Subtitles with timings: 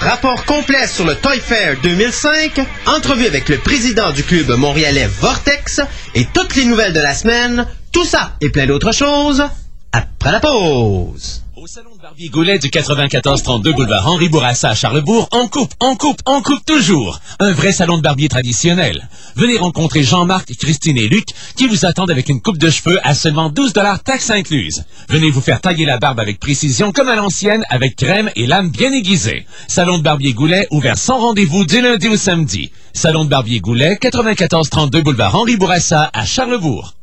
[0.00, 5.80] Rapport complet sur le Toy Fair 2005, entrevue avec le président du club montréalais Vortex
[6.14, 7.66] et toutes les nouvelles de la semaine.
[7.92, 9.44] Tout ça et plein d'autres choses
[9.92, 11.42] après la pause.
[11.60, 15.94] Au salon de Barbier Goulet du 94-32 boulevard Henri Bourassa à Charlebourg, on coupe, on
[15.94, 17.20] coupe, on coupe toujours.
[17.38, 19.10] Un vrai salon de barbier traditionnel.
[19.36, 23.14] Venez rencontrer Jean-Marc, Christine et Luc qui vous attendent avec une coupe de cheveux à
[23.14, 24.84] seulement 12 dollars taxes incluses.
[25.10, 28.70] Venez vous faire tailler la barbe avec précision comme à l'ancienne avec crème et lame
[28.70, 29.44] bien aiguisée.
[29.68, 32.70] Salon de Barbier Goulet ouvert sans rendez-vous du lundi au samedi.
[32.94, 36.94] Salon de Barbier Goulet, 94-32 boulevard Henri Bourassa à Charlebourg.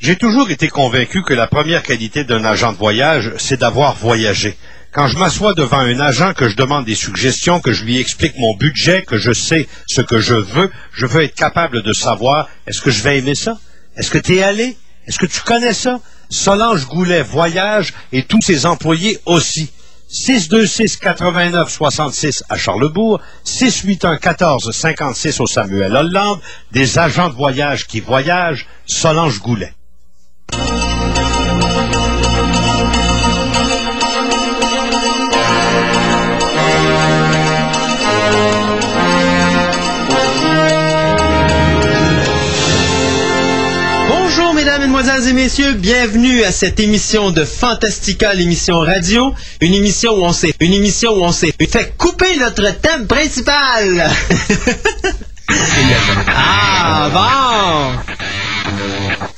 [0.00, 4.56] J'ai toujours été convaincu que la première qualité d'un agent de voyage, c'est d'avoir voyagé.
[4.92, 8.38] Quand je m'assois devant un agent, que je demande des suggestions, que je lui explique
[8.38, 12.48] mon budget, que je sais ce que je veux, je veux être capable de savoir,
[12.66, 13.58] est-ce que je vais aimer ça?
[13.94, 14.78] Est-ce que tu es allé?
[15.06, 16.00] Est-ce que tu connais ça?
[16.30, 19.70] Solange Goulet voyage et tous ses employés aussi.
[20.08, 26.40] 626 89 66 à Charlebourg, 681 14 56 au Samuel Hollande,
[26.72, 29.74] des agents de voyage qui voyagent, Solange Goulet.
[45.02, 50.32] Mesdemoiselles et messieurs, bienvenue à cette émission de Fantastica, l'émission radio, une émission où on
[50.34, 54.10] s'est, une émission où on s'est fait couper notre thème principal.
[56.28, 58.68] ah bon.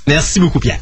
[0.09, 0.81] Merci beaucoup Pierre.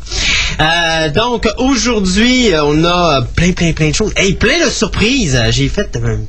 [0.61, 4.15] Euh, donc aujourd'hui, on a plein plein plein de choses.
[4.17, 5.39] Hey, plein de surprises.
[5.51, 6.21] J'ai fait un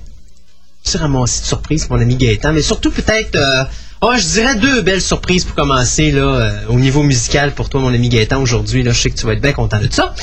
[0.83, 3.63] petit ramassis de surprises pour mon ami Gaëtan, mais surtout peut-être euh,
[4.03, 7.81] Oh, je dirais deux belles surprises pour commencer là, euh, au niveau musical pour toi,
[7.81, 8.81] mon ami Gaëtan, aujourd'hui.
[8.81, 10.15] Là, je sais que tu vas être bien content de ça.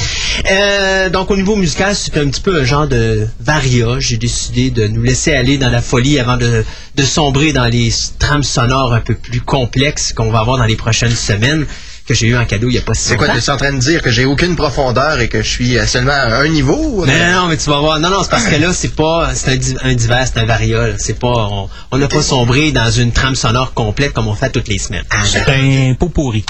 [0.50, 4.00] Euh, donc, au niveau musical, c'est un petit peu un genre de varia.
[4.00, 6.64] J'ai décidé de nous laisser aller dans la folie avant de,
[6.96, 10.74] de sombrer dans les trames sonores un peu plus complexes qu'on va avoir dans les
[10.74, 11.64] prochaines semaines
[12.08, 13.38] que j'ai eu en cadeau il n'y a pas si C'est quoi, longtemps.
[13.38, 15.86] tu es en train de dire que j'ai aucune profondeur et que je suis euh,
[15.86, 17.04] seulement à un niveau?
[17.06, 18.00] Non, non, non, mais tu vas voir.
[18.00, 20.46] Non, non, c'est parce que là, c'est pas, c'est un, di- un divers, c'est un
[20.46, 20.96] variole.
[20.98, 24.50] C'est pas, on on n'a pas sombré dans une trame sonore complète comme on fait
[24.50, 25.04] toutes les semaines.
[25.24, 26.44] C'est un pot pourri.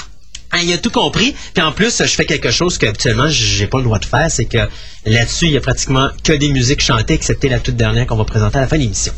[0.51, 1.35] Ah, il a tout compris.
[1.53, 4.31] Puis en plus, je fais quelque chose que habituellement j'ai pas le droit de faire,
[4.31, 4.57] c'est que
[5.05, 8.23] là-dessus, il y a pratiquement que des musiques chantées, excepté la toute dernière qu'on va
[8.25, 9.13] présenter à la fin de l'émission.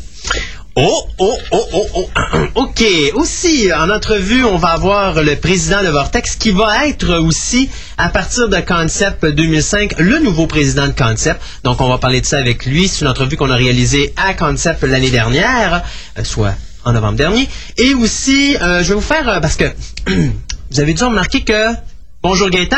[0.74, 2.08] Oh, oh, oh, oh, oh.
[2.54, 2.82] OK.
[3.14, 7.68] Aussi, en entrevue, on va avoir le président de Vortex qui va être aussi,
[7.98, 11.42] à partir de Concept 2005, le nouveau président de Concept.
[11.62, 12.88] Donc, on va parler de ça avec lui.
[12.88, 15.84] C'est une entrevue qu'on a réalisée à Concept l'année dernière,
[16.18, 17.48] euh, soit en novembre dernier.
[17.76, 19.66] Et aussi, euh, je vais vous faire, euh, parce que
[20.06, 21.74] vous avez dû remarquer que...
[22.22, 22.76] Bonjour Gaëtan.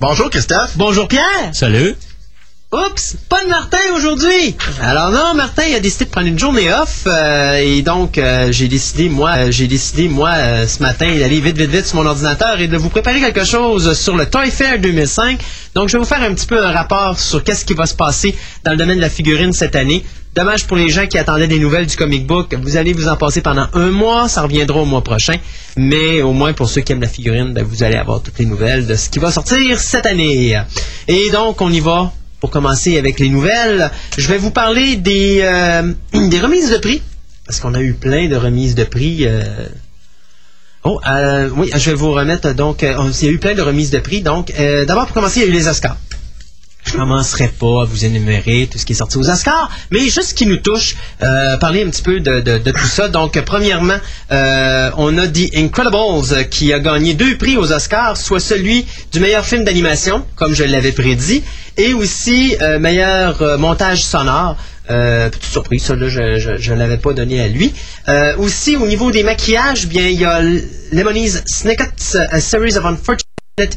[0.00, 0.72] Bonjour, Christophe.
[0.76, 1.50] Bonjour Pierre.
[1.52, 1.94] Salut.
[2.72, 4.56] Oups, pas de Martin aujourd'hui.
[4.80, 8.50] Alors non, Martin il a décidé de prendre une journée off euh, et donc euh,
[8.50, 10.32] j'ai décidé moi, euh, j'ai décidé moi
[10.66, 13.92] ce matin d'aller vite vite vite sur mon ordinateur et de vous préparer quelque chose
[13.92, 15.38] sur le Toy Fair 2005.
[15.74, 17.94] Donc je vais vous faire un petit peu un rapport sur qu'est-ce qui va se
[17.94, 18.34] passer
[18.64, 20.02] dans le domaine de la figurine cette année.
[20.34, 22.54] Dommage pour les gens qui attendaient des nouvelles du comic book.
[22.54, 25.36] Vous allez vous en passer pendant un mois, ça reviendra au mois prochain.
[25.76, 28.46] Mais au moins pour ceux qui aiment la figurine, ben, vous allez avoir toutes les
[28.46, 30.58] nouvelles de ce qui va sortir cette année.
[31.06, 33.88] Et donc on y va pour commencer avec les nouvelles,
[34.18, 35.92] je vais vous parler des, euh,
[36.28, 37.00] des remises de prix.
[37.46, 39.18] Parce qu'on a eu plein de remises de prix.
[39.28, 39.44] euh.
[40.82, 42.82] Oh, euh, oui, je vais vous remettre donc.
[42.82, 44.22] euh, il y a eu plein de remises de prix.
[44.22, 44.52] Donc,
[44.88, 45.96] d'abord pour commencer, il y a eu les Oscars.
[46.84, 50.22] Je commencerai pas à vous énumérer tout ce qui est sorti aux Oscars, mais juste
[50.30, 53.08] ce qui nous touche, euh, parler un petit peu de, de- de tout ça.
[53.08, 53.98] Donc, premièrement,
[54.32, 58.84] euh, on a The Incredibles euh, qui a gagné deux prix aux Oscars, soit celui
[59.12, 61.44] du meilleur film d'animation, comme je l'avais prédit,
[61.76, 64.56] et aussi euh, meilleur euh, montage sonore.
[64.90, 67.72] Euh, petite surprise, ça là, je, je, ne l'avais pas donné à lui.
[68.08, 70.40] Euh, aussi, au niveau des maquillages, bien, il y a
[70.90, 73.31] Lemony's Snicket's A Series of Unfortunate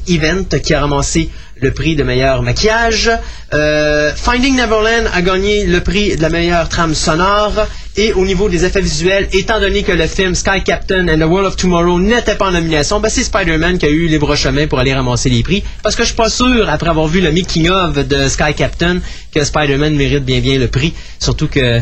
[0.08, 1.30] Event qui a ramassé
[1.60, 3.12] le prix de meilleur maquillage.
[3.54, 7.68] Euh, Finding Neverland a gagné le prix de la meilleure trame sonore.
[7.98, 11.30] Et au niveau des effets visuels, étant donné que le film Sky Captain and the
[11.30, 14.66] World of Tomorrow n'était pas en nomination, ben c'est Spider-Man qui a eu libre chemin
[14.68, 15.62] pour aller ramasser les prix.
[15.84, 19.02] Parce que je suis pas sûr, après avoir vu le making of de Sky Captain,
[19.34, 20.94] que Spider-Man mérite bien bien le prix.
[21.20, 21.82] Surtout que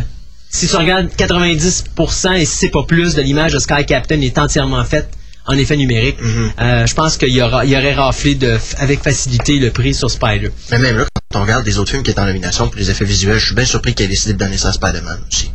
[0.49, 4.39] si tu regardes 90% et si c'est pas plus de l'image de Sky Captain est
[4.39, 5.11] entièrement faite
[5.45, 6.17] en effet numérique,
[6.61, 10.09] euh, je pense qu'il y, aura- y aurait raflé de, avec facilité le prix sur
[10.09, 10.51] Spider.
[10.71, 12.89] Mais même là, quand on regarde les autres films qui étaient en nomination pour les
[12.91, 15.51] effets visuels, je suis bien surpris qu'il ait décidé de donner ça à Spider-Man aussi.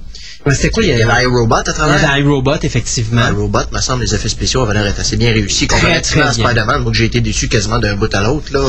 [0.47, 0.83] Ouais, C'était quoi?
[0.85, 2.11] Il y avait iRobot à Il y travers.
[2.11, 3.27] avait iRobot, effectivement.
[3.29, 5.67] iRobot, me semble, les effets spéciaux avaient l'air assez bien réussis.
[5.67, 6.33] Très, très à.
[6.33, 8.61] Spider-Man, moi j'ai été déçu quasiment d'un bout à l'autre, là.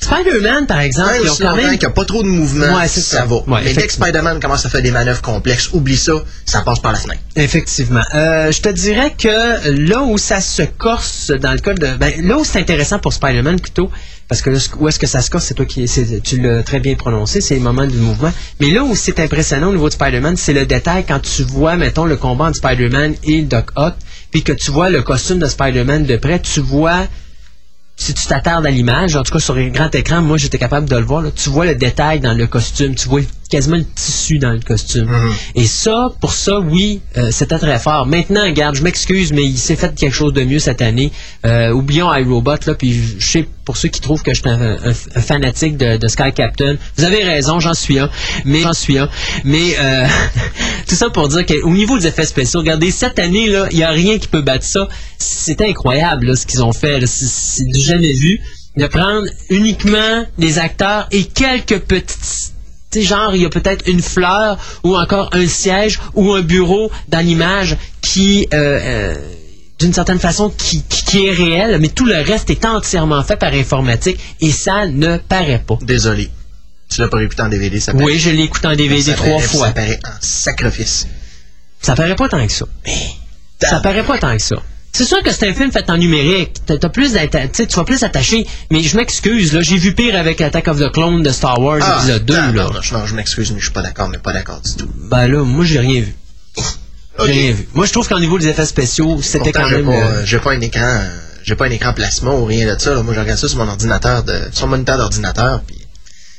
[0.00, 1.70] Spider-Man, par exemple, Tant ils ont quand même...
[1.70, 3.24] qu'il n'y a pas trop de mouvement, Ouais, c'est ça, ça.
[3.24, 3.36] va.
[3.36, 3.92] Ouais, Mais dès que.
[3.92, 6.12] Spider-Man commence à faire des manœuvres complexes, oublie ça,
[6.44, 7.20] ça passe par la fenêtre.
[7.36, 8.02] Effectivement.
[8.14, 11.96] Euh, je te dirais que là où ça se corse dans le cas de...
[11.96, 13.90] Ben, là où c'est intéressant pour Spider-Man plutôt,
[14.28, 15.84] parce que là, où est-ce que ça se corse, c'est toi qui...
[16.22, 18.32] Tu l'as très bien prononcé, c'est le moment du mouvement.
[18.60, 21.76] Mais là où c'est impressionnant au niveau de Spider-Man, c'est le détail quand tu vois,
[21.76, 23.94] mettons, le combat entre Spider-Man et Doc Ock,
[24.30, 27.06] puis que tu vois le costume de Spider-Man de près, tu vois
[27.96, 30.88] si tu t'attardes à l'image, en tout cas sur un grand écran, moi j'étais capable
[30.88, 33.20] de le voir, tu vois le détail dans le costume, tu vois
[33.54, 35.08] quasiment le tissu dans le costume.
[35.54, 38.06] Et ça, pour ça, oui, euh, c'était très fort.
[38.06, 41.12] Maintenant, regarde, je m'excuse, mais il s'est fait quelque chose de mieux cette année.
[41.46, 44.60] Euh, oublions iRobot, là, puis je sais, pour ceux qui trouvent que je suis un,
[44.60, 48.10] un- un fanatique de, de Sky Captain, vous avez raison, j'en suis un,
[48.44, 49.08] mais j'en suis un.
[49.44, 50.06] Mais euh,
[50.88, 53.84] tout ça pour dire qu'au niveau des effets spéciaux, regardez, cette année, là, il n'y
[53.84, 54.88] a rien qui peut battre ça.
[55.18, 57.06] C'était incroyable, là, ce qu'ils ont fait.
[57.06, 58.40] C'est- C'est du jamais vu.
[58.76, 62.53] De prendre uniquement des acteurs et quelques petites
[62.94, 66.42] tu sais, genre, il y a peut-être une fleur ou encore un siège ou un
[66.42, 69.14] bureau dans l'image qui, euh, euh,
[69.78, 73.36] d'une certaine façon, qui, qui- qui est réel, mais tout le reste est entièrement fait
[73.36, 75.76] par informatique et ça ne paraît pas.
[75.82, 76.30] Désolé.
[76.88, 79.28] Tu l'as pas écouté en DVD, ça Oui, je l'ai écouté en DVD ça trois
[79.36, 79.66] paraît- fois.
[79.68, 81.06] Ça paraît en sacrifice.
[81.82, 82.66] Ça paraît pas tant que ça.
[83.60, 84.56] Ça paraît pas tant que ça.
[84.96, 86.52] C'est sûr que c'est un film fait en numérique.
[86.66, 88.46] T'as plus tu vas plus attaché.
[88.70, 89.60] Mais je m'excuse, là.
[89.60, 92.42] J'ai vu pire avec Attack of the Clone de Star Wars épisode 2, là.
[92.52, 94.88] tabarnouche, Non, je m'excuse, mais je suis pas d'accord, mais pas d'accord du tout.
[95.10, 96.14] Ben là, moi, j'ai rien vu.
[97.18, 97.68] J'ai rien vu.
[97.74, 99.86] Moi, je trouve qu'au niveau des effets spéciaux, c'était quand j'ai même.
[99.86, 102.80] pas, euh, j'ai pas un écran, euh, j'ai pas un écran plasma ou rien de
[102.80, 102.94] ça.
[102.94, 103.02] là.
[103.02, 105.76] Moi, je regarde ça sur mon ordinateur, de, sur mon moniteur d'ordinateur, puis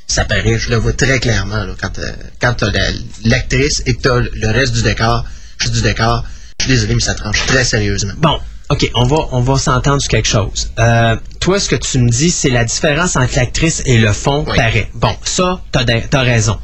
[0.08, 2.10] ça paraît, je le vois très clairement là, quand, euh,
[2.42, 2.92] quand t'as la-
[3.26, 5.26] l'actrice et que t'as le reste du décor,
[5.58, 6.24] juste du décor.
[6.66, 8.14] Suis désolé, mais ça tranche très sérieusement.
[8.18, 8.40] Bon,
[8.70, 10.72] OK, on va, on va s'entendre sur quelque chose.
[10.80, 14.44] Euh, toi, ce que tu me dis, c'est la différence entre l'actrice et le fond
[14.48, 14.56] Oui.
[14.58, 14.90] paraît.
[14.96, 16.58] Bon, ça, t'as t'as raison.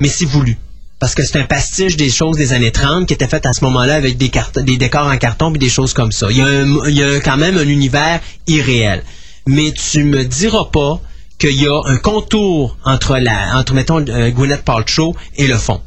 [0.00, 0.56] Mais c'est voulu.
[0.98, 3.62] Parce que c'est un pastiche des choses des années 30 qui était fait à ce
[3.64, 4.30] moment-là avec des,
[4.62, 6.26] des décors en carton et des choses comme ça.
[6.30, 9.02] Il y, a un- il y a quand même un univers irréel.
[9.46, 11.00] Mais tu me diras pas
[11.38, 15.80] qu'il y a un contour entre, la, entre mettons, euh, Gwyneth Paltrow et le fond.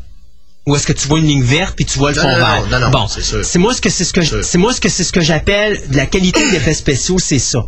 [0.67, 2.37] Ou est-ce que tu vois une ligne verte puis tu vois le Non, fond non,
[2.45, 2.67] vert?
[2.69, 5.03] non, non, bon, c'est moi ce que c'est ce que c'est moi ce que c'est
[5.05, 7.65] ce que j'appelle la qualité d'effets spéciaux, c'est ça.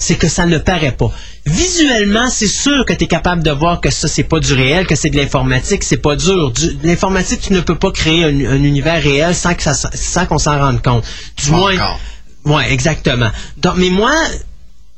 [0.00, 1.10] C'est que ça ne paraît pas.
[1.44, 4.86] Visuellement, c'est sûr que tu es capable de voir que ça, c'est pas du réel,
[4.86, 6.52] que c'est de l'informatique, c'est pas dur.
[6.52, 10.24] Du- L'informatique, tu ne peux pas créer un, un univers réel sans que ça, sans
[10.26, 11.04] qu'on s'en rende compte.
[11.44, 11.74] Du moins.
[11.74, 11.98] encore.
[12.44, 13.30] Ouais, exactement.
[13.56, 14.12] Donc, mais moi,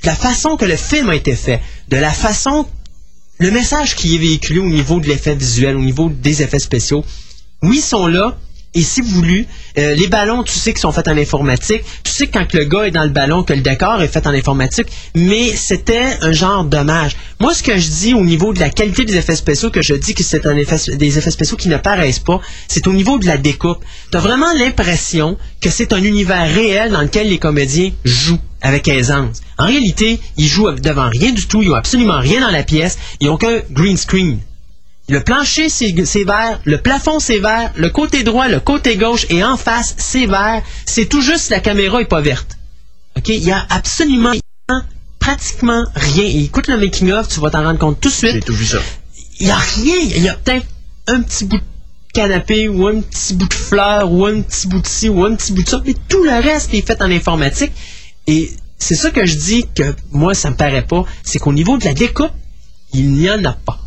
[0.03, 2.67] de la façon que le film a été fait, de la façon,
[3.39, 7.05] le message qui est véhiculé au niveau de l'effet visuel, au niveau des effets spéciaux,
[7.63, 8.37] oui, ils sont là.
[8.73, 9.47] Et si voulu,
[9.79, 11.83] euh, les ballons, tu sais qu'ils sont faits en informatique.
[12.05, 14.25] Tu sais que quand le gars est dans le ballon, que le décor est fait
[14.29, 14.87] en informatique.
[15.17, 17.17] Mais c'était un genre dommage.
[17.41, 19.95] Moi, ce que je dis au niveau de la qualité des effets spéciaux, que je
[19.95, 23.39] dis que c'est des effets spéciaux qui ne paraissent pas, c'est au niveau de la
[23.39, 23.85] découpe.
[24.13, 28.87] Tu as vraiment l'impression que c'est un univers réel dans lequel les comédiens jouent avec
[28.87, 29.41] aisance.
[29.59, 31.61] En réalité, ils jouent devant rien du tout.
[31.61, 32.99] Ils ont absolument rien dans la pièce.
[33.19, 34.39] Ils n'ont qu'un green screen.
[35.11, 36.61] Le plancher, c'est vert.
[36.65, 37.73] Le plafond, c'est vert.
[37.75, 40.63] Le côté droit, le côté gauche et en face, c'est vert.
[40.87, 42.57] C'est tout juste la caméra est pas verte.
[43.17, 43.29] OK?
[43.29, 44.33] Il y a absolument
[45.19, 46.23] pratiquement rien.
[46.25, 48.45] Et écoute le making-of, tu vas t'en rendre compte tout de J'ai suite.
[48.45, 48.79] tout vu ça.
[49.41, 49.97] Il y a rien.
[49.99, 50.67] Il y a peut-être
[51.09, 51.63] un petit bout de
[52.15, 55.35] canapé ou un petit bout de fleur ou un petit bout de ci ou un
[55.35, 55.83] petit bout de ça.
[55.85, 57.73] Mais tout le reste est fait en informatique.
[58.29, 61.05] Et c'est ça que je dis que moi, ça me paraît pas.
[61.25, 62.31] C'est qu'au niveau de la découpe,
[62.95, 63.80] il n'y en a pas.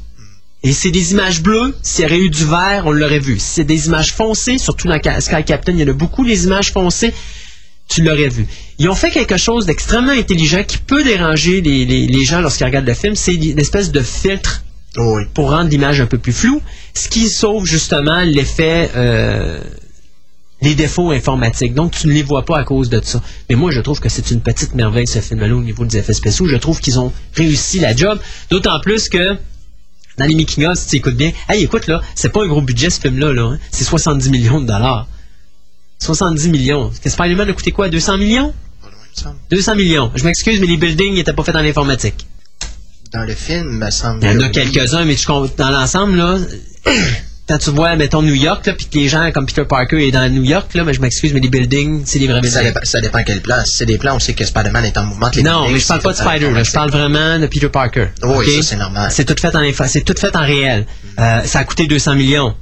[0.64, 1.76] Et c'est des images bleues.
[1.82, 3.38] S'il y aurait eu du vert, on l'aurait vu.
[3.40, 6.46] Si c'est des images foncées, surtout dans Sky Captain, il y en a beaucoup, les
[6.46, 7.14] images foncées,
[7.90, 8.48] tu l'aurais vu.
[8.80, 12.64] Ils ont fait quelque chose d'extrêmement intelligent qui peut déranger les, les- les gens lorsqu'ils
[12.64, 13.16] regardent le film.
[13.16, 14.64] C'est une espèce de filtre
[14.98, 15.24] Oh oui.
[15.34, 16.62] pour rendre l'image un peu plus floue,
[16.94, 19.60] ce qui sauve justement l'effet, euh,
[20.62, 21.74] les défauts informatiques.
[21.74, 23.22] Donc, tu ne les vois pas à cause de ça.
[23.50, 26.14] Mais moi, je trouve que c'est une petite merveille, ce film-là, au niveau des effets
[26.14, 26.46] spéciaux.
[26.48, 28.20] Je trouve qu'ils ont réussi la job.
[28.52, 29.36] D'autant plus que,
[30.18, 32.90] dans les making-of, si tu écoutes bien, hey, écoute, là, c'est pas un gros budget,
[32.90, 33.42] ce film-là, là.
[33.44, 33.60] hein.
[33.72, 35.08] C'est 70 millions de dollars.
[36.00, 36.92] 70 millions.
[37.02, 37.90] Que Spider-Man a coûté quoi?
[37.90, 38.54] 200 millions?
[38.82, 39.38] Pas loin, il me semble.
[39.50, 40.12] 200 millions.
[40.16, 42.28] Je m'excuse, mais les buildings n'étaient pas faits en informatique.
[43.12, 44.24] Dans le film, me semble.
[44.24, 46.38] Il y en a quelques-uns, mais tu comptes dans l'ensemble, là,
[47.48, 50.32] quand tu vois, mettons, New York, puis que les gens comme Peter Parker est dans
[50.32, 52.64] New York, là, mais je m'excuse, mais les buildings, c'est des vrais Ça buildings.
[52.74, 53.58] dépend, ça dépend quel plan.
[53.66, 55.30] Si c'est des plans, on sait que Spider-Man est en mouvement.
[55.36, 57.68] les Non, mais je parle c'est pas de Spider, là, je parle vraiment de Peter
[57.70, 58.08] Parker.
[58.24, 59.12] Oui, ça, c'est normal.
[59.12, 60.86] C'est tout fait en c'est tout fait en réel.
[61.20, 62.56] Euh, ça a coûté 200 millions.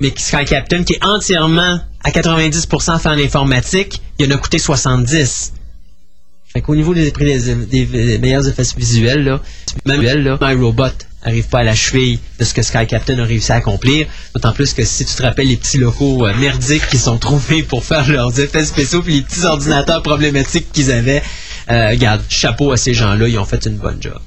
[0.00, 4.58] Mais Sky Captain, qui est entièrement à 90% fait en informatique, il en a coûté
[4.58, 5.52] 70.
[6.52, 9.40] Fait qu'au niveau des, prix des, des- des meilleurs effets visuels, là,
[9.86, 10.84] même là, My Robot
[11.24, 14.06] arrive pas à la cheville de ce que Sky Captain a réussi à accomplir.
[14.34, 17.62] D'autant plus que si tu te rappelles les petits locaux euh, merdiques qui sont trouvés
[17.62, 21.22] pour faire leurs effets spéciaux, puis les petits ordinateurs problématiques qu'ils avaient,
[21.70, 24.18] euh, regarde, chapeau à ces gens-là, ils ont fait une bonne job.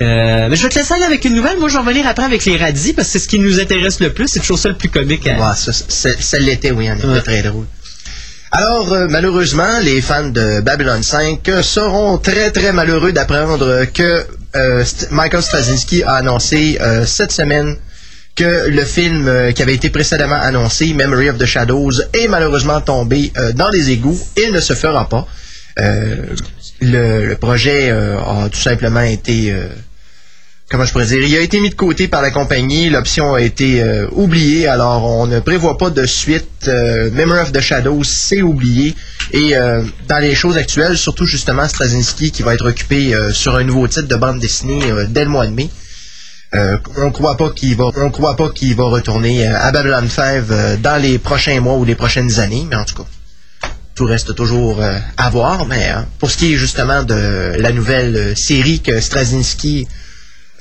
[0.00, 1.58] Euh, mais je vais te laisser aller avec une nouvelle.
[1.58, 4.00] Moi, je vais revenir après avec les radis parce que c'est ce qui nous intéresse
[4.00, 4.26] le plus.
[4.26, 5.26] C'est toujours ça le plus comique.
[5.28, 7.20] à- Ouais, ça, ça, ça l'était, oui, en effet, Ouais.
[7.20, 7.66] très drôle.
[8.50, 14.26] Alors, euh, malheureusement, les fans de Babylon 5 euh, seront très, très malheureux d'apprendre que
[14.56, 17.76] euh, Michael Straczynski a annoncé euh, cette semaine
[18.34, 22.80] que le film euh, qui avait été précédemment annoncé, Memory of the Shadows, est malheureusement
[22.80, 25.26] tombé euh, dans les égouts et ne se fera pas.
[25.76, 29.54] Le, le projet a tout simplement été...
[30.72, 33.42] comment je pourrais dire, il a été mis de côté par la compagnie, l'option a
[33.42, 36.48] été euh, oubliée, alors on ne prévoit pas de suite.
[36.66, 38.94] Euh, Memory of the Shadows, c'est oublié.
[39.32, 43.64] Et euh, dans les choses actuelles, surtout justement Straczynski qui va être occupé sur un
[43.64, 45.68] nouveau titre de bande dessinée dès le mois de mai.
[46.96, 50.76] On croit pas qu'il va, on croit pas qu'il va retourner à Babylon 5 euh,
[50.78, 53.08] dans les prochains mois ou les prochaines années, mais en tout cas,
[53.94, 54.80] tout reste toujours
[55.18, 55.66] à voir.
[55.66, 59.86] Mais hein, pour ce qui est justement de la nouvelle série que Straczynski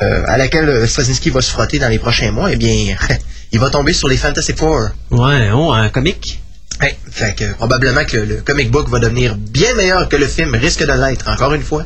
[0.01, 2.95] euh, à laquelle euh, Straczynski va se frotter dans les prochains mois, eh bien,
[3.51, 4.89] il va tomber sur les Fantastic Four.
[5.11, 6.39] Ouais, oh, un comique.
[6.81, 10.55] Ouais, fait que probablement que le comic book va devenir bien meilleur que le film
[10.55, 11.85] risque de l'être, encore une fois.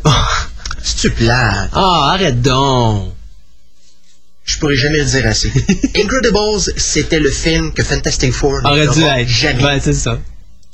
[0.81, 1.69] C'est-tu plate?
[1.74, 3.12] Ah, arrête donc.
[4.45, 5.51] Je pourrais jamais le dire assez.
[5.98, 9.27] Incredibles, c'était le film que Fantastic Four Aurait dû être.
[9.27, 9.63] jamais.
[9.63, 10.19] Ouais, c'est ça.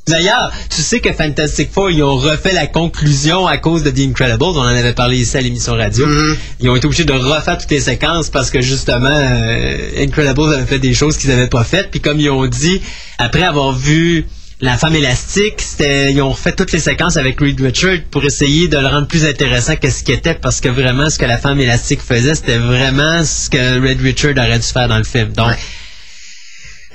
[0.08, 4.00] D'ailleurs, tu sais que Fantastic Four, ils ont refait la conclusion à cause de The
[4.10, 4.44] Incredibles.
[4.44, 6.06] On en avait parlé ici à l'émission radio.
[6.08, 6.38] Mhm.
[6.60, 10.66] Ils ont été obligés de refaire toutes les séquences parce que justement, euh, Incredibles avait
[10.66, 11.92] fait des choses qu'ils n'avaient pas faites.
[11.92, 12.82] Puis comme ils ont dit,
[13.20, 14.26] après avoir vu
[14.60, 18.68] La Femme Élastique, c'était, ils ont refait toutes les séquences avec Reed Richard pour essayer
[18.68, 21.38] de le rendre plus intéressant que ce qu'il était parce que vraiment, ce que La
[21.38, 25.32] Femme Élastique faisait, c'était vraiment ce que Reed Richard aurait dû faire dans le film.
[25.34, 25.58] Donc, Ouais.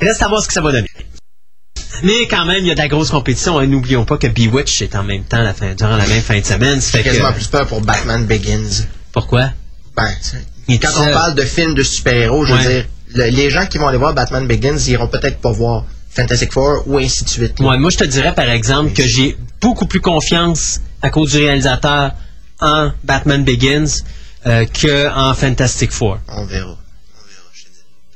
[0.00, 0.88] reste à voir ce que ça va donner.
[2.02, 3.58] Mais quand même, il y a de la grosse compétition.
[3.58, 3.66] hein.
[3.66, 6.44] N'oublions pas que Bewitch est en même temps la fin, durant la même fin de
[6.44, 6.80] semaine.
[6.80, 8.84] Fait quasiment que- plus peur pour Batman Begins.
[9.12, 9.50] Pourquoi?
[9.96, 10.08] Ben,
[10.80, 12.84] quand on parle de films de super-héros, je veux dire,
[13.14, 16.52] le- les gens qui vont aller voir Batman Begins, ils iront peut-être pas voir Fantastic
[16.52, 17.60] Four ou ainsi de suite.
[17.60, 21.38] Ouais, moi, je te dirais, par exemple, que j'ai beaucoup plus confiance à cause du
[21.38, 22.12] réalisateur
[22.60, 24.02] en Batman Begins
[24.46, 26.18] euh, que en Fantastic Four.
[26.28, 26.76] On verra.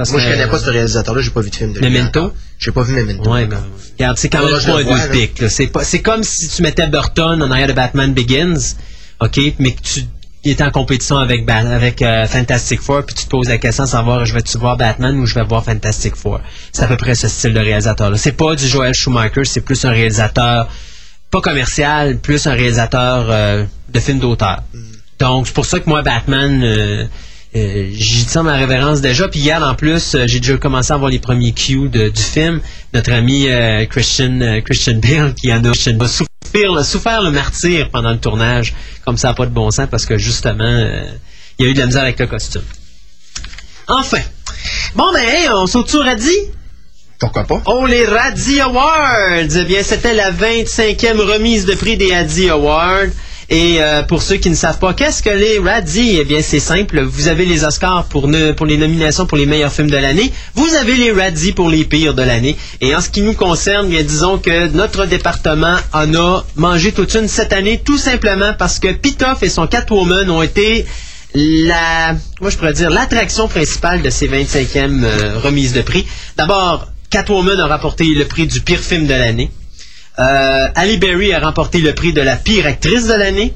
[0.00, 2.32] Parce Moi, je connais pas ce réalisateur-là, j'ai pas vu de film de lui Memento?
[2.58, 3.30] J'ai pas vu Memento.
[3.30, 3.62] Ouais, ben,
[3.98, 5.48] regarde, c'est quand même pas un deux là.
[5.50, 8.76] C'est pas, c'est comme si tu mettais Burton en arrière de Batman Begins,
[9.20, 10.04] ok, mais que tu
[10.42, 13.84] il était en compétition avec avec euh, Fantastic Four, puis tu te poses la question
[13.84, 16.40] de savoir je vais-tu voir Batman ou je vais voir Fantastic Four?
[16.72, 18.16] C'est à peu près ce style de réalisateur-là.
[18.16, 20.66] C'est pas du Joel Schumacher, c'est plus un réalisateur
[21.30, 24.62] pas commercial, plus un réalisateur euh, de films d'auteur.
[25.18, 27.04] Donc, c'est pour ça que moi, Batman, euh,
[27.56, 29.28] euh, j'y tiens ma révérence déjà.
[29.28, 32.22] Puis hier, en plus, euh, j'ai déjà commencé à voir les premiers cues de- du
[32.22, 32.60] film.
[32.94, 37.90] Notre ami euh, Christian, Christian Bale, qui en a, a souffert, le- souffert le martyr
[37.90, 40.88] pendant le tournage, comme ça n'a pas de bon sens, parce que justement,
[41.58, 42.62] il y a eu de la misère avec le costume.
[43.88, 44.20] Enfin.
[44.94, 46.28] Bon, ben, hey, on saute sur Radis?
[47.18, 47.60] Pourquoi pas?
[47.66, 49.56] Oh, les Radzi Awards!
[49.56, 53.08] Eh bien, c'était la 25e remise de prix des Radzi Awards.
[53.50, 56.18] Et euh, pour ceux qui ne savent pas, qu'est-ce que les Radzi?
[56.20, 57.00] Eh bien, c'est simple.
[57.02, 60.32] Vous avez les Oscars pour, les nominations pour les meilleurs films de l'année.
[60.54, 62.56] Vous avez les Radzi pour les pires de l'année.
[62.80, 67.12] Et en ce qui nous concerne, bien, disons que notre département en a mangé toute
[67.14, 70.86] une cette année, tout simplement parce que Pitoff et son Catwoman ont été
[71.34, 76.06] la, moi je pourrais dire l'attraction principale de ces 25e euh, remises de prix.
[76.36, 79.50] D'abord, Catwoman a remporté le prix du pire film de l'année.
[80.20, 83.54] Euh, Berry a remporté le prix de la pire actrice de l'année.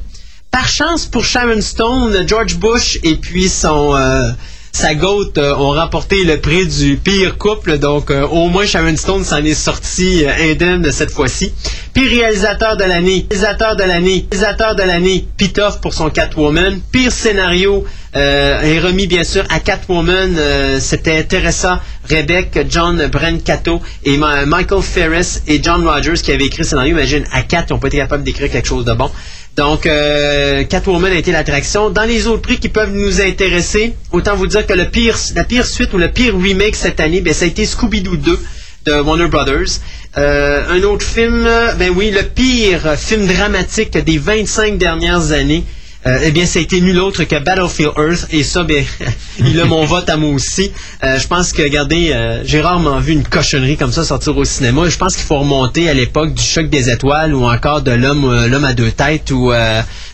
[0.51, 4.31] Par chance pour Sharon Stone, George Bush et puis son euh,
[4.75, 7.79] sa goat euh, ont remporté le prix du pire couple.
[7.79, 11.55] Donc euh, au moins Sharon Stone s'en est sorti euh, indemne de cette fois-ci.
[11.95, 16.81] Pire réalisateur de l'année, réalisateur de l'année, réalisateur de l'année, Pitoff pour son Catwoman.
[16.91, 17.85] Pire scénario
[18.17, 20.37] euh, est remis bien sûr à Catwoman.
[20.81, 26.69] C'était Teresa Rebecca, John Brancato et Michael Ferris et John Rogers qui avaient écrit le
[26.69, 26.97] scénario.
[26.97, 29.11] Imagine, à quatre, ils n'ont pas été capables d'écrire quelque chose de bon.
[29.57, 31.91] Donc, euh, Catwoman a été l'attraction.
[31.91, 35.45] Dans les autres prix qui peuvent nous intéresser, autant vous dire que le pire, la
[35.45, 38.39] pire suite ou le pire remake cette année, ben, ça a été Scooby-Doo 2
[38.87, 39.81] de Warner Brothers.
[40.17, 45.65] Euh, un autre film, ben oui, le pire film dramatique des 25 dernières années.
[46.07, 48.85] Euh, eh bien, ça a été nul autre que Battlefield Earth, et ça, bien,
[49.39, 50.71] il a mon vote à moi aussi.
[51.03, 54.45] Euh, je pense que, regardez, euh, j'ai rarement vu une cochonnerie comme ça sortir au
[54.45, 54.87] cinéma.
[54.89, 58.65] Je pense qu'il faut remonter à l'époque du choc des étoiles ou encore de l'homme
[58.65, 59.53] à deux têtes ou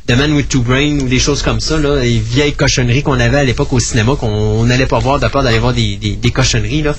[0.06, 3.18] The Man with Two Brains ou des choses comme ça, là, les vieilles cochonneries qu'on
[3.18, 6.82] avait à l'époque au cinéma, qu'on n'allait pas voir de peur d'aller voir des, cochonneries,
[6.82, 6.94] là.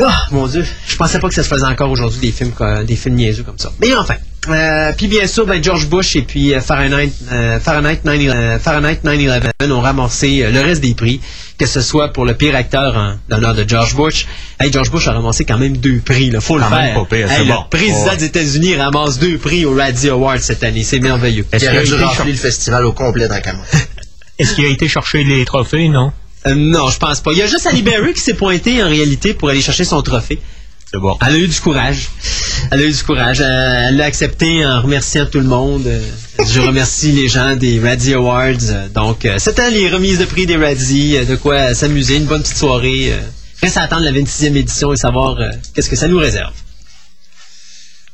[0.00, 2.52] Ah, mon Dieu, je pensais pas que ça se faisait encore aujourd'hui des films
[2.84, 3.72] des films niaiseux comme ça.
[3.80, 4.16] Mais enfin,
[4.48, 8.58] euh, puis bien sûr, ben, George Bush et puis euh, Fahrenheit, euh, Fahrenheit 9/11 euh,
[8.58, 11.20] Fahrenheit 9/11 ont ramassé euh, le reste des prix,
[11.58, 14.26] que ce soit pour le pire acteur en l'honneur de George Bush.
[14.60, 16.94] Hey, George Bush a ramassé quand même deux prix, là, faut Quand le même faire.
[17.04, 17.54] pas pire, Hey, bon.
[17.64, 18.16] Le président Ouais.
[18.16, 21.46] des États-Unis ramasse deux prix au Razzie Award cette année, c'est merveilleux.
[21.52, 23.36] Est-ce Il qu'il a dû remplir le festival au complet dans.
[24.38, 26.12] Est-ce qu'il a été chercher les trophées, non?
[26.46, 27.32] Euh, non, je pense pas.
[27.32, 30.02] Il y a juste Ali Berry qui s'est pointé en réalité pour aller chercher son
[30.02, 30.40] trophée.
[30.94, 31.16] C'est bon.
[31.26, 32.08] Elle a eu du courage.
[32.70, 33.40] Elle a eu du courage.
[33.40, 35.88] Euh, Elle l'a accepté en remerciant tout le monde.
[35.88, 36.00] Euh,
[36.46, 38.68] Je remercie les gens des Razzie Awards.
[38.70, 42.58] Euh, Donc, c'était les remises de prix des euh, De quoi s'amuser, une bonne petite
[42.58, 43.12] soirée.
[43.60, 45.36] Reste à attendre la 26e édition et savoir
[45.74, 46.52] qu'est-ce que ça nous réserve.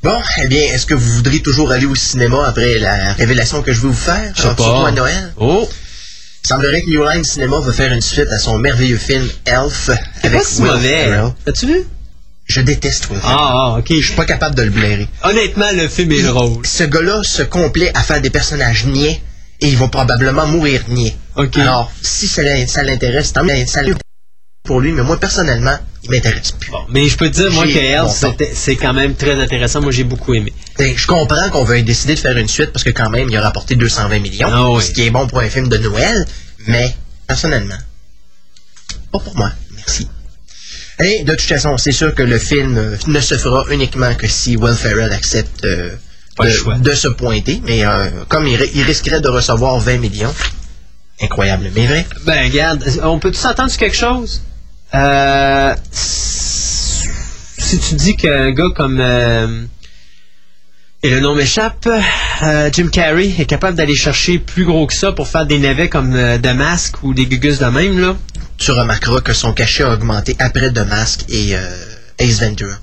[0.01, 3.73] Bon, eh bien, est-ce que vous voudriez toujours aller au cinéma après la révélation que
[3.73, 4.31] je vais vous faire?
[4.35, 4.87] Je sais Surtout pas.
[4.87, 5.33] à Noël?
[5.37, 5.69] Oh!
[6.43, 9.91] Il semblerait que New Line Cinema va faire une suite à son merveilleux film Elf
[10.23, 11.11] C'est pas si mauvais.
[11.45, 11.85] As-tu vu?
[12.51, 13.37] Je déteste Will Ferrell.
[13.39, 13.87] Ah, ah, ok.
[13.89, 15.07] Je suis pas capable de le blairer.
[15.23, 16.65] Honnêtement, le film est drôle.
[16.65, 19.21] Ce gars-là se complaît à faire des personnages niais
[19.61, 21.15] et il va probablement mourir niais.
[21.37, 21.57] Ok.
[21.57, 23.81] Alors, si ça, l'in- ça l'intéresse, tant mieux ça
[24.63, 26.69] pour lui, mais moi, personnellement, il m'intéresse plus.
[26.71, 29.81] Bon, mais je peux te dire, moi, que c'est quand même très intéressant.
[29.81, 30.53] Moi, j'ai beaucoup aimé.
[30.77, 33.35] Ben, je comprends qu'on veut décider de faire une suite parce que quand même, il
[33.37, 34.83] a rapporté 220 millions, Ah oui.
[34.83, 36.25] ce qui est bon pour un film de Noël,
[36.67, 36.95] mais
[37.27, 37.77] personnellement,
[39.11, 39.51] pas pour moi.
[39.75, 40.07] Merci.
[40.99, 44.55] Et de toute façon, c'est sûr que le film ne se fera uniquement que si
[44.57, 45.89] Will Ferrell accepte euh,
[46.45, 46.51] de,
[46.83, 50.33] de se pointer, mais euh, comme il, ri- il risquerait de recevoir 20 millions,
[51.21, 52.05] incroyable, mais vrai.
[52.25, 54.41] Ben, regarde, on peut-tu s'entendre sur quelque chose?
[54.93, 58.99] Euh, si tu dis qu'un gars comme...
[58.99, 59.63] euh,
[61.03, 61.87] et le nom m'échappe,
[62.43, 65.89] euh, Jim Carrey est capable d'aller chercher plus gros que ça pour faire des navets
[65.89, 68.15] comme euh, The Mask ou des gugus de même, là.
[68.63, 71.59] Tu remarqueras que son cachet a augmenté après The Mask et euh,
[72.19, 72.75] Ace Ventura.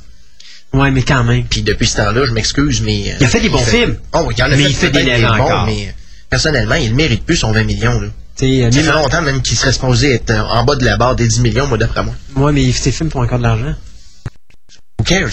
[0.73, 1.45] Ouais, mais quand même.
[1.45, 3.13] Puis depuis ce temps-là, je m'excuse, mais...
[3.13, 3.97] euh, Il a fait des bons films.
[4.13, 5.67] Oh, il en a Mais fait il fait des bons, encore.
[5.67, 5.95] mais
[6.29, 8.01] personnellement, il ne mérite plus son 20 millions.
[8.01, 8.09] Là.
[8.43, 11.29] Euh, Ça fait longtemps même qu'il serait supposé être en bas de la barre des
[11.29, 12.15] 10 millions, moi, d'après moi.
[12.37, 13.75] Ouais, mais ses films font encore de l'argent.
[14.99, 15.31] Who cares?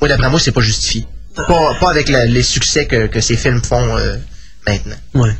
[0.00, 1.06] Moi, d'après moi, c'est pas justifié.
[1.34, 4.16] Pas, pas avec la- les succès que, que ces films font euh,
[4.66, 4.96] maintenant.
[5.14, 5.34] Ouais.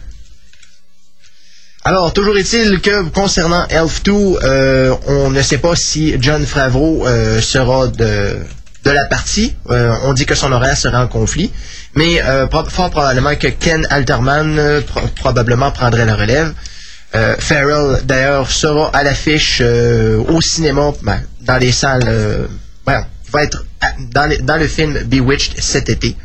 [1.85, 7.07] Alors, toujours est-il que concernant Elf 2, euh, on ne sait pas si John Favreau
[7.07, 8.37] euh, sera de,
[8.85, 9.57] de la partie.
[9.68, 11.51] Euh, on dit que son horaire sera en conflit.
[11.97, 16.53] Mais euh, pro- fort probablement que Ken Alterman euh, pro- probablement prendrait la relève.
[17.16, 22.49] Euh, Farrell, d'ailleurs, sera à l'affiche au cinéma, ben, dans les salles.
[22.87, 23.64] Ben, va être
[24.14, 26.16] dans, les- dans le film Bewitched cet été.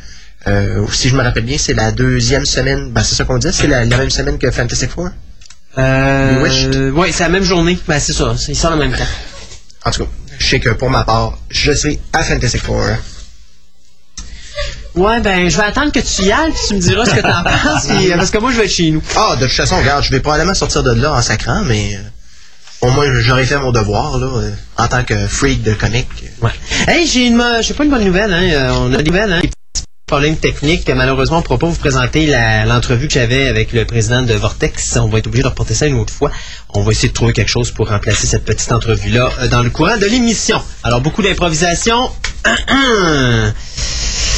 [0.91, 2.91] Si je me rappelle bien, c'est la deuxième semaine.
[2.91, 5.09] Ben, c'est ça qu'on dit, c'est la, la même semaine que Fantastic Four?
[5.77, 7.77] Euh, ouais, c'est la même journée.
[7.87, 8.35] Ben, c'est ça.
[8.47, 9.03] Ils sortent en même temps.
[9.85, 10.09] En tout cas,
[10.39, 12.83] je sais que pour ma part, je serai à Fantastic Four.
[14.95, 17.21] Ouais, ben, je vais attendre que tu y ailles, puis tu me diras ce que
[17.21, 19.03] t'en penses, puis, euh, parce que moi, je vais être chez nous.
[19.15, 22.87] Ah, de toute façon, regarde, je vais probablement sortir de là en sacrant, mais euh,
[22.87, 26.07] au moins j'aurais fait mon devoir là, euh, en tant que freak de comic.
[26.41, 26.51] Ouais.
[26.87, 28.73] Hey, j'ai une, j'ai pas une bonne nouvelle, hein.
[28.73, 29.41] on a des nouvelles, hein.
[30.07, 30.89] Problèmes techniques.
[30.89, 32.27] Malheureusement, on ne pourra pas vous présenter
[32.65, 34.95] l'entrevue que j'avais avec le président de Vortex.
[34.95, 36.31] On va être obligé de reporter ça une autre fois.
[36.69, 39.69] On va essayer de trouver quelque chose pour remplacer cette petite entrevue-là euh, dans le
[39.69, 40.61] courant de l'émission.
[40.83, 42.09] Alors, beaucoup d'improvisation.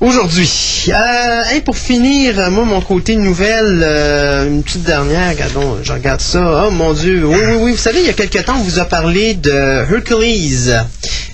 [0.00, 0.50] Aujourd'hui.
[0.88, 6.66] Euh, pour finir, moi, mon côté nouvelle, euh, une petite dernière, regardons, je regarde ça.
[6.66, 7.70] Oh mon Dieu, oui, oui, oui.
[7.72, 10.84] Vous savez, il y a quelque temps, on vous a parlé de Hercules.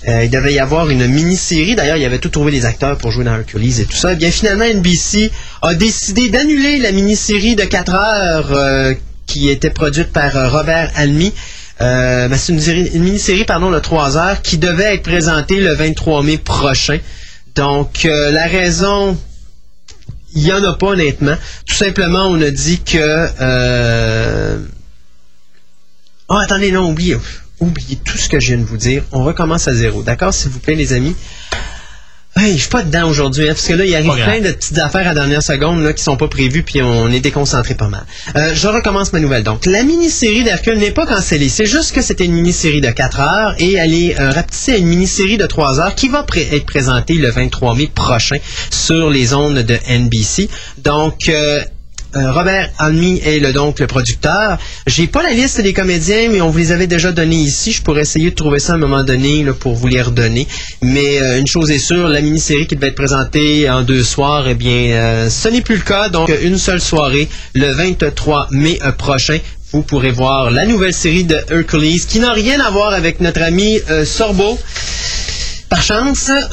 [0.08, 1.74] Euh, il devait y avoir une mini-série.
[1.74, 4.12] D'ailleurs, il avait tout trouvé les acteurs pour jouer dans Hercules et tout ça.
[4.12, 8.94] Eh bien, finalement, NBC a décidé d'annuler la mini-série de 4 heures euh,
[9.26, 11.32] qui était produite par euh, Robert Almy.
[11.80, 15.74] Euh, ben, c'est une, une mini-série pardon, de 3 heures qui devait être présentée le
[15.74, 16.98] 23 mai prochain.
[17.54, 19.18] Donc, euh, la raison,
[20.34, 21.36] il n'y en a pas honnêtement.
[21.66, 24.58] Tout simplement, on a dit que...
[26.28, 27.16] Oh, attendez, non, oubliez.
[27.60, 29.04] Oubliez tout ce que je viens de vous dire.
[29.12, 30.02] On recommence à zéro.
[30.02, 31.14] D'accord, s'il vous plaît, les amis?
[32.34, 34.78] Hey, je suis pas dedans aujourd'hui, hein, parce que là, il arrive plein de petites
[34.78, 38.04] affaires à dernière seconde là, qui sont pas prévues, puis on est déconcentré pas mal.
[38.36, 39.42] Euh, je recommence ma nouvelle.
[39.42, 41.50] Donc, la mini-série d'Hercule n'est pas cancellée.
[41.50, 44.76] C'est juste que c'était une mini-série de 4 heures et elle est euh, rapetissée à
[44.78, 48.38] une mini-série de 3 heures qui va pré- être présentée le 23 mai prochain
[48.70, 50.48] sur les ondes de NBC.
[50.78, 51.62] Donc, euh,
[52.14, 54.58] Robert Anmi est donc le producteur.
[54.86, 57.72] J'ai pas la liste des comédiens, mais on vous les avait déjà donnés ici.
[57.72, 60.46] Je pourrais essayer de trouver ça à un moment donné pour vous les redonner.
[60.82, 64.46] Mais euh, une chose est sûre, la mini-série qui devait être présentée en deux soirs,
[64.48, 66.08] eh bien, euh, ce n'est plus le cas.
[66.08, 69.38] Donc, une seule soirée, le 23 mai euh, prochain.
[69.72, 73.42] Vous pourrez voir la nouvelle série de Hercules, qui n'a rien à voir avec notre
[73.42, 74.58] ami euh, Sorbo.
[75.72, 76.30] Par chance,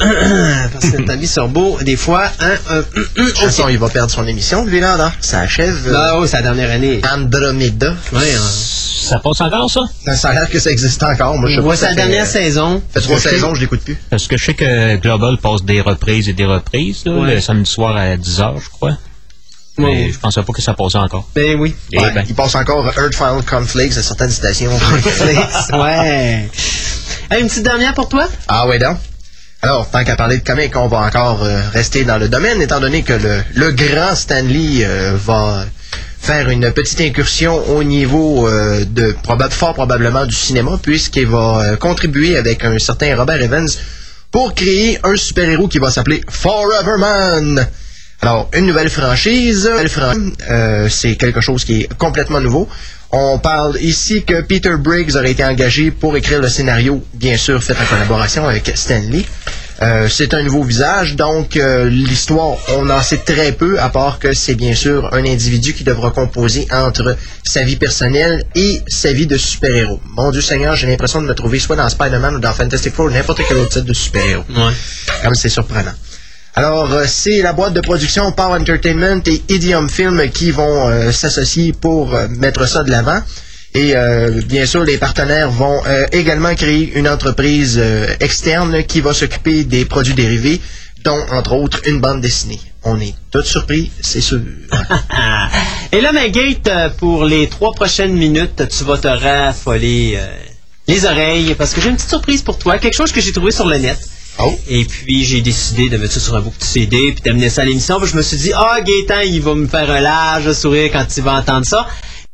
[0.72, 2.82] parce que ami Sorbo, des fois, hein, euh,
[3.16, 5.10] De toute façon, il va perdre son émission, lui, là, non?
[5.20, 5.76] Ça achève.
[5.88, 7.02] euh, Là, oh, c'est la dernière année.
[7.12, 7.90] Andromeda.
[8.14, 8.40] Ouais, hein.
[8.40, 9.80] Ça passe encore, ça?
[10.16, 11.36] Ça a l'air que ça existe encore.
[11.36, 11.74] Moi, je sais Ouais, pas.
[11.76, 12.82] c'est ça la fait- dernière saison.
[12.94, 13.98] Ça fait trois saisons, je l'écoute plus.
[14.08, 17.34] Parce que je sais que Global passe des reprises et des reprises, là, Ouais.
[17.34, 18.96] le samedi soir à 10h, je crois.
[19.76, 19.84] Ouais.
[19.84, 21.28] Mais je pensais pas que ça passait encore.
[21.34, 21.74] Ben oui.
[21.92, 22.24] Eh Ouais, ben.
[22.26, 24.72] Il passe encore Earth Final Conflicts à certaines stations.
[25.74, 26.48] ouais.
[27.30, 28.26] Hey, une petite dernière pour toi?
[28.48, 28.96] Ah ouais donc.
[29.62, 32.80] Alors, tant qu'à parler de comics, on va encore euh, rester dans le domaine, étant
[32.80, 33.12] donné que
[33.54, 35.66] le, grand Stanley euh, va
[36.18, 41.60] faire une petite incursion au niveau euh, de proba- fort probablement du cinéma, puisqu'il va
[41.60, 43.68] euh, contribuer avec un certain Robert Evans
[44.30, 47.68] pour créer un super-héros qui va s'appeler Forever Man.
[48.22, 49.68] Alors, une nouvelle franchise,
[50.88, 52.68] c'est quelque chose qui est complètement nouveau.
[53.12, 57.62] On parle ici que Peter Briggs aurait été engagé pour écrire le scénario, bien sûr
[57.62, 59.26] fait en collaboration avec Stan Lee.
[59.82, 64.18] Euh, c'est un nouveau visage, donc euh, l'histoire, on en sait très peu, à part
[64.18, 69.12] que c'est bien sûr un individu qui devra composer entre sa vie personnelle et sa
[69.12, 69.98] vie de super-héros.
[70.16, 73.06] Mon Dieu Seigneur, j'ai l'impression de me trouver soit dans Spider-Man ou dans Fantastic Four
[73.06, 74.44] ou n'importe quel autre type de super-héros.
[74.50, 74.72] Ouais.
[75.24, 75.94] Comme c'est surprenant.
[76.60, 81.10] Alors, euh, c'est la boîte de production Power Entertainment et Idiom Film qui vont euh,
[81.10, 83.18] s'associer pour euh, mettre ça de l'avant.
[83.72, 83.94] Et
[84.46, 87.80] bien sûr, les partenaires vont également créer une entreprise
[88.18, 90.60] externe qui va s'occuper des produits dérivés,
[91.04, 92.60] dont entre autres une bande dessinée.
[92.82, 94.40] On est tous surpris, c'est sûr.
[95.92, 100.18] Et là, Magate, pour les trois prochaines minutes, tu vas te raffoler
[100.88, 102.78] les oreilles parce que j'ai une petite surprise pour toi.
[102.78, 104.00] Quelque chose que j'ai trouvé sur le net.
[104.42, 104.58] Oh.
[104.68, 107.62] Et puis, j'ai décidé de mettre ça sur un bout de CD puis d'amener ça
[107.62, 108.00] à l'émission.
[108.00, 111.06] Puis je me suis dit, ah, Gaétan, il va me faire un large sourire quand
[111.16, 111.86] il va entendre ça.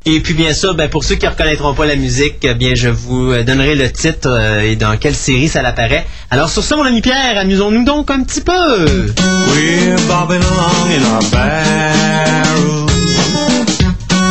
[0.09, 2.77] Et puis, bien sûr, ben, pour ceux qui ne reconnaîtront pas la musique, eh bien,
[2.77, 6.07] je vous donnerai le titre euh, et dans quelle série ça l'apparaît.
[6.31, 8.53] Alors, sur ça, mon ami Pierre, amusons-nous donc un petit peu.
[8.53, 12.87] We're bobbing along in our barrel.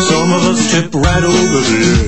[0.08, 2.06] Some of us trip right over the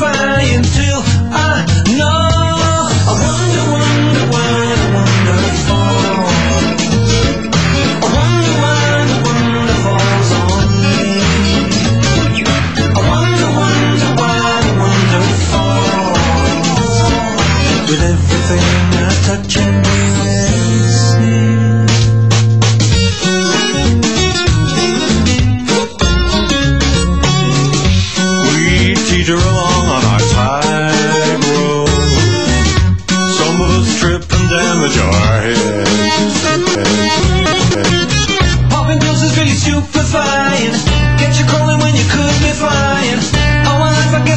[0.00, 0.64] be testifying
[1.32, 1.66] I
[1.98, 2.30] know.
[3.06, 5.90] I wonder, wonder, wonder, wonderful.
[7.92, 11.00] I wonder why the wonder falls on me.
[12.80, 16.98] I wonder, wonder why the wonder falls
[17.90, 19.79] with everything I touch and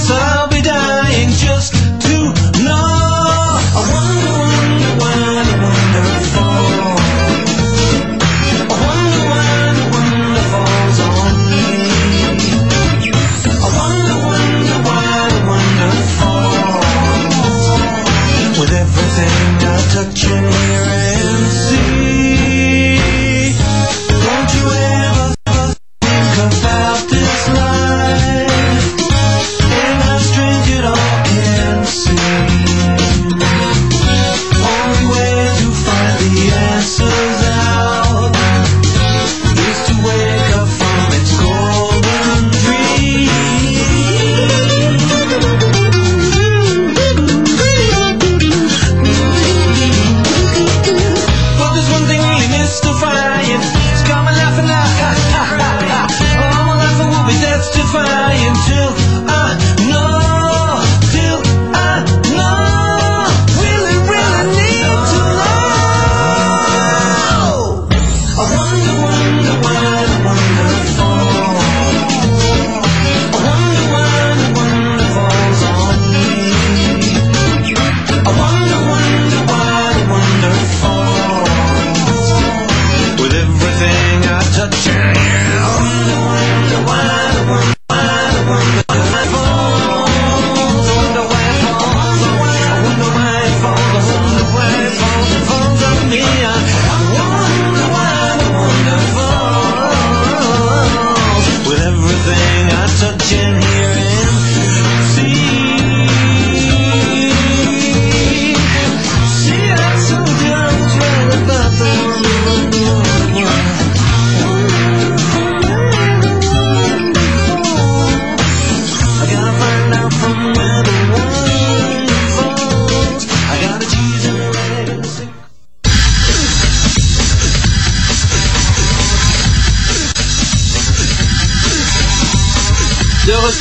[0.09, 0.52] my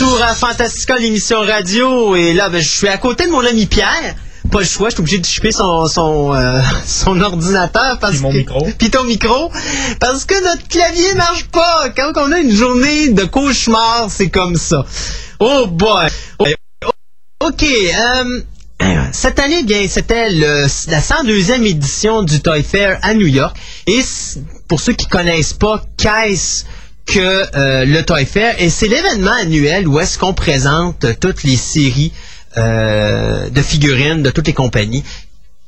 [0.02, 2.16] retour à Fantastica, l'émission radio.
[2.16, 4.14] Et là, ben, je suis à côté de mon ami Pierre.
[4.50, 7.98] Pas le choix, je suis obligé de chipper son, son, euh, son ordinateur.
[8.00, 8.68] Parce Puis mon que- micro.
[8.78, 9.50] Puis ton micro.
[10.00, 11.90] Parce que notre clavier marche pas.
[11.96, 14.84] Quand on a une journée de cauchemar, c'est comme ça.
[15.38, 16.08] Oh boy.
[16.40, 16.46] Oh,
[17.44, 17.62] OK.
[17.64, 18.40] euh,
[19.12, 23.56] cette année, bien, c'était la 102e édition du Toy Fair à New York.
[23.86, 24.00] Et
[24.66, 26.64] pour ceux qui connaissent pas, qu'est-ce
[27.06, 28.54] que euh, le Toy Fair?
[28.58, 32.12] Et c'est l'événement annuel où est-ce qu'on présente toutes les séries
[32.56, 35.04] euh, de figurines de toutes les compagnies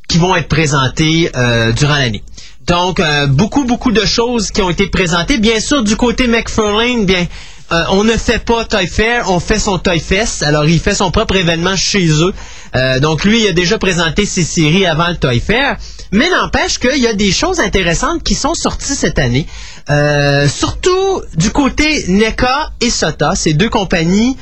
[0.09, 2.23] qui vont être présentées euh, durant l'année.
[2.67, 5.37] Donc, beaucoup, beaucoup de choses qui ont été présentées.
[5.37, 7.27] Bien sûr, du côté McFarlane, bien,
[7.75, 10.43] euh, on ne fait pas Toy Fair, on fait son Toy Fest.
[10.43, 12.33] Alors, il fait son propre événement chez eux.
[12.77, 15.77] Euh, donc, lui, il a déjà présenté ses séries avant le Toy Fair.
[16.13, 19.47] Mais n'empêche qu'il y a des choses intéressantes qui sont sorties cette année.
[19.91, 24.37] Euh, surtout du côté NECA et SOTA, ces deux compagnies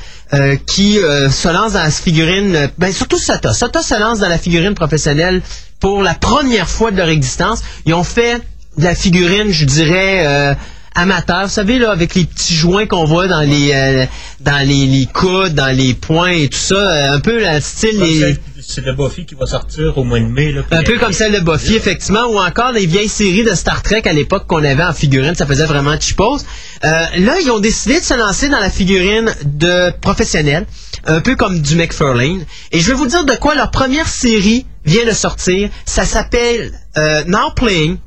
[0.65, 3.53] qui se lancent dans la figurine, ben surtout SOTA.
[3.53, 5.43] SOTA se lance dans la figurine professionnelle
[5.79, 7.61] pour la première fois de leur existence.
[7.85, 8.41] Ils ont fait
[8.77, 10.55] de la figurine, je dirais,
[10.95, 11.43] amateur.
[11.43, 14.05] Vous savez, là, avec les petits joints qu'on voit dans les euh,
[14.39, 17.99] dans les, les coudes, dans les poings et tout ça, euh, un peu le style...
[17.99, 20.51] Les- C'est le Buffy qui va sortir au mois de mai.
[20.53, 23.81] Là, un peu comme celle de Buffy, effectivement, ou encore les vieilles séries de Star
[23.83, 26.37] Trek à l'époque qu'on avait en figurine, ça faisait vraiment cheapos.
[26.85, 30.65] Euh, là, ils ont décidé de se lancer dans la figurine de professionnels,
[31.05, 32.45] un peu comme du McFarlane.
[32.71, 35.69] Et je vais vous dire de quoi leur première série vient de sortir.
[35.85, 37.97] Ça s'appelle euh, Now Playing.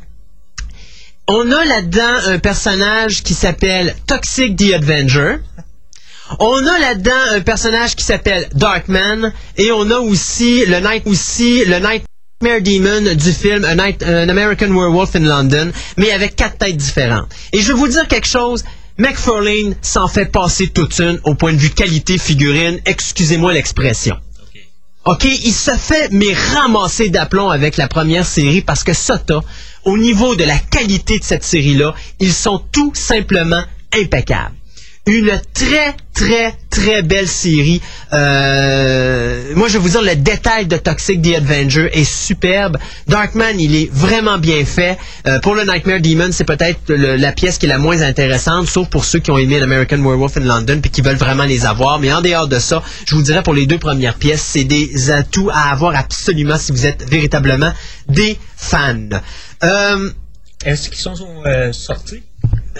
[1.28, 5.38] On a là-dedans un personnage qui s'appelle Toxic the Avenger.
[6.38, 11.64] On a là-dedans un personnage qui s'appelle Darkman et on a aussi le Night aussi
[11.64, 17.28] le Nightmare Demon du film An American Werewolf in London, mais avec quatre têtes différentes.
[17.52, 18.62] Et je vais vous dire quelque chose.
[18.96, 22.78] McFarlane s'en fait passer toute une au point de vue qualité figurine.
[22.86, 24.16] Excusez-moi l'expression.
[25.06, 29.40] OK, il se fait mais ramasser d'aplomb avec la première série parce que Sota,
[29.86, 33.62] au niveau de la qualité de cette série-là, ils sont tout simplement
[33.94, 34.54] impeccables.
[35.08, 37.80] Une très, très, très belle série.
[38.12, 42.76] Euh, moi, je vais vous dire, le détail de Toxic The Avenger est superbe.
[43.06, 44.98] Darkman, il est vraiment bien fait.
[45.28, 48.88] Euh, pour le Nightmare Demon, c'est peut-être la pièce qui est la moins intéressante, sauf
[48.88, 52.00] pour ceux qui ont aimé l'American Werewolf in London puis qui veulent vraiment les avoir.
[52.00, 55.12] Mais en dehors de ça, je vous dirais pour les deux premières pièces, c'est des
[55.12, 57.72] atouts à avoir absolument si vous êtes véritablement
[58.08, 58.96] des fans.
[59.62, 60.10] Euh,
[60.64, 61.14] Est-ce qu'ils sont
[61.46, 62.24] euh, sortis?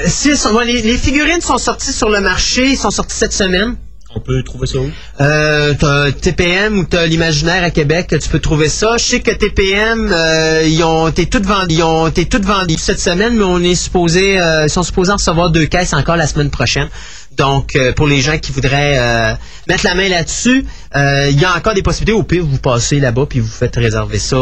[0.05, 3.77] Si- sont- les, les figurines sont sorties sur le marché, ils sont sortis cette semaine.
[4.15, 4.91] On peut trouver ça où?
[5.21, 8.97] Euh, t'as TPM ou t'as l'imaginaire à Québec, tu peux trouver ça.
[8.97, 12.77] Je sais que TPM, euh, ils ont été toutes vendues, ils ont été toutes vendues
[12.79, 16.17] cette semaine, mais on est supposé, euh, ils sont supposés en recevoir deux caisses encore
[16.17, 16.89] la semaine prochaine.
[17.37, 19.35] Donc, euh, pour les gens qui voudraient euh,
[19.69, 22.13] mettre la main là-dessus, euh, il y a encore des possibilités.
[22.13, 24.37] Au pire, vous passez là-bas puis vous faites réserver ça,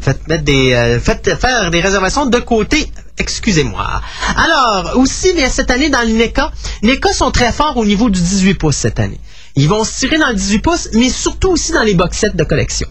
[0.00, 2.90] faites mettre des, faites faire des réservations de côté.
[3.16, 4.02] Excusez-moi.
[4.36, 6.52] Alors, aussi, bien, cette année dans le NECA,
[6.82, 9.20] NECA sont très forts au niveau du 18 pouces cette année.
[9.56, 12.30] Ils vont se tirer dans le 18 pouces, mais surtout aussi dans les box sets
[12.30, 12.88] de collection.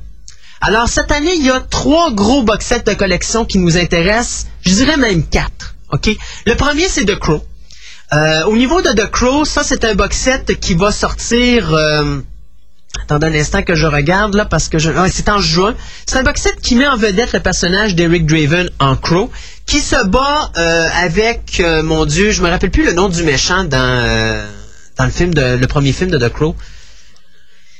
[0.61, 4.47] Alors, cette année, il y a trois gros box sets de collection qui nous intéressent.
[4.61, 5.75] Je dirais même quatre.
[5.91, 6.09] OK?
[6.45, 7.43] Le premier, c'est The Crow.
[8.13, 11.73] Euh, au niveau de The Crow, ça, c'est un box set qui va sortir...
[11.73, 12.19] euh,
[13.02, 14.91] Attendez un instant que je regarde là parce que je...
[14.95, 15.73] ah, c'est en juin.
[16.06, 19.32] C'est un box set qui met en vedette le personnage d'Eric Draven en Crow,
[19.65, 23.23] qui se bat euh, avec, euh, mon Dieu, je me rappelle plus le nom du
[23.23, 24.45] méchant dans,
[24.97, 26.56] dans le film de, le premier film de The Crow.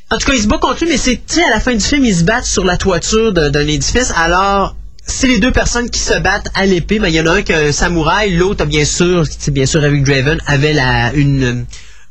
[0.10, 2.04] En tout cas, il se bat contre lui, mais c'est, à la fin du film,
[2.06, 4.12] ils se battent sur la toiture d'un édifice.
[4.16, 7.32] Alors, c'est les deux personnes qui se battent à l'épée, mais il y en a
[7.32, 11.14] un qui a un samouraï, l'autre, bien sûr, c'est bien sûr, Eric Draven, avait la,
[11.14, 11.66] une,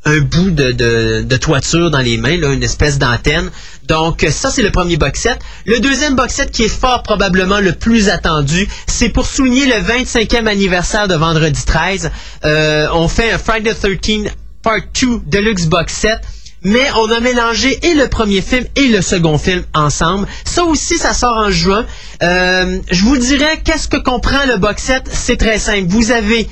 [0.05, 3.49] un bout de, de, de toiture dans les mains, là, une espèce d'antenne.
[3.87, 5.39] Donc, ça, c'est le premier box set.
[5.65, 9.81] Le deuxième box set, qui est fort probablement le plus attendu, c'est pour souligner le
[9.81, 12.11] 25e anniversaire de Vendredi 13.
[12.45, 16.21] Euh, on fait un Friday the 13 Part 2 Deluxe Box Set.
[16.63, 20.27] Mais on a mélangé et le premier film et le second film ensemble.
[20.45, 21.85] Ça aussi, ça sort en juin.
[22.21, 25.03] Euh, je vous dirais, qu'est-ce que comprend le box set?
[25.11, 25.87] C'est très simple.
[25.87, 26.47] Vous avez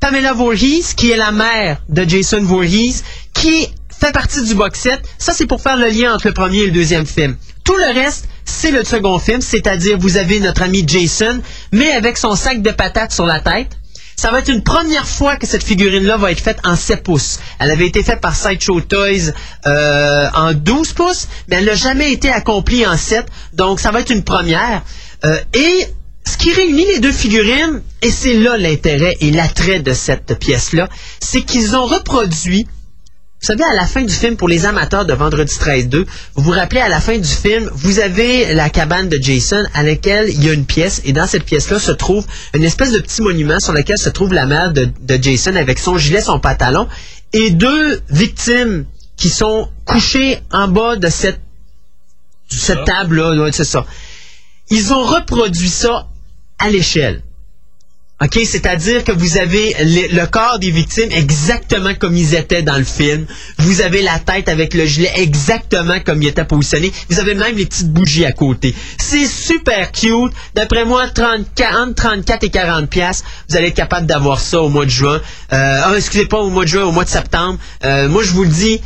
[0.00, 3.02] Pamela Voorhees, qui est la mère de Jason Voorhees,
[3.34, 3.68] qui
[4.00, 5.00] fait partie du box set.
[5.18, 7.36] Ça, c'est pour faire le lien entre le premier et le deuxième film.
[7.64, 11.42] Tout le reste, c'est le second film, c'est-à-dire vous avez notre ami Jason,
[11.72, 13.77] mais avec son sac de patates sur la tête.
[14.18, 17.38] Ça va être une première fois que cette figurine-là va être faite en 7 pouces.
[17.60, 19.32] Elle avait été faite par Sideshow Toys
[19.64, 23.26] euh, en 12 pouces, mais elle n'a jamais été accomplie en 7.
[23.52, 24.82] Donc, ça va être une première.
[25.24, 25.86] Euh, et
[26.26, 30.88] ce qui réunit les deux figurines, et c'est là l'intérêt et l'attrait de cette pièce-là,
[31.20, 32.66] c'est qu'ils ont reproduit
[33.40, 36.50] Vous savez, à la fin du film, pour les amateurs de Vendredi 13-2, vous vous
[36.50, 40.44] rappelez, à la fin du film, vous avez la cabane de Jason à laquelle il
[40.44, 43.60] y a une pièce, et dans cette pièce-là se trouve une espèce de petit monument
[43.60, 46.88] sur lequel se trouve la mère de, de Jason avec son gilet, son pantalon,
[47.32, 51.40] et deux victimes qui sont couchées en bas de cette,
[52.48, 53.86] cette table-là, c'est ça.
[54.70, 56.08] Ils ont reproduit ça
[56.58, 57.22] à l'échelle.
[58.20, 62.82] OK, c'est-à-dire que vous avez le, corps des victimes exactement comme ils étaient dans le
[62.82, 63.26] film.
[63.58, 66.92] Vous avez la tête avec le gilet exactement comme il était positionné.
[67.10, 68.74] Vous avez même les petites bougies à côté.
[68.98, 70.32] C'est super cute.
[70.56, 74.68] D'après moi, 30, 40, 34 et 40 pièces, vous allez être capable d'avoir ça au
[74.68, 75.20] mois de juin.
[75.52, 77.60] Euh, ah, excusez pas au mois de juin, au mois de septembre.
[77.84, 78.80] Euh, moi, je vous le dis,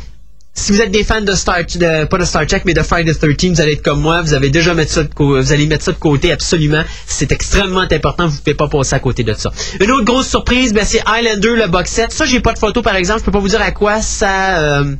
[0.55, 3.13] si vous êtes des fans de Star, de, pas de Star Trek, mais de Friday
[3.13, 5.65] the 13, vous allez être comme moi, vous avez déjà mettre ça de vous allez
[5.65, 6.83] mettre ça de côté absolument.
[7.07, 9.51] C'est extrêmement important, vous ne pouvez pas passer à côté de ça.
[9.79, 12.11] Une autre grosse surprise, ben, c'est Highlander, le box set.
[12.11, 14.59] Ça, j'ai pas de photo, par exemple, je peux pas vous dire à quoi ça,
[14.59, 14.95] euh,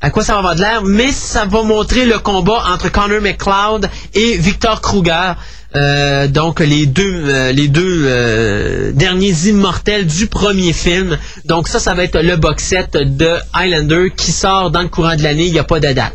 [0.00, 3.20] à quoi ça va avoir de l'air, mais ça va montrer le combat entre Connor
[3.20, 5.32] McCloud et Victor Kruger.
[5.74, 11.18] Euh, donc les deux euh, les deux euh, derniers immortels du premier film.
[11.46, 15.16] Donc ça, ça va être le box set de Highlander qui sort dans le courant
[15.16, 15.46] de l'année.
[15.46, 16.14] Il n'y a pas de date.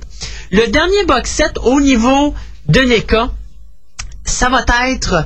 [0.52, 2.36] Le dernier box set au niveau
[2.68, 3.32] de NECA,
[4.26, 5.26] ça va être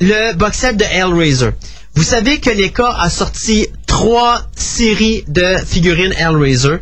[0.00, 1.50] le box set de Hellraiser.
[1.94, 6.76] Vous savez que NECA a sorti trois séries de figurines Hellraiser.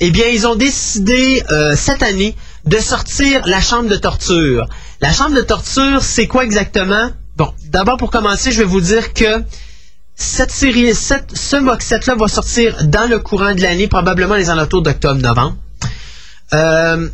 [0.00, 1.42] Eh bien, ils ont décidé
[1.76, 4.66] cette année de sortir la chambre de torture.
[5.00, 7.10] La chambre de torture, c'est quoi exactement?
[7.36, 9.42] Bon, d'abord pour commencer, je vais vous dire que
[10.14, 14.50] cette série, cette- ce box set-là va sortir dans le courant de l'année, probablement les
[14.50, 15.56] alentours d'octobre-novembre.
[16.52, 17.08] Euh,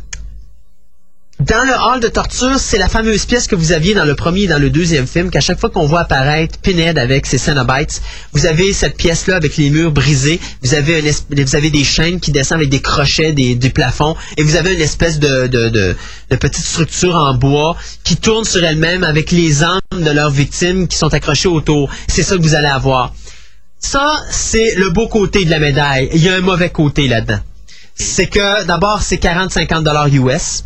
[1.47, 4.41] dans le hall de torture, c'est la fameuse pièce que vous aviez dans le premier
[4.43, 8.01] et dans le deuxième film, qu'à chaque fois qu'on voit apparaître Pinhead avec ses Cenobites,
[8.33, 12.31] vous avez cette pièce-là avec les murs brisés, vous avez, vous avez des chaînes qui
[12.31, 15.95] descendent avec des crochets des, du plafond, et vous avez une espèce de, de, de,
[16.29, 20.87] de petite structure en bois qui tourne sur elle-même avec les âmes de leurs victimes
[20.89, 21.89] qui sont accrochées autour.
[22.09, 23.13] C'est ça que vous allez avoir.
[23.79, 26.09] Ça, c'est le beau côté de la médaille.
[26.13, 27.39] Il y a un mauvais côté là-dedans.
[27.95, 30.65] C'est que, d'abord, c'est 40-50 dollars US.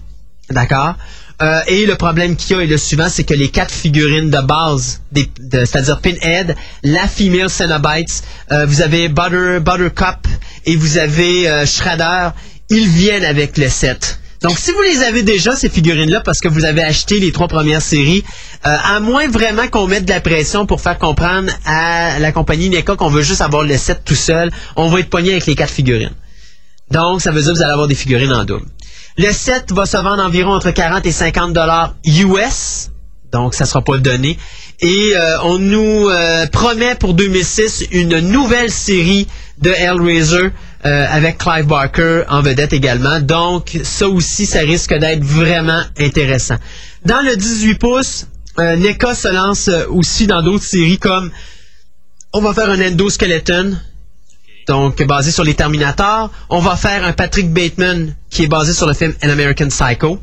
[0.51, 0.95] D'accord?
[1.41, 4.29] Euh, et le problème qu'il y a est le suivant, c'est que les quatre figurines
[4.29, 5.25] de base, de-
[5.65, 10.27] c'est-à-dire Pinhead, la female Cenobites, euh, vous avez Butter, Buttercup
[10.65, 12.29] et vous avez euh, Shredder,
[12.69, 14.19] ils viennent avec le set.
[14.43, 17.47] Donc, si vous les avez déjà, ces figurines-là, parce que vous avez acheté les trois
[17.47, 18.23] premières séries,
[18.65, 22.69] euh, à moins vraiment qu'on mette de la pression pour faire comprendre à la compagnie
[22.69, 25.55] NECA qu'on veut juste avoir le set tout seul, on va être pogné avec les
[25.55, 26.13] quatre figurines.
[26.89, 28.65] Donc, ça veut dire que vous allez avoir des figurines en double.
[29.17, 32.89] Le set va se vendre environ entre 40 et 50 dollars US.
[33.31, 34.37] Donc, ça sera pas donné.
[34.81, 39.27] Et euh, on nous euh, promet pour 2006 une nouvelle série
[39.61, 40.51] de Hellraiser
[40.85, 43.19] euh, avec Clive Barker en vedette également.
[43.19, 46.55] Donc, ça aussi, ça risque d'être vraiment intéressant.
[47.05, 48.27] Dans le 18 pouces,
[48.59, 51.31] euh, NECA se lance euh, aussi dans d'autres séries comme
[52.33, 53.77] on va faire un endoskeleton,
[54.67, 56.31] donc basé sur les Terminators.
[56.49, 60.19] On va faire un Patrick Bateman qui est basé sur le film An American Psycho.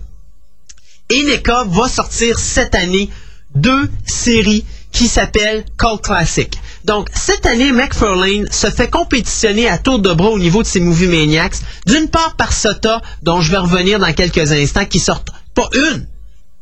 [1.11, 3.09] Et NECA va sortir cette année
[3.55, 6.59] deux séries qui s'appellent Cult Classic.
[6.85, 10.81] Donc, cette année, McFarlane se fait compétitionner à tour de bras au niveau de ses
[10.81, 11.57] Movie Maniacs.
[11.87, 16.07] D'une part par Sota, dont je vais revenir dans quelques instants, qui sortent pas une,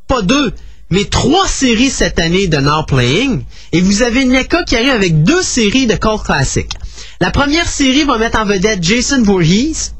[0.08, 0.52] pas deux,
[0.90, 3.44] mais trois séries cette année de Now Playing.
[3.72, 6.70] Et vous avez NECA qui arrive avec deux séries de Cult Classic.
[7.20, 9.92] La première série va mettre en vedette Jason Voorhees,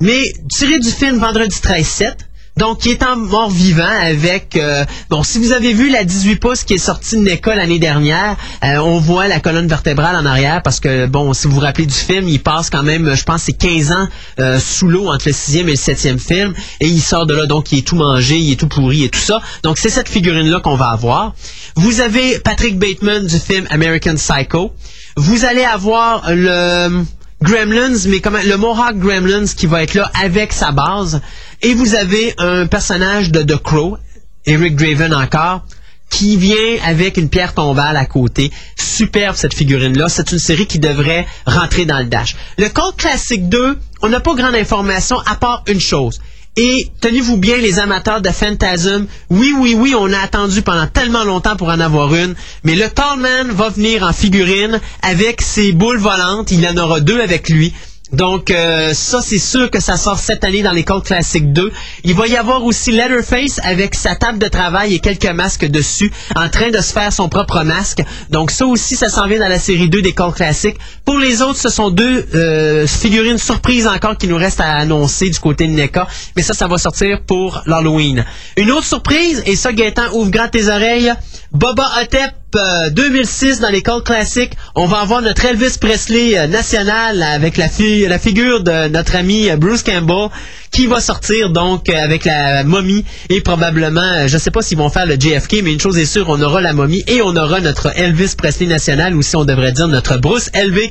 [0.00, 2.14] mais tiré du film Vendredi 13-7.
[2.56, 4.56] Donc, qui est en mort vivant avec...
[4.56, 7.78] euh, bon, si vous avez vu la 18 pouces qui est sortie de NECA l'année
[7.78, 11.60] dernière, euh, on voit la colonne vertébrale en arrière parce que, bon, si vous vous
[11.60, 14.08] rappelez du film, il passe quand même, je pense, c'est 15 ans
[14.38, 16.52] euh, sous l'eau entre le sixième et le septième film.
[16.80, 19.08] Et il sort de là, donc il est tout mangé, il est tout pourri et
[19.08, 19.40] tout ça.
[19.62, 21.34] Donc, c'est cette figurine-là qu'on va avoir.
[21.76, 24.74] Vous avez Patrick Bateman du film American Psycho.
[25.16, 27.04] Vous allez avoir le...
[27.42, 31.20] Gremlins, mais comment le Mohawk Gremlins qui va être là avec sa base.
[31.60, 33.98] Et vous avez un personnage de The Crow,
[34.46, 35.64] Eric Draven encore,
[36.08, 38.52] qui vient avec une pierre tombale à côté.
[38.76, 40.08] Superbe cette figurine-là.
[40.08, 42.36] C'est une série qui devrait rentrer dans le dash.
[42.58, 46.20] Le Code Classic 2, on n'a pas grande information à part une chose.
[46.56, 51.24] Et tenez-vous bien, les amateurs de Phantasm, oui, oui, oui, on a attendu pendant tellement
[51.24, 55.96] longtemps pour en avoir une, mais le Tallman va venir en figurine avec ses boules
[55.96, 57.72] volantes, il en aura deux avec lui.
[58.12, 61.72] Donc euh, ça, c'est sûr que ça sort cette année dans l'école classique 2.
[62.04, 66.12] Il va y avoir aussi Letterface avec sa table de travail et quelques masques dessus,
[66.36, 68.02] en train de se faire son propre masque.
[68.30, 70.76] Donc ça aussi, ça s'en vient dans la série 2 d'école classique.
[71.04, 75.30] Pour les autres, ce sont deux euh, figurines surprises encore qui nous restent à annoncer
[75.30, 76.06] du côté de NECA.
[76.36, 78.24] Mais ça, ça va sortir pour l'Halloween.
[78.56, 81.12] Une autre surprise, et ça, Gaëtan, ouvre grand tes oreilles.
[81.52, 84.52] Boba Hotep euh, 2006 dans l'école classique.
[84.74, 87.68] On va avoir notre Elvis Presley euh, national avec la,
[88.04, 90.28] fi- la figure de notre ami euh, Bruce Campbell
[90.70, 94.78] qui va sortir donc euh, avec la momie et probablement, euh, je sais pas s'ils
[94.78, 97.36] vont faire le JFK, mais une chose est sûre, on aura la momie et on
[97.36, 100.90] aura notre Elvis Presley national ou si on devrait dire notre Bruce Elvis,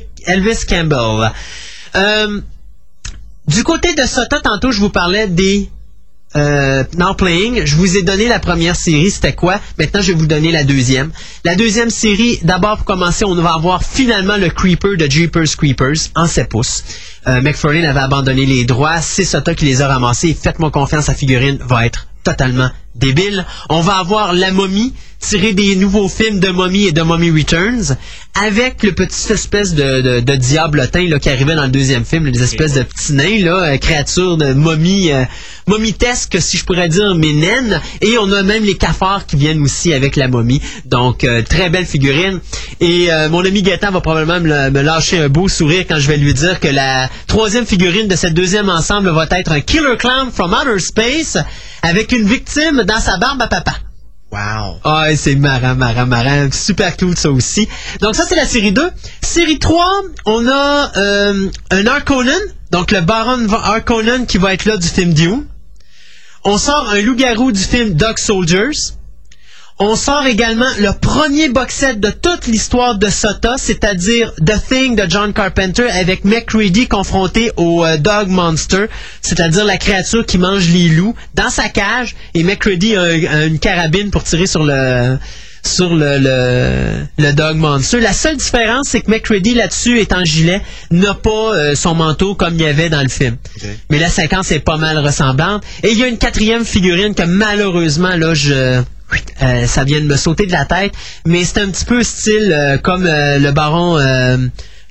[0.68, 1.30] Campbell.
[3.48, 5.68] Du côté de Sota, tantôt je vous parlais des
[6.36, 7.64] euh, Now Playing.
[7.64, 9.60] Je vous ai donné la première série, c'était quoi?
[9.78, 11.10] Maintenant, je vais vous donner la deuxième.
[11.44, 16.10] La deuxième série, d'abord pour commencer, on va avoir finalement le Creeper de Jeepers Creepers
[16.14, 16.84] en 7 pouces.
[17.26, 20.36] Euh, McFarlane avait abandonné les droits, c'est Sota qui les a ramassés.
[20.40, 23.44] Faites-moi confiance, sa figurine va être totalement débile.
[23.68, 27.96] On va avoir La Momie, tiré des nouveaux films de Mommy et de Mommy Returns,
[28.34, 32.26] avec le petit espèce de, de, de diablotin là, qui arrivait dans le deuxième film,
[32.26, 35.24] les espèces de petits nains, là, euh, créatures de momie, euh,
[36.38, 37.80] si je pourrais dire, mais naines.
[38.00, 40.60] Et on a même les cafards qui viennent aussi avec la momie.
[40.86, 42.40] Donc, euh, très belle figurine.
[42.80, 46.08] Et euh, mon ami Gaëtan va probablement me, me lâcher un beau sourire quand je
[46.08, 49.96] vais lui dire que la troisième figurine de cette deuxième ensemble va être un Killer
[49.98, 51.38] Clown from Outer Space
[51.82, 53.74] avec une victime dans sa barbe à papa.
[54.32, 54.80] Wow.
[54.84, 56.48] Ah, c'est marrant, marrant, marrant.
[56.52, 57.68] Super cool, ça aussi.
[58.00, 58.90] Donc, ça, c'est la série 2.
[59.20, 62.40] Série 3, on a euh, un Harkonnen.
[62.70, 65.44] Donc, le Baron Harkonnen qui va être là du film Dune.
[66.44, 68.94] On sort un loup-garou du film Dog Soldiers.
[69.84, 74.94] On sort également le premier box set de toute l'histoire de Sota, c'est-à-dire The Thing
[74.94, 78.86] de John Carpenter avec McCready confronté au euh, Dog Monster,
[79.22, 83.44] c'est-à-dire la créature qui mange les loups dans sa cage et McCready a, un- a
[83.46, 85.18] une carabine pour tirer sur le
[85.64, 87.98] sur le, le, le Dog Monster.
[88.00, 90.60] La seule différence, c'est que McCready là-dessus est en gilet,
[90.92, 93.36] n'a pas euh, son manteau comme il y avait dans le film.
[93.90, 95.62] Mais la séquence est pas mal ressemblante.
[95.82, 98.80] Et il y a une quatrième figurine que malheureusement, là, je...
[99.42, 100.92] euh, ça vient de me sauter de la tête,
[101.26, 104.36] mais c'est un petit peu style euh, comme euh, le baron euh,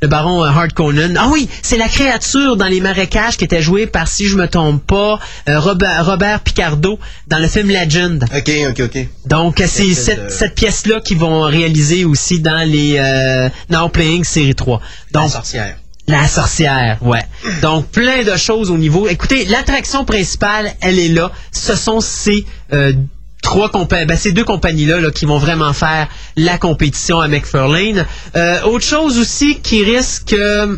[0.04, 1.16] le baron euh, Harkonnen.
[1.20, 4.48] Ah oui, c'est la créature dans les marécages qui était jouée par, si je me
[4.48, 6.98] trompe pas, euh, Robert, Robert Picardo
[7.28, 8.24] dans le film Legend.
[8.36, 9.08] Ok, ok, ok.
[9.28, 14.24] Donc, c'est cette, de- cette pièce-là qu'ils vont réaliser aussi dans les euh, Now Playing
[14.24, 14.82] série 3.
[15.14, 15.76] La Donc, sorcière.
[16.08, 17.22] la sorcière, ouais.
[17.62, 19.08] Donc, plein de choses au niveau.
[19.08, 21.32] Écoutez, l'attraction principale, elle est là.
[21.52, 22.44] Ce sont ces
[22.74, 22.92] euh,
[23.42, 28.06] trois compagnies, ben, ces deux compagnies-là là, qui vont vraiment faire la compétition à McFarlane.
[28.36, 30.34] Euh, autre chose aussi qui risque.
[30.34, 30.78] euh,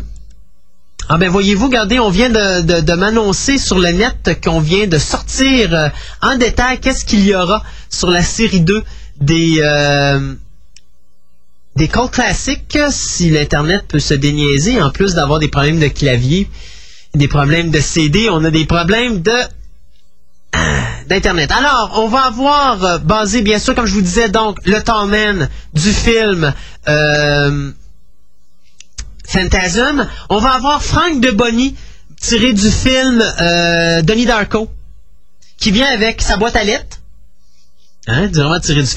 [1.10, 4.86] ah ben voyez-vous, regardez, on vient de, de- de m'annoncer sur le net qu'on vient
[4.86, 5.88] de sortir euh,
[6.22, 8.82] en détail qu'est-ce qu'il y aura sur la série 2
[9.20, 10.32] des euh,
[11.76, 16.48] des calls classiques si l'internet peut se déniaiser en plus d'avoir des problèmes de clavier,
[17.14, 19.32] des problèmes de CD, on a des problèmes de
[21.06, 21.50] d'internet.
[21.52, 25.48] Alors, on va avoir euh, basé bien sûr comme je vous disais donc le Tallman
[25.72, 26.52] du film
[26.88, 27.70] euh,
[29.26, 30.08] Phantasm.
[30.30, 31.76] On va avoir Frank de Bonny
[32.20, 34.70] tiré du film euh, Donnie Darko
[35.58, 36.98] qui vient avec sa boîte à lettres.
[38.06, 38.88] Hein, vraiment tiré du?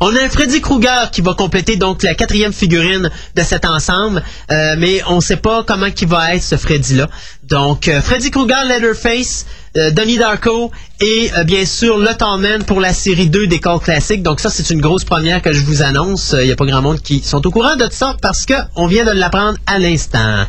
[0.00, 4.22] On a un Freddy Krueger qui va compléter donc la quatrième figurine de cet ensemble,
[4.52, 7.08] euh, mais on ne sait pas comment qui va être ce Freddy-là.
[7.42, 9.46] Donc, euh, Freddy Krueger, Leatherface,
[9.76, 14.22] euh, Darko et euh, bien sûr le Tallman pour la série 2 des calls classiques.
[14.22, 16.36] Donc ça, c'est une grosse première que je vous annonce.
[16.38, 18.86] Il n'y a pas grand monde qui sont au courant de ça parce que on
[18.86, 20.44] vient de l'apprendre à l'instant.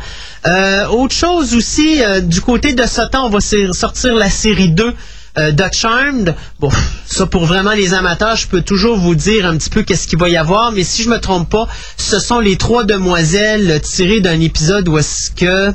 [0.92, 3.40] Autre chose aussi, du côté de Satan, on va
[3.74, 4.94] sortir la série 2
[5.38, 6.70] euh, The Charmed, bon,
[7.06, 10.20] ça pour vraiment les amateurs, je peux toujours vous dire un petit peu qu'est-ce qu'il
[10.20, 11.68] va y avoir, mais si je me trompe pas,
[11.98, 15.74] ce sont les trois demoiselles tirées d'un épisode où est-ce que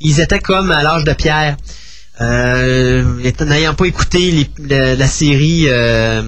[0.00, 1.56] ils étaient comme à l'âge de pierre.
[2.20, 3.04] Euh,
[3.40, 6.22] N'ayant pas écouté la série euh,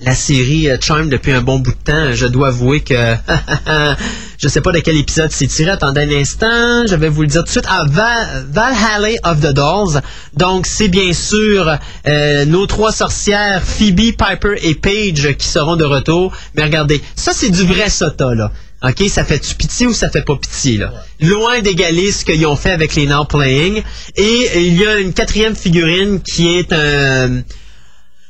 [0.00, 2.94] la série euh, Charm depuis un bon bout de temps, je dois avouer que
[4.38, 5.70] je sais pas de quel épisode c'est tiré.
[5.70, 7.64] Attendez un instant, je vais vous le dire tout de suite.
[7.68, 10.00] Ah, Val- Valhalla of the Dolls.
[10.34, 15.84] Donc c'est bien sûr euh, nos trois sorcières, Phoebe, Piper et Paige qui seront de
[15.84, 16.32] retour.
[16.54, 18.52] Mais regardez, ça c'est du vrai Sota là.
[18.86, 20.92] OK, ça fait-tu pitié ou ça fait pas pitié, là?
[21.18, 23.82] Loin d'égaler ce qu'ils ont fait avec les Now Playing.
[24.16, 27.40] Et euh, il y a une quatrième figurine qui est un,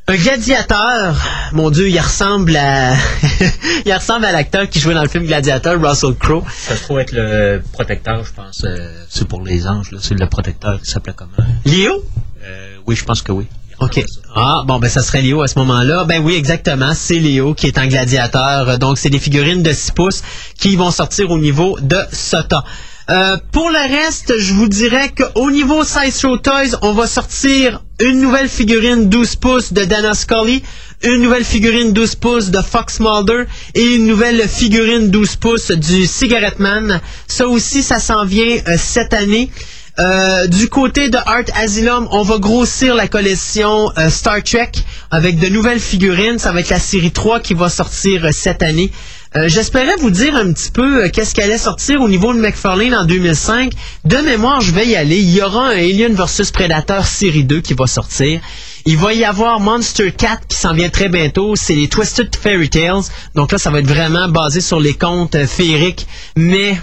[0.07, 1.17] Un gladiateur,
[1.53, 2.93] mon Dieu, il ressemble à,
[3.87, 6.45] il ressemble à l'acteur qui jouait dans le film Gladiateur, Russell Crowe.
[6.51, 8.65] Ça se trouve être le protecteur, je pense.
[8.65, 9.99] euh, c'est pour les anges, là.
[10.03, 11.31] C'est le protecteur qui s'appelait comment?
[11.65, 12.05] Léo?
[12.45, 13.47] Euh, oui, je pense que oui.
[13.81, 14.05] OK.
[14.37, 16.05] Ah, bon, ben ça serait Léo à ce moment-là.
[16.05, 16.93] Ben oui, exactement.
[16.95, 18.79] C'est Léo qui est un gladiateur.
[18.79, 20.23] Donc, c'est des figurines de 6 pouces
[20.59, 22.63] qui vont sortir au niveau de SOTA.
[23.11, 27.83] Euh, pour le reste, je vous dirais qu'au niveau Size Show Toys, on va sortir
[28.01, 30.63] une nouvelle figurine 12 pouces de Dana Scully,
[31.03, 33.45] une nouvelle figurine 12 pouces de Fox Mulder
[33.75, 36.99] et une nouvelle figurine 12 pouces du Cigarette Man.
[37.29, 39.51] Ça aussi, ça s'en vient euh, cette année.
[39.99, 44.73] Euh, du côté de Art Asylum, on va grossir la collection Star Trek
[45.11, 46.39] avec de nouvelles figurines.
[46.39, 48.91] Ça va être la série 3 qui va sortir cette année.
[49.37, 52.95] Euh, J'espérais vous dire un petit peu euh, qu'est-ce qu'allait sortir au niveau de McFarlane
[52.95, 53.73] en 2005.
[54.05, 55.19] De mémoire, je vais y aller.
[55.19, 58.41] Il y aura un Alien vs Predator série 2 qui va sortir.
[58.87, 61.57] Il va y avoir Monster Cat qui s'en vient très bientôt.
[61.57, 63.03] C'est les Twisted Fairy Tales.
[63.35, 66.07] Donc là, ça va être vraiment basé sur les contes euh, féeriques.
[66.37, 66.79] Mais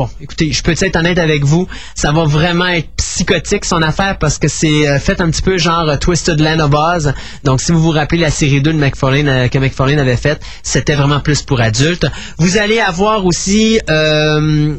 [0.00, 4.16] Bon, écoutez, je peux être honnête avec vous, ça va vraiment être psychotique son affaire
[4.16, 7.12] parce que c'est euh, fait un petit peu genre euh, Twisted Land of Oz.
[7.44, 10.40] Donc si vous vous rappelez la série 2 de McFarlane euh, que McFarlane avait faite,
[10.62, 12.06] c'était vraiment plus pour adultes.
[12.38, 14.74] Vous allez avoir aussi euh,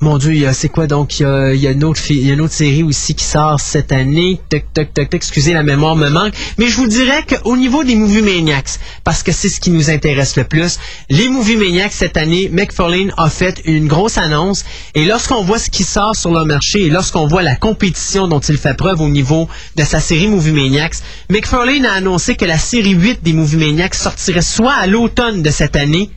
[0.00, 1.18] mon Dieu, c'est quoi donc?
[1.18, 4.40] Il y a, il une autre, il série aussi qui sort cette année.
[4.48, 6.34] Toc, toc, toc, excusez, la mémoire me manque.
[6.56, 9.90] Mais je vous dirais qu'au niveau des Movie Maniacs, parce que c'est ce qui nous
[9.90, 10.78] intéresse le plus,
[11.10, 14.64] les Movie Maniacs cette année, McFarlane a fait une grosse annonce.
[14.94, 18.40] Et lorsqu'on voit ce qui sort sur le marché et lorsqu'on voit la compétition dont
[18.40, 22.58] il fait preuve au niveau de sa série Movie Maniacs, McFarlane a annoncé que la
[22.58, 26.10] série 8 des Movie Maniacs sortirait soit à l'automne de cette année,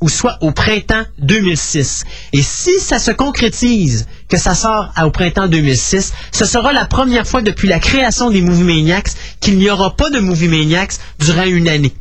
[0.00, 2.04] ou soit au printemps 2006.
[2.32, 7.26] Et si ça se concrétise, que ça sort au printemps 2006, ce sera la première
[7.26, 11.44] fois depuis la création des Movie Maniacs qu'il n'y aura pas de Movie Maniacs durant
[11.44, 11.92] une année.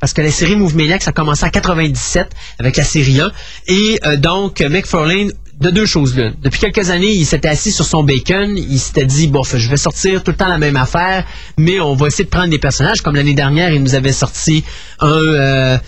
[0.00, 2.28] Parce que la série Movie Maniacs a commencé en 97
[2.58, 3.32] avec la série 1.
[3.68, 6.30] Et euh, donc, McFarlane, de deux choses là.
[6.42, 8.56] Depuis quelques années, il s'était assis sur son bacon.
[8.58, 11.24] Il s'était dit, bon, je vais sortir tout le temps la même affaire,
[11.56, 13.00] mais on va essayer de prendre des personnages.
[13.00, 14.64] Comme l'année dernière, il nous avait sorti
[15.00, 15.08] un...
[15.08, 15.78] euh,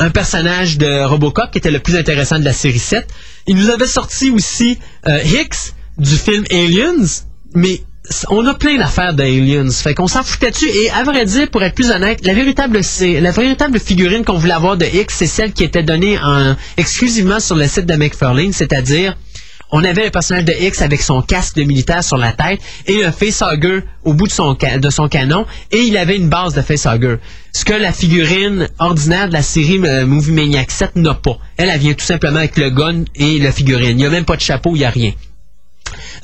[0.00, 3.06] un personnage de Robocop qui était le plus intéressant de la série 7.
[3.46, 7.22] Il nous avait sorti aussi euh, Hicks du film Aliens,
[7.54, 7.80] mais
[8.28, 9.70] on a plein d'affaires d'Aliens.
[9.70, 10.68] Fait qu'on s'en foutait dessus.
[10.68, 14.52] Et à vrai dire, pour être plus honnête, la véritable, la véritable figurine qu'on voulait
[14.52, 18.52] avoir de Hicks, c'est celle qui était donnée en, exclusivement sur le site de McFarlane,
[18.52, 19.16] c'est-à-dire
[19.76, 23.04] on avait un personnage de X avec son casque de militaire sur la tête et
[23.04, 26.62] un facehugger au bout de son, de son canon et il avait une base de
[26.62, 27.16] facehugger.
[27.52, 31.38] Ce que la figurine ordinaire de la série euh, Movie Maniac 7 n'a pas.
[31.56, 33.90] Elle, elle vient tout simplement avec le gun et la figurine.
[33.90, 35.10] Il n'y a même pas de chapeau, il n'y a rien.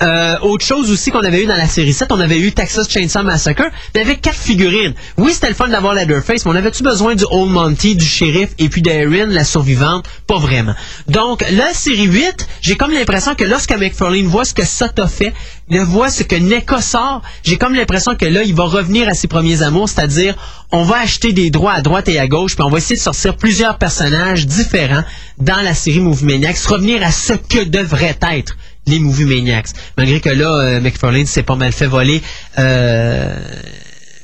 [0.03, 2.89] Euh, autre chose aussi qu'on avait eu dans la série 7, on avait eu Texas
[2.89, 4.95] Chainsaw Massacre, mais avec quatre figurines.
[5.17, 8.51] Oui, c'était le fun d'avoir Leatherface, mais on avait-tu besoin du Old Monty, du shérif
[8.59, 10.07] et puis d'Erin, la survivante?
[10.27, 10.75] Pas vraiment.
[11.09, 15.33] Donc, la série 8, j'ai comme l'impression que lorsque McFarlane voit ce que Sota fait,
[15.69, 19.15] il voit ce que NECA sort, j'ai comme l'impression que là, il va revenir à
[19.15, 20.35] ses premiers amours, c'est-à-dire,
[20.73, 23.01] on va acheter des droits à droite et à gauche, puis on va essayer de
[23.01, 25.05] sortir plusieurs personnages différents
[25.39, 28.57] dans la série Movie Maniacs, revenir à ce que devrait être
[28.87, 29.69] les Movie Maniacs.
[29.97, 32.23] Malgré que là, euh, McFarlane s'est pas mal fait voler,
[32.59, 33.37] euh,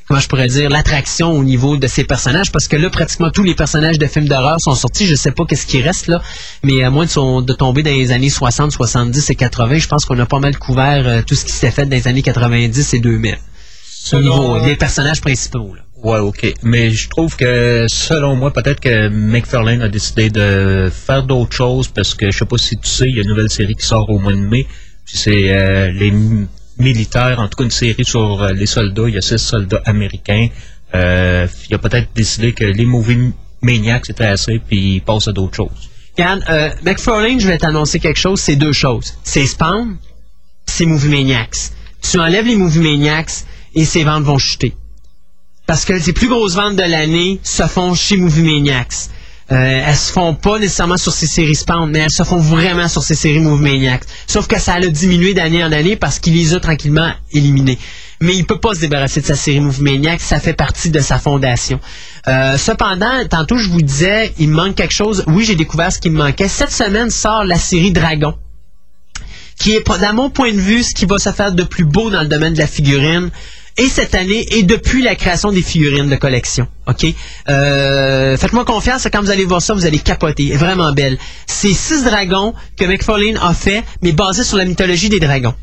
[0.08, 3.42] comment je pourrais dire, l'attraction au niveau de ses personnages, parce que là, pratiquement tous
[3.42, 5.06] les personnages de films d'horreur sont sortis.
[5.06, 6.22] Je sais pas qu'est-ce qui reste là,
[6.62, 10.04] mais à moins de, de tomber dans les années 60, 70 et 80, je pense
[10.04, 12.94] qu'on a pas mal couvert euh, tout ce qui s'est fait dans les années 90
[12.94, 13.38] et 2000.
[14.12, 15.74] Au niveau des personnages principaux.
[15.74, 15.82] Là.
[16.02, 16.52] Ouais, ok.
[16.62, 21.88] Mais je trouve que, selon moi, peut-être que McFarlane a décidé de faire d'autres choses
[21.88, 23.86] parce que, je sais pas si tu sais, il y a une nouvelle série qui
[23.86, 24.66] sort au mois de mai.
[25.06, 26.12] C'est euh, les
[26.78, 29.08] militaires, en tout cas une série sur euh, les soldats.
[29.08, 30.48] Il y a six soldats américains.
[30.94, 33.32] Euh, il a peut-être décidé que les movie
[33.62, 35.90] maniacs c'était assez, puis il passe à d'autres choses.
[36.16, 39.14] Regarde, euh, McFarlane, je vais t'annoncer quelque chose, c'est deux choses.
[39.22, 39.96] C'est Spawn,
[40.66, 41.72] c'est Movie Maniacs.
[42.00, 43.44] Tu enlèves les Movie Maniacs
[43.74, 44.74] et ses ventes vont chuter.
[45.66, 49.10] Parce que les plus grosses ventes de l'année se font chez Movie Maniacs.
[49.52, 52.88] Euh, elles se font pas nécessairement sur ces séries Spawn, mais elles se font vraiment
[52.88, 54.04] sur ces séries Movie Maniacs.
[54.26, 57.78] Sauf que ça a diminué d'année en année parce qu'il les a tranquillement éliminés.
[58.20, 61.00] Mais il peut pas se débarrasser de sa série Movie Maniacs, ça fait partie de
[61.00, 61.78] sa fondation.
[62.28, 65.22] Euh, cependant, tantôt je vous disais, il me manque quelque chose.
[65.26, 66.48] Oui, j'ai découvert ce qui me manquait.
[66.48, 68.34] Cette semaine sort la série Dragon
[69.58, 72.10] qui est, dans mon point de vue, ce qui va se faire de plus beau
[72.10, 73.30] dans le domaine de la figurine.
[73.78, 76.66] Et cette année, et depuis la création des figurines de collection.
[76.86, 77.04] OK?
[77.48, 80.54] Euh, Faites-moi confiance, quand vous allez voir ça, vous allez capoter.
[80.56, 81.18] Vraiment belle.
[81.46, 85.54] C'est six dragons que McFarlane a fait, mais basés sur la mythologie des dragons.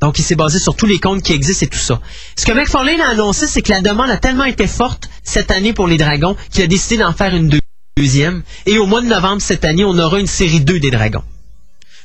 [0.00, 2.00] Donc, il s'est basé sur tous les comptes qui existent et tout ça.
[2.36, 5.72] Ce que McFarlane a annoncé, c'est que la demande a tellement été forte cette année
[5.72, 7.60] pour les Dragons qu'il a décidé d'en faire une deux-
[7.98, 8.42] deuxième.
[8.64, 11.22] Et au mois de novembre cette année, on aura une série 2 des Dragons.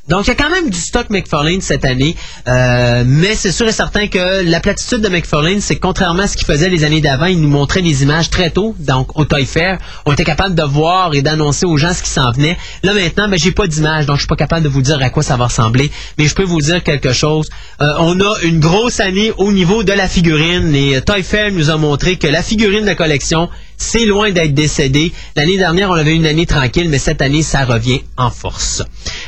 [0.07, 2.15] Donc, il y a quand même du stock McFarlane cette année,
[2.47, 6.27] euh, mais c'est sûr et certain que la platitude de McFarlane, c'est que contrairement à
[6.27, 9.25] ce qu'il faisait les années d'avant, il nous montrait des images très tôt, donc au
[9.25, 12.55] Toy Fair, on était capable de voir et d'annoncer aux gens ce qui s'en venait.
[12.83, 15.09] Là maintenant, ben, j'ai pas d'image, donc je suis pas capable de vous dire à
[15.09, 15.89] quoi ça va ressembler,
[16.19, 17.49] mais je peux vous dire quelque chose.
[17.81, 21.71] Euh, on a une grosse année au niveau de la figurine, et Toy Fair nous
[21.71, 25.13] a montré que la figurine de collection, c'est loin d'être décédé.
[25.35, 28.83] L'année dernière, on avait une année tranquille, mais cette année, ça revient en force.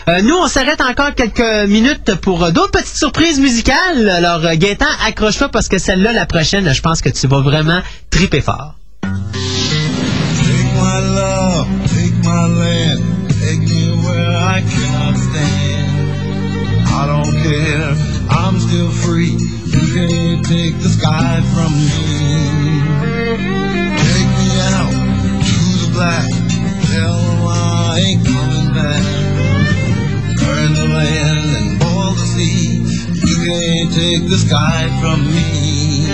[0.08, 4.10] Euh, nous, on s'arrête encore quelques minutes pour euh, d'autres petites surprises musicales.
[4.10, 7.82] Alors, euh, Gaëtan, accroche-toi parce que celle-là, la prochaine, je pense que tu vas vraiment
[8.10, 8.76] triper fort.
[9.02, 9.12] Take
[10.76, 13.68] my love, take my land, take
[14.04, 16.08] where I cannot stand.
[16.88, 17.96] I don't care,
[18.30, 19.36] I'm still free.
[19.68, 23.67] You can't take the sky from me.
[25.98, 26.30] Black,
[26.94, 29.04] tell them I ain't coming back.
[30.38, 32.86] Burn the land and boil the sea.
[33.28, 36.06] You can't take the sky from me.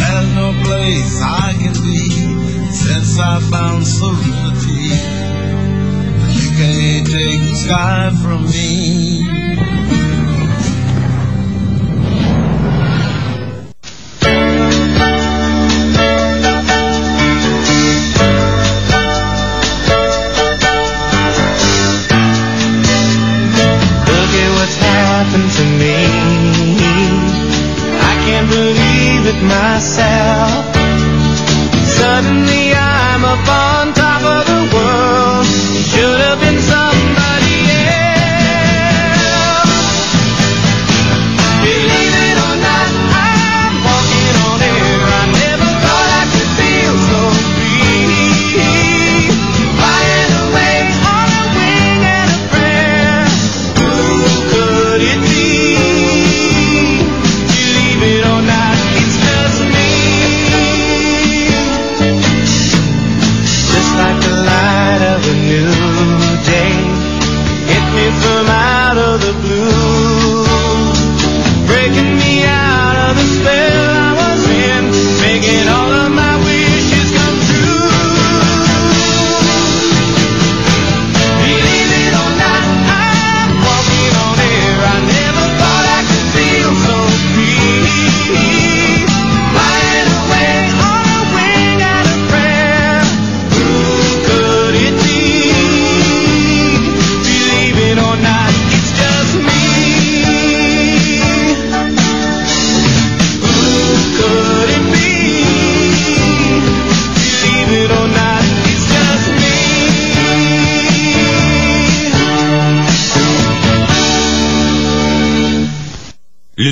[0.00, 2.10] There's no place I can be
[2.70, 4.92] since I found serenity.
[6.38, 8.85] You can't take the sky from me.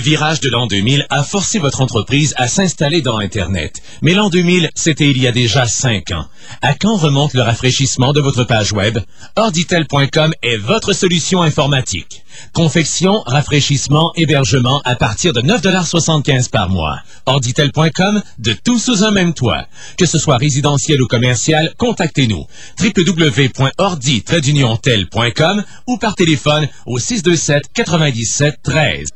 [0.04, 3.80] Virage de l'an 2000 a forcé votre entreprise à s'installer dans Internet.
[4.02, 6.26] Mais l'an 2000, c'était il y a déjà cinq ans.
[6.60, 8.98] À quand remonte le rafraîchissement de votre page web?
[9.36, 12.22] Orditel.com est votre solution informatique.
[12.52, 16.98] Confection, rafraîchissement, hébergement à partir de 9,75 par mois.
[17.24, 19.64] Orditel.com, de tout sous un même toit.
[19.96, 22.44] Que ce soit résidentiel ou commercial, contactez-nous.
[22.78, 29.08] www.ordi-tel.com ou par téléphone au 627 97 13.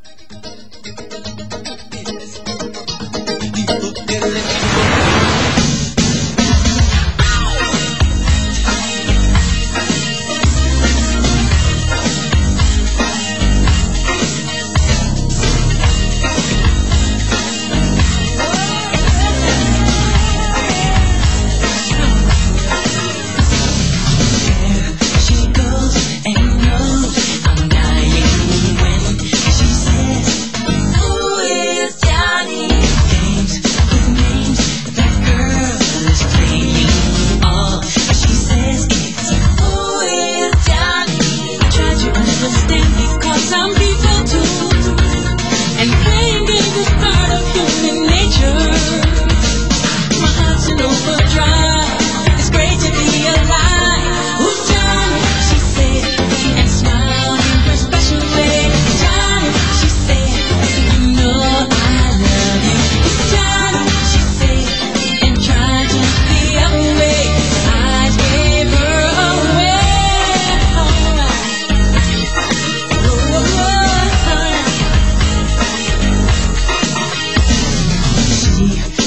[78.59, 78.98] agir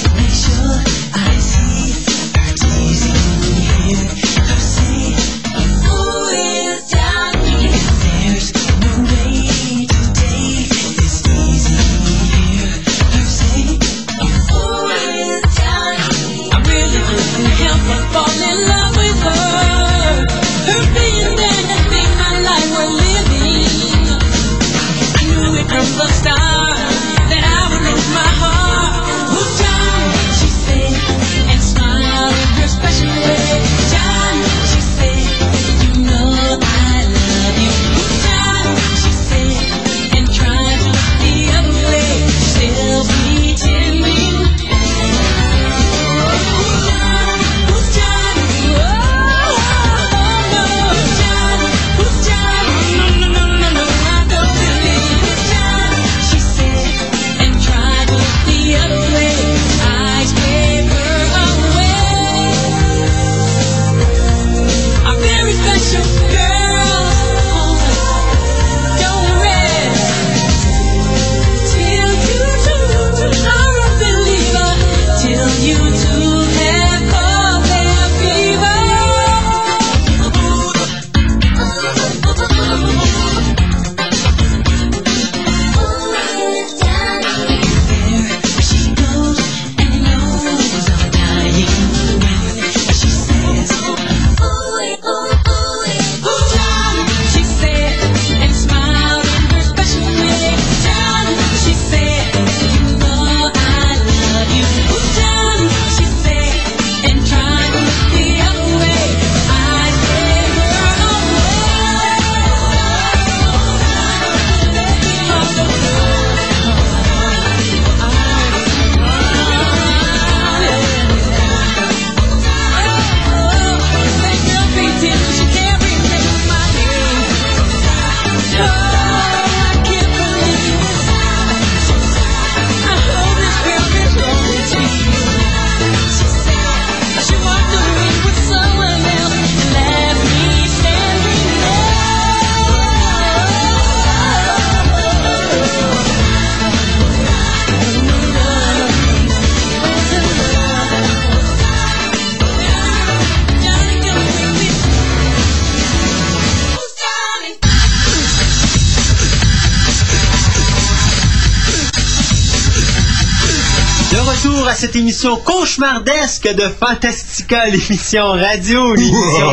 [165.21, 169.49] émission cauchemardesque de Fantastica, l'émission radio, l'émission...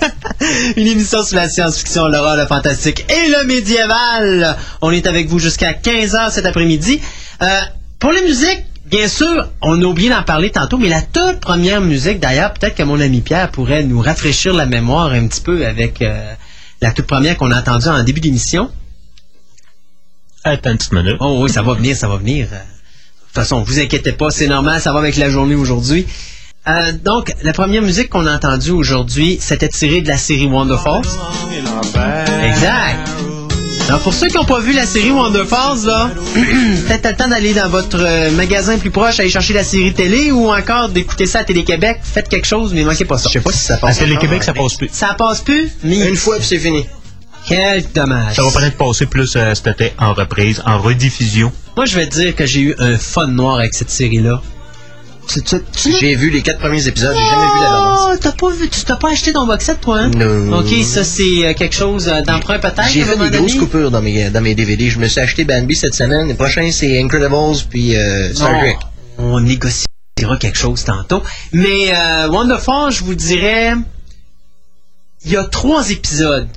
[0.76, 4.56] Une émission sur la science-fiction, l'horreur, le fantastique et le médiéval.
[4.80, 7.02] On est avec vous jusqu'à 15h cet après-midi.
[7.42, 7.46] Euh,
[7.98, 11.82] pour les musiques, bien sûr, on a oublié d'en parler tantôt, mais la toute première
[11.82, 15.66] musique, d'ailleurs, peut-être que mon ami Pierre pourrait nous rafraîchir la mémoire un petit peu
[15.66, 16.32] avec euh,
[16.80, 18.70] la toute première qu'on a entendue en début d'émission.
[20.44, 21.16] Attends une petite minute.
[21.20, 22.48] Oh oui, ça va venir, ça va venir.
[23.34, 26.06] De toute façon, vous inquiétez pas, c'est normal, ça va avec la journée aujourd'hui.
[26.68, 30.76] Euh, donc, la première musique qu'on a entendue aujourd'hui, c'était tiré de la série Wonder
[30.80, 31.02] Falls.
[32.44, 33.08] Exact.
[33.88, 37.26] Alors, pour ceux qui n'ont pas vu la série Wonder Falls, là, peut-être le temps
[37.26, 41.26] d'aller dans votre euh, magasin plus proche, aller chercher la série télé ou encore d'écouter
[41.26, 41.98] ça à Télé-Québec.
[42.04, 43.28] Faites quelque chose, mais manquez pas ça.
[43.28, 43.98] Je sais pas si ça À passe.
[43.98, 44.90] Télé-Québec, encore, ça passe plus.
[44.92, 46.86] Ça passe plus, mais Une fois, puis c'est fini.
[47.48, 48.36] quel dommage.
[48.36, 51.50] Ça va peut-être passer plus euh, cet été en reprise, en rediffusion.
[51.76, 54.40] Moi, je vais te dire que j'ai eu un fun noir avec cette série-là.
[55.26, 57.94] Tu, tu, tu l'as- J'ai vu les quatre premiers épisodes, j'ai jamais vu la.
[57.96, 60.10] Oh, t'as pas vu, tu t'as pas acheté ton box set, toi, hein?
[60.10, 60.58] Non.
[60.58, 62.88] Ok, ça, c'est euh, quelque chose euh, d'emprunt peut-être?
[62.90, 64.90] J'ai à un fait moment des grosses coupures dans mes, dans mes DVD.
[64.90, 66.28] Je me suis acheté Bambi cette semaine.
[66.28, 68.76] Le prochain, c'est Incredibles, puis euh, Star Non, Trek.
[69.16, 69.86] On négociera
[70.38, 71.22] quelque chose tantôt.
[71.52, 73.72] Mais euh, Wonderfall, je vous dirais,
[75.24, 76.48] il y a trois épisodes.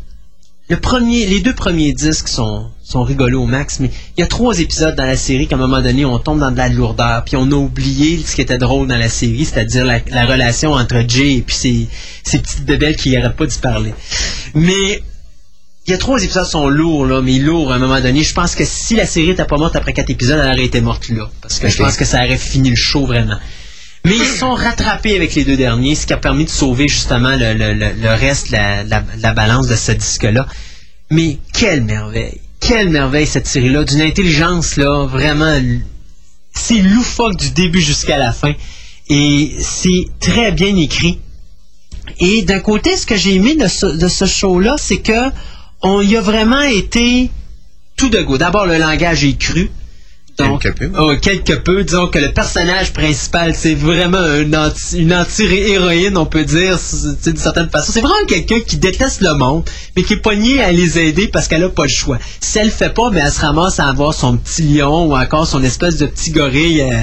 [0.70, 4.28] Le premier, les deux premiers disques sont, sont rigolos au max, mais il y a
[4.28, 7.24] trois épisodes dans la série qu'à un moment donné, on tombe dans de la lourdeur,
[7.26, 10.72] puis on a oublié ce qui était drôle dans la série, c'est-à-dire la, la relation
[10.72, 11.56] entre Jay et puis
[12.24, 13.94] ces petites bébelles qui n'arrêtent pas d'y parler.
[14.54, 15.02] Mais
[15.86, 18.24] il y a trois épisodes qui sont lourds, là, mais lourds à un moment donné.
[18.24, 20.80] Je pense que si la série n'était pas morte après quatre épisodes, elle aurait été
[20.82, 21.30] morte là.
[21.42, 23.38] Parce que je pense que ça aurait fini le show vraiment.
[24.06, 27.36] Mais ils sont rattrapés avec les deux derniers, ce qui a permis de sauver justement
[27.36, 30.46] le, le- le- le reste, la, la- la balance de ce disque-là.
[31.10, 32.40] Mais quelle merveille!
[32.60, 35.60] Quelle merveille cette série-là, d'une intelligence là, vraiment,
[36.54, 38.54] c'est loufoque du début jusqu'à la fin.
[39.10, 41.20] Et c'est très bien écrit.
[42.20, 45.32] Et d'un côté, ce que j'ai aimé de ce, de ce show-là, c'est que
[45.82, 47.30] on y a vraiment été
[47.96, 48.38] tout de go.
[48.38, 49.70] D'abord, le langage est cru.
[50.38, 50.92] Donc, Quelque peu.
[51.00, 51.84] Oh, quelque peu.
[51.84, 56.96] Disons que le personnage principal, c'est vraiment un anti- une anti-héroïne, on peut dire, c-
[57.18, 57.92] tu sais, d'une certaine façon.
[57.92, 59.64] C'est vraiment quelqu'un qui déteste le monde,
[59.96, 62.20] mais qui est poigné à les aider parce qu'elle a pas le choix.
[62.40, 65.16] Si elle le fait pas, mais elle se ramasse à avoir son petit lion ou
[65.18, 66.82] encore son espèce de petit gorille.
[66.82, 67.02] euh,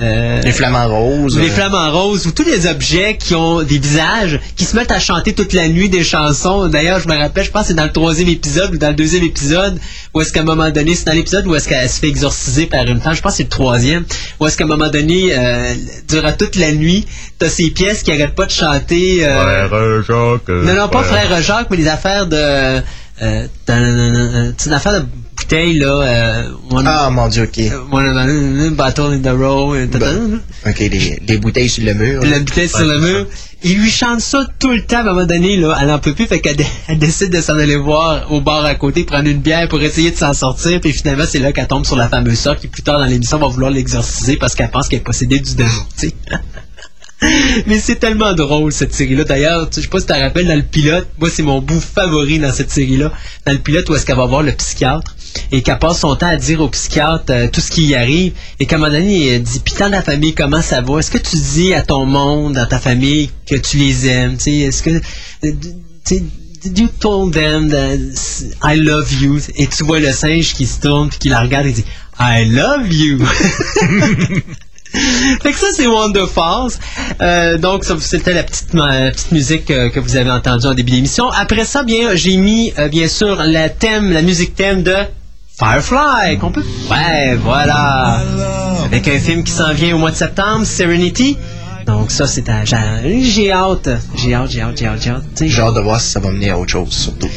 [0.00, 1.38] euh, Les flamants roses.
[1.38, 4.92] les euh, flamants roses ou tous les objets qui ont des visages, qui se mettent
[4.92, 6.68] à chanter toute la nuit des chansons.
[6.68, 8.94] D'ailleurs, je me rappelle, je pense que c'est dans le troisième épisode ou dans le
[8.94, 9.78] deuxième épisode,
[10.14, 12.66] où est-ce qu'à un moment donné, c'est dans l'épisode où est-ce qu'elle se fait exorciser
[12.66, 14.04] par une femme, je pense que c'est le troisième,
[14.40, 15.74] où est-ce qu'à un moment donné, euh,
[16.08, 17.06] durant toute la nuit,
[17.38, 19.24] t'as ces pièces qui arrêtent pas de chanter.
[19.26, 20.48] euh, Frère Jacques.
[20.48, 22.36] non, non, pas Frère Jacques, mais des affaires de...
[22.36, 22.80] Euh,
[23.22, 25.06] euh, une affaire de
[25.36, 25.86] bouteille, là.
[26.02, 27.58] Euh, one, Ah, mon Dieu, ok.
[27.58, 29.74] euh, one- battle in the row.
[29.74, 32.22] euh, Ben, Ok, les, les bouteilles sur le mur.
[32.24, 33.26] la bouteille sur le mur.
[33.62, 36.12] Il lui chante ça tout le temps, à un moment donné, là, elle en peut
[36.12, 39.28] plus, fait qu'elle dé- elle décide de s'en aller voir au bar à côté, prendre
[39.28, 42.08] une bière pour essayer de s'en sortir, puis finalement, c'est là qu'elle tombe sur la
[42.08, 45.02] fameuse sœur qui, plus tard dans l'émission, va vouloir l'exorciser parce qu'elle pense qu'elle est
[45.02, 46.14] possédée du démon, tu sais.
[47.66, 49.24] Mais c'est tellement drôle cette série-là.
[49.24, 51.80] D'ailleurs, je sais pas si tu te rappelles dans le pilote, moi c'est mon bout
[51.80, 53.12] favori dans cette série-là.
[53.46, 55.16] Dans le pilote où est-ce qu'elle va voir le psychiatre
[55.52, 58.32] et qu'elle passe son temps à dire au psychiatre euh, tout ce qui y arrive
[58.60, 60.98] et qu'à un moment donné, elle dit Puis dans ta famille, comment ça va?
[60.98, 64.36] Est-ce que tu dis à ton monde, dans ta famille, que tu les aimes?
[64.36, 64.90] Tu sais, Est-ce que.
[64.90, 65.00] euh,
[65.42, 65.70] tu
[66.04, 66.22] sais,
[66.62, 67.96] Did you told them that
[68.64, 69.38] I love you?
[69.54, 71.84] Et tu vois le singe qui se tourne puis qui la regarde et dit
[72.18, 73.18] I love you.
[75.42, 76.72] Fait que ça, c'est Wonder Falls.
[77.20, 80.92] Euh, donc, c'était la petite, ma- petite musique euh, que vous avez entendue en début
[80.92, 81.28] d'émission.
[81.30, 84.94] Après ça, bien, j'ai mis, euh, bien sûr, la thème, la musique thème de
[85.58, 86.64] Firefly, qu'on peut...
[86.90, 88.20] Ouais, voilà.
[88.84, 91.36] Avec un film qui s'en vient au mois de septembre, Serenity.
[91.86, 92.64] Donc ça, c'est à...
[92.64, 93.88] J'ai hâte.
[94.16, 95.22] J'ai hâte, j'ai hâte, j'ai hâte, j'ai hâte.
[95.40, 97.28] J'ai hâte de voir si ça va mener à autre chose, surtout.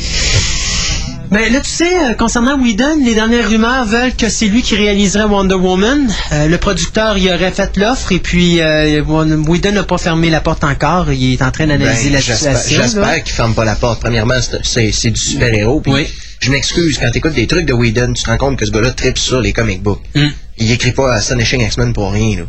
[1.32, 4.76] Ben là, tu sais, euh, concernant Whedon, les dernières rumeurs veulent que c'est lui qui
[4.76, 6.12] réaliserait Wonder Woman.
[6.32, 10.42] Euh, le producteur y aurait fait l'offre et puis euh, Whedon n'a pas fermé la
[10.42, 11.12] porte encore.
[11.12, 12.82] Il est en train d'analyser Ben, la situation.
[12.82, 14.02] J'espère qu'il ferme pas la porte.
[14.02, 15.84] Premièrement, c'est- du super-héros.
[15.88, 16.08] Oui.
[16.40, 18.92] Je m'excuse, quand t'écoutes des trucs de Whedon, tu te rends compte que ce gars-là
[18.92, 20.02] tripe sur les comic books.
[20.16, 20.28] Mm.
[20.58, 22.44] Il écrit pas Astonishing X-Men pour rien, là.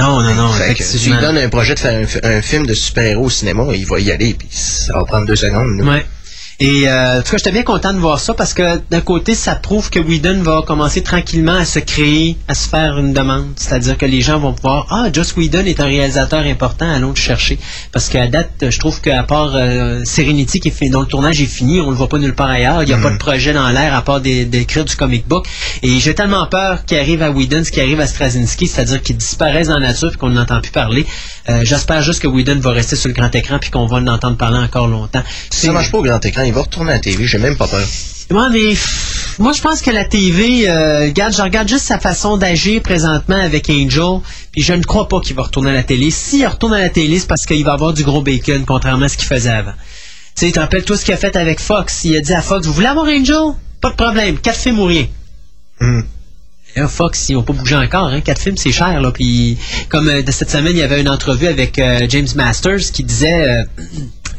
[0.00, 2.42] Non, non, non, Fait que si tu lui donnes un projet de faire un, un
[2.42, 5.80] film de super-héros au cinéma, il va y aller, puis ça va prendre deux secondes.
[5.80, 5.84] là.
[5.92, 6.06] Ouais.
[6.60, 9.36] Et euh, en tout cas, j'étais bien content de voir ça parce que d'un côté,
[9.36, 13.46] ça prouve que Whedon va commencer tranquillement à se créer, à se faire une demande.
[13.54, 17.14] C'est-à-dire que les gens vont pouvoir Ah, Joss Whedon est un réalisateur important, allons le
[17.14, 17.60] chercher.
[17.92, 21.46] Parce qu'à date, je trouve qu'à part euh, Serenity qui est dont le tournage est
[21.46, 22.82] fini, on le voit pas nulle part ailleurs.
[22.82, 25.46] Il n'y a pas de projet dans l'air à part d'écrire du comic book.
[25.84, 29.16] Et j'ai tellement peur qu'il arrive à Whedon ce qui arrive à Straczynski, c'est-à-dire qu'il
[29.16, 31.06] disparaisse dans la nature et qu'on n'entend plus parler.
[31.48, 34.36] Euh, J'espère juste que Whedon va rester sur le grand écran puis qu'on va l'entendre
[34.36, 35.22] parler encore longtemps.
[35.50, 37.68] Ça marche pas au grand écran, il va retourner à la TV, j'ai même pas
[37.68, 37.86] peur.
[38.30, 41.98] Ouais, mais pff, moi je pense que la TV, euh, regarde, je regarde juste sa
[41.98, 44.20] façon d'agir présentement avec Angel,
[44.52, 46.10] puis je ne crois pas qu'il va retourner à la télé.
[46.10, 49.08] S'il retourne à la télé, c'est parce qu'il va avoir du gros bacon, contrairement à
[49.08, 49.72] ce qu'il faisait avant.
[49.72, 52.04] Tu sais, tu te rappelles tout ce qu'il a fait avec Fox.
[52.04, 53.54] Il a dit à Fox, vous voulez avoir Angel?
[53.80, 55.06] Pas de problème, quatre films ou rien.
[55.80, 56.02] Hmm.
[56.76, 58.06] Là, Fox, ils n'ont pas bougé encore.
[58.06, 58.20] Hein.
[58.20, 59.00] Quatre films, c'est cher.
[59.00, 59.10] Là.
[59.10, 62.92] Puis, comme euh, de cette semaine, il y avait une entrevue avec euh, James Masters
[62.92, 63.64] qui disait euh,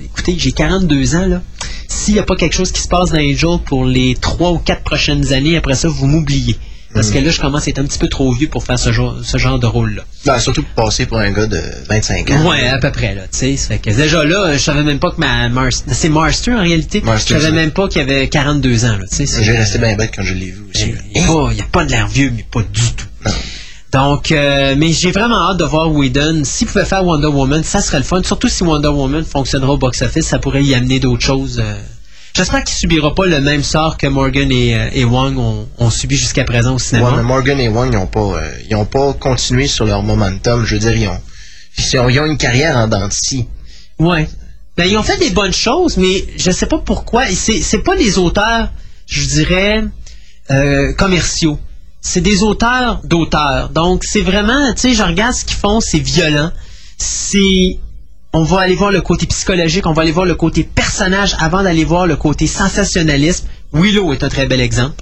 [0.03, 1.25] Écoutez, j'ai 42 ans.
[1.25, 1.41] là.
[1.87, 4.59] S'il n'y a pas quelque chose qui se passe dans Angel pour les trois ou
[4.59, 6.57] quatre prochaines années, après ça, vous m'oubliez.
[6.91, 8.91] Parce que là, je commence à être un petit peu trop vieux pour faire ce
[8.91, 10.01] genre, ce genre de rôle-là.
[10.25, 12.49] Ben, surtout pour passer pour un gars de 25 ans.
[12.49, 13.79] Ouais, à peu près, là, tu sais.
[13.85, 15.49] Déjà là, je savais même pas que ma
[15.91, 17.01] c'est Marster en réalité.
[17.01, 19.25] Marster, je savais même pas qu'il avait 42 ans, là, tu sais.
[19.27, 20.95] c'est- J'ai resté bien bête quand je l'ai vu aussi.
[21.13, 23.05] il n'y a pas de l'air vieux, mais pas du tout.
[23.23, 23.31] Non.
[23.91, 26.43] Donc, euh, mais j'ai vraiment hâte de voir Whedon.
[26.43, 28.21] S'il pouvait faire Wonder Woman, ça serait le fun.
[28.23, 31.59] Surtout si Wonder Woman fonctionnera au box-office, ça pourrait y amener d'autres choses.
[31.63, 31.75] euh.
[32.35, 35.89] J'espère qu'il subira pas le même sort que Morgan et, euh, et Wong ont, ont
[35.89, 37.09] subi jusqu'à présent au cinéma.
[37.09, 40.03] Ouais, mais Morgan et Wong, ils ont pas, euh, ils ont pas continué sur leur
[40.03, 40.63] momentum.
[40.65, 41.19] Je veux dire, ils ont,
[41.79, 43.45] ils ont, ils ont une carrière en dents de.
[43.97, 44.29] Ouais.
[44.77, 47.25] Ben, ils ont fait des bonnes choses, mais je sais pas pourquoi.
[47.25, 48.69] C'est, c'est pas des auteurs,
[49.07, 49.83] je dirais,
[50.51, 51.57] euh, commerciaux.
[52.01, 53.69] C'est des auteurs d'auteurs.
[53.69, 56.51] Donc, c'est vraiment, tu sais, je regarde ce qu'ils font, c'est violent.
[56.97, 57.77] C'est.
[58.31, 61.63] On va aller voir le côté psychologique, on va aller voir le côté personnage avant
[61.63, 63.47] d'aller voir le côté sensationnalisme.
[63.73, 65.01] Willow est un très bel exemple.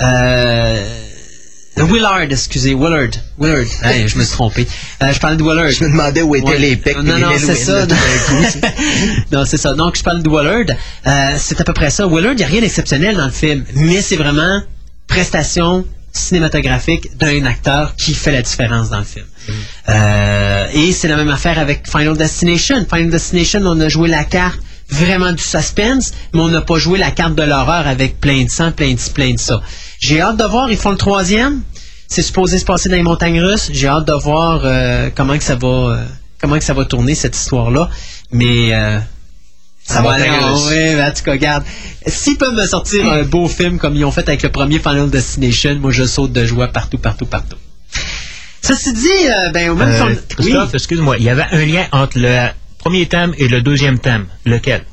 [0.00, 0.84] Euh,
[1.76, 3.10] Willard, excusez, Willard.
[3.38, 3.66] Willard.
[3.82, 4.66] Hey, je me suis trompé.
[5.02, 5.70] Euh, je parlais de Willard.
[5.70, 6.58] Je me demandais où étaient Ouais.
[6.58, 7.86] les pecs Non, et non, c'est ça.
[7.86, 7.94] Là,
[9.32, 9.74] non, c'est ça.
[9.74, 10.76] Donc, je parle de Willard.
[11.06, 12.06] Euh, c'est à peu près ça.
[12.08, 14.60] Willard, il n'y a rien d'exceptionnel dans le film, mais c'est vraiment
[15.06, 15.84] prestation
[16.14, 19.26] cinématographique d'un acteur qui fait la différence dans le film.
[19.88, 22.86] Euh, et c'est la même affaire avec Final Destination.
[22.90, 26.98] Final Destination, on a joué la carte vraiment du suspense, mais on n'a pas joué
[26.98, 29.60] la carte de l'horreur avec plein de sang, plein de ci, plein de ça.
[29.98, 31.62] J'ai hâte de voir, ils font le troisième.
[32.08, 33.70] C'est supposé se passer dans les montagnes russes.
[33.72, 36.04] J'ai hâte de voir euh, comment que ça va euh,
[36.40, 37.88] comment que ça va tourner cette histoire-là.
[38.30, 38.98] Mais euh,
[39.86, 41.64] ça va aller montagne en ben, en tout cas, regarde.
[42.06, 45.10] S'ils peuvent me sortir un beau film comme ils ont fait avec le premier Final
[45.10, 47.56] Destination, moi je saute de joie partout, partout, partout.
[48.62, 51.86] Ceci dit, euh, ben au même Euh, son- oui, excuse-moi, il y avait un lien
[51.92, 54.26] entre le premier thème et le deuxième thème.
[54.46, 54.84] Lequel?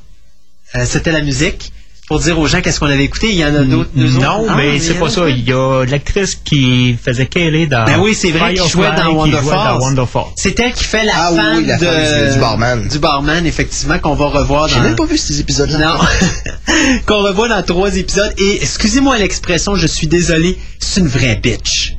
[0.76, 1.72] euh, c'était la musique.
[2.12, 3.90] Pour dire aux gens qu'est-ce qu'on avait écouté, il y en a d'autres.
[3.96, 4.26] deux autres.
[4.26, 5.30] Non, Ah, mais c'est pas a ça.
[5.30, 8.92] Il y a l'actrice qui faisait Kelly dans Ben oui, c'est vrai qui Wonder jouait
[8.98, 9.78] dans Falls.
[9.80, 10.24] Wonder Falls.
[10.36, 12.88] C'est elle qui fait la Ah oui, femme, oui, la de- femme du- du barman.
[12.90, 14.82] Du barman, effectivement, qu'on va revoir J'ai dans...
[14.82, 15.78] même pas vu ces épisodes-là.
[15.78, 16.74] Non.
[17.06, 18.34] qu'on revoit dans trois épisodes.
[18.38, 21.94] Et excusez-moi l'expression, je suis désolé, c'est une vraie bitch.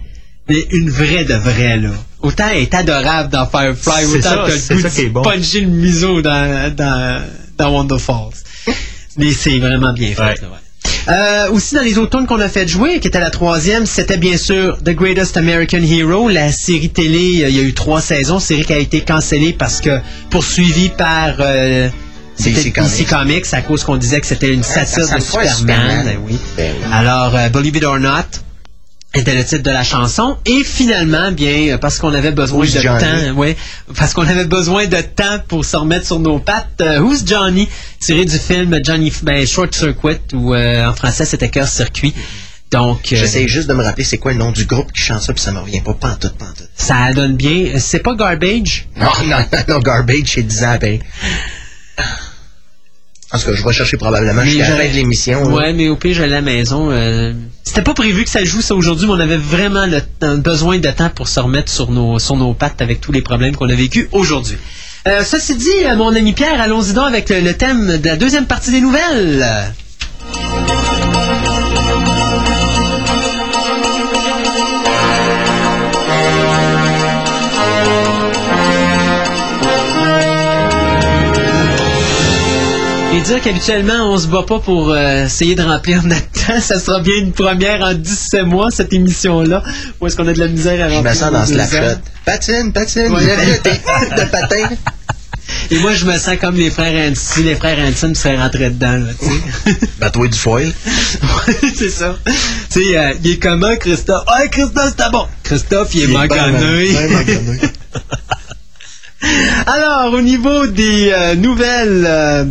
[0.46, 1.88] Mais une vraie de vraie, là.
[2.20, 5.00] Autant elle est adorable dans Firefly, C'est autant ça, que c'est le goût ça qui
[5.00, 5.22] est de bon.
[5.22, 7.22] puncher le miso dans, dans,
[7.56, 8.34] dans Wonder Falls.
[9.18, 10.34] Mais c'est vraiment bien fait, Ouais.
[10.42, 10.58] là, ouais.
[11.08, 14.36] Euh, aussi dans les automnes qu'on a fait jouer, qui était la troisième, c'était bien
[14.36, 17.42] sûr The Greatest American Hero, la série télé.
[17.42, 19.98] euh, Il y a eu trois saisons, série qui a été cancellée parce que
[20.30, 21.88] poursuivie par euh,
[22.36, 22.90] c'était DC Comics.
[22.98, 25.54] DC Comics à cause qu'on disait que c'était une satire de Superman.
[25.56, 26.04] Superman.
[26.06, 26.38] Ben oui.
[26.56, 26.86] Ben oui.
[26.92, 28.22] Alors, euh, Believe It or Not
[29.14, 30.38] était le titre de la chanson.
[30.46, 33.00] Et finalement bien euh, parce qu'on avait besoin Who's de Johnny?
[33.00, 33.56] temps ouais
[33.96, 37.68] parce qu'on avait besoin de temps pour se remettre sur nos pattes euh, Who's Johnny?
[38.00, 42.14] Tiré du film Johnny ben, Short Circuit ou euh, en français c'était Cœur Circuit.
[42.70, 45.20] Donc euh, J'essaie juste de me rappeler c'est quoi le nom du groupe qui chante
[45.20, 46.70] ça, puis ça me revient pas pantoute, pantoute.
[46.74, 47.66] ça donne bien.
[47.74, 48.88] Euh, c'est pas Garbage?
[48.96, 50.62] Non, non, non, Garbage, c'est 10
[53.38, 55.48] tout cas, je vais chercher probablement Mais jusqu'à la j'aurais- fin de l'émission.
[55.48, 55.54] là.
[55.54, 56.90] Ouais, mais au pire, j'allais à la maison.
[56.90, 57.32] euh,
[57.64, 60.78] C'était pas prévu que ça joue ça aujourd'hui, mais on avait vraiment le temps- besoin
[60.78, 63.68] de temps pour se remettre sur nos, sur nos pattes avec tous les problèmes qu'on
[63.70, 64.56] a vécu aujourd'hui.
[65.08, 68.46] Euh, ceci dit, euh, mon ami Pierre, allons-y donc avec le thème de la deuxième
[68.46, 69.44] partie des nouvelles.
[83.22, 86.60] Dire qu'habituellement, on se bat pas pour euh, essayer de remplir notre temps.
[86.60, 89.62] Ça sera bien une première en 17 mois, cette émission-là.
[90.00, 91.76] Où est-ce qu'on a de la misère à Je remplir me sens dans Slapshot.
[91.76, 91.98] heures.
[92.24, 93.24] Patine, patine, Ouais.
[93.26, 94.68] de, patin.
[95.70, 98.70] Et moi, je me sens comme les frères Hanson, si les frères Hanson seraient rentrés
[98.70, 99.78] dedans, là, tu sais.
[99.98, 100.72] Bateau du foil.
[101.76, 102.16] C'est ça.
[102.26, 102.32] Tu
[102.84, 104.24] sais, euh, il est comment, Christophe?
[104.28, 105.26] Ah, Christophe, c'était bon.
[105.42, 106.96] Christophe, il est œil.
[109.66, 112.44] Alors, au niveau des euh, nouvelles, euh,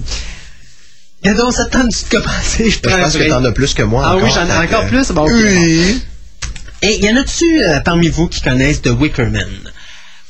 [1.24, 3.30] il y a donc ça te tente de commencer, je Je prends un pense que
[3.30, 4.04] t'en as plus que moi.
[4.06, 5.12] Ah oui, j'en ai encore plus?
[5.12, 6.02] Bon, Oui.
[6.84, 9.48] Et y en a-tu euh, parmi vous qui connaissent The Wicker Man?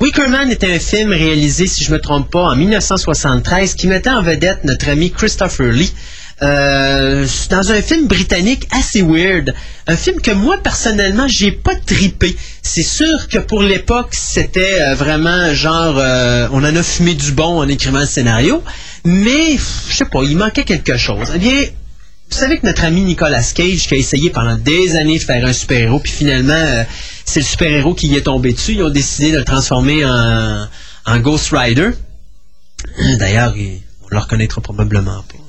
[0.02, 4.10] Wicker Man était un film réalisé, si je me trompe pas, en 1973 qui mettait
[4.10, 5.94] en vedette notre ami Christopher Lee.
[6.44, 9.54] Euh, dans un film britannique assez weird.
[9.88, 12.36] Un film que moi, personnellement, j'ai pas tripé.
[12.64, 17.32] C'est sûr que pour l'époque, c'était euh, vraiment genre, euh, on en a fumé du
[17.32, 18.64] bon en écrivant le scénario,
[19.04, 19.58] mais,
[19.90, 21.30] je sais pas, il manquait quelque chose.
[21.36, 21.66] Eh bien,
[22.32, 25.46] vous savez que notre ami Nicolas Cage, qui a essayé pendant des années de faire
[25.46, 26.84] un super-héros, puis finalement, euh,
[27.26, 28.74] c'est le super-héros qui y est tombé dessus.
[28.74, 30.66] Ils ont décidé de le transformer en,
[31.06, 31.92] en Ghost Rider.
[33.20, 35.41] D'ailleurs, il- on le reconnaîtra probablement pas.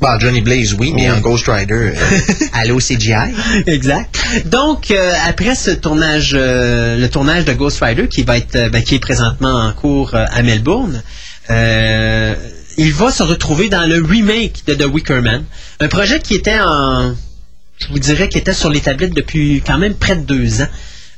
[0.00, 1.94] Bah, Johnny Blaze, oui, mais en Ghost Rider, euh,
[2.52, 3.32] allô CGI.
[3.66, 4.14] exact.
[4.44, 8.82] Donc, euh, après ce tournage, euh, le tournage de Ghost Rider, qui va être, ben,
[8.82, 11.02] qui est présentement en cours euh, à Melbourne,
[11.50, 12.34] euh,
[12.76, 15.44] il va se retrouver dans le remake de The Wicker Man,
[15.80, 17.14] un projet qui était en,
[17.78, 20.68] je vous dirais, qui était sur les tablettes depuis quand même près de deux ans.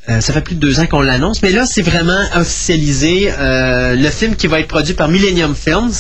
[0.09, 3.31] Euh, ça fait plus de deux ans qu'on l'annonce, mais là, c'est vraiment officialisé.
[3.39, 5.93] Euh, le film qui va être produit par Millennium Films,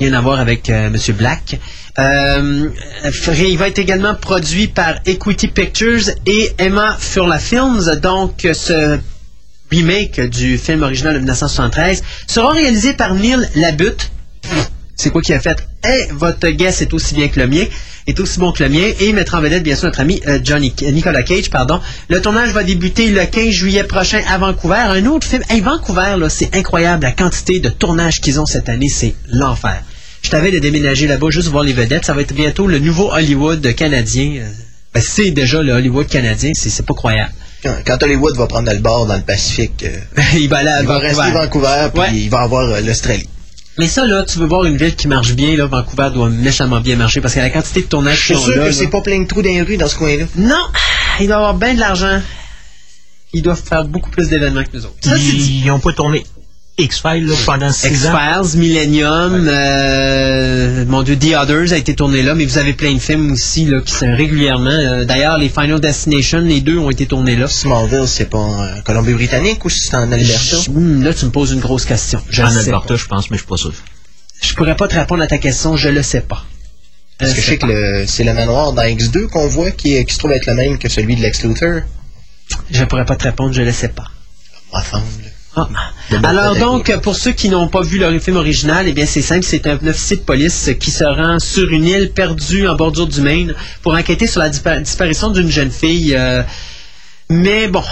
[0.00, 1.14] rien à voir avec euh, M.
[1.16, 1.58] Black.
[1.98, 2.68] Euh,
[3.38, 7.94] il va être également produit par Equity Pictures et Emma Furla Films.
[8.02, 8.98] Donc, ce
[9.70, 14.10] remake du film original de 1973 sera réalisé par Neil Labutte.
[14.94, 15.66] C'est quoi qui a fait?
[15.84, 17.64] Hey, votre guess est aussi bien que le mien,
[18.06, 20.38] est aussi bon que le mien, et mettra en vedette bien sûr notre ami euh,
[20.42, 21.80] Johnny Nicolas Cage, pardon.
[22.08, 24.76] Le tournage va débuter le 15 juillet prochain à Vancouver.
[24.76, 25.42] Un autre film.
[25.50, 29.82] Hey, Vancouver, là, c'est incroyable la quantité de tournages qu'ils ont cette année, c'est l'enfer.
[30.26, 32.04] Je t'avais de déménager là-bas juste voir les vedettes.
[32.04, 34.38] Ça va être bientôt le nouveau Hollywood canadien.
[34.40, 34.50] Euh,
[34.92, 37.32] ben, c'est déjà le Hollywood canadien, c'est c'est pas croyable.
[37.62, 40.80] Quand, quand Hollywood va prendre le bord dans le Pacifique, euh, il va aller à
[40.82, 41.14] il va Vancouver.
[41.22, 42.08] rester Vancouver, puis Ouais.
[42.14, 43.28] il va avoir euh, l'Australie.
[43.78, 46.80] Mais ça, là, tu veux voir une ville qui marche bien, là, Vancouver doit méchamment
[46.80, 48.66] bien marcher parce que la quantité de tournages Je suis qu'ils ont sûr là, que
[48.70, 50.24] là- c'est pas plein de trous dans les rues dans ce coin-là.
[50.36, 50.56] Non,
[51.20, 52.20] il doit avoir bien de l'argent.
[53.32, 54.96] Ils doivent faire beaucoup plus d'événements que nous autres.
[55.04, 55.60] Ça, c'est dit.
[55.62, 56.24] Ils n'ont pas tourné
[56.78, 58.12] X-Files pendant six ans.
[58.44, 62.92] X-Files, Millennium, euh, mon Dieu, The Others a été tourné là, mais vous avez plein
[62.94, 64.68] de films aussi là, qui sont régulièrement.
[64.68, 67.48] euh, D'ailleurs, les Final Destination, les deux ont été tournés là.
[67.48, 70.56] Smallville, c'est pas en Colombie-Britannique ou c'est en Alberta?
[70.68, 72.20] Hum, là, tu me poses une grosse question.
[72.28, 72.96] Je En Alberta, pas.
[72.96, 73.72] je pense, mais je suis pas sûr.
[74.42, 76.44] Je pourrais pas te répondre à ta question, je le sais pas.
[77.18, 80.04] Parce que je sais que le- c'est le manoir dans X2 qu'on voit qui, est-
[80.04, 81.80] qui se trouve être le même que celui de Lex Luthor.
[82.70, 84.04] Je pourrais pas te répondre, je le sais pas.
[84.72, 85.02] Enfin,
[85.58, 85.68] Ah.
[86.22, 89.42] Alors donc, pour ceux qui n'ont pas vu le film original, eh bien c'est simple,
[89.44, 93.22] c'est un officier de police qui se rend sur une île perdue en bordure du
[93.22, 96.14] Maine pour enquêter sur la dispa- disparition d'une jeune fille.
[96.14, 96.42] euh,
[97.28, 97.82] mais bon,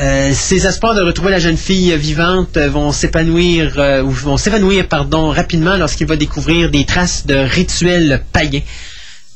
[0.00, 4.36] euh, ses espoirs de retrouver la jeune fille vivante euh, vont s'épanouir, euh, ou vont
[4.36, 8.62] s'évanouir, pardon, rapidement lorsqu'il va découvrir des traces de rituels païens.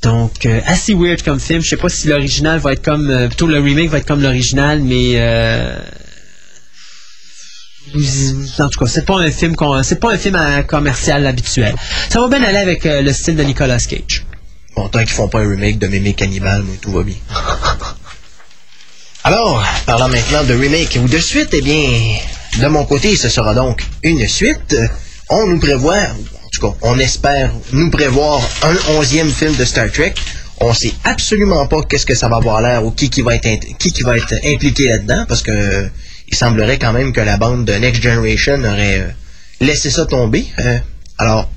[0.03, 1.61] Donc, euh, assez weird comme film.
[1.61, 4.23] Je sais pas si l'original va être comme, euh, plutôt le remake va être comme
[4.23, 5.77] l'original, mais euh,
[8.59, 11.75] en tout cas, c'est pas un film c'est pas un film euh, commercial habituel.
[12.09, 14.25] Ça va bien aller avec euh, le style de Nicolas Cage.
[14.77, 17.17] bon, tant qu'ils font pas un remake de Mémé Cannibal, moi, tout va bien.
[19.25, 21.89] Alors, parlant maintenant de remake ou de suite, eh bien,
[22.61, 24.77] de mon côté, ce sera donc une suite.
[25.29, 29.91] On nous prévoit, en tout cas, on espère nous prévoir un onzième film de Star
[29.93, 30.15] Trek.
[30.61, 33.49] On sait absolument pas qu'est-ce que ça va avoir l'air ou qui qui va être
[33.79, 35.89] qui qui va être impliqué là-dedans parce que
[36.31, 39.09] il semblerait quand même que la bande de Next Generation aurait euh,
[39.61, 40.47] laissé ça tomber.
[40.59, 40.79] Euh,
[41.17, 41.51] alors,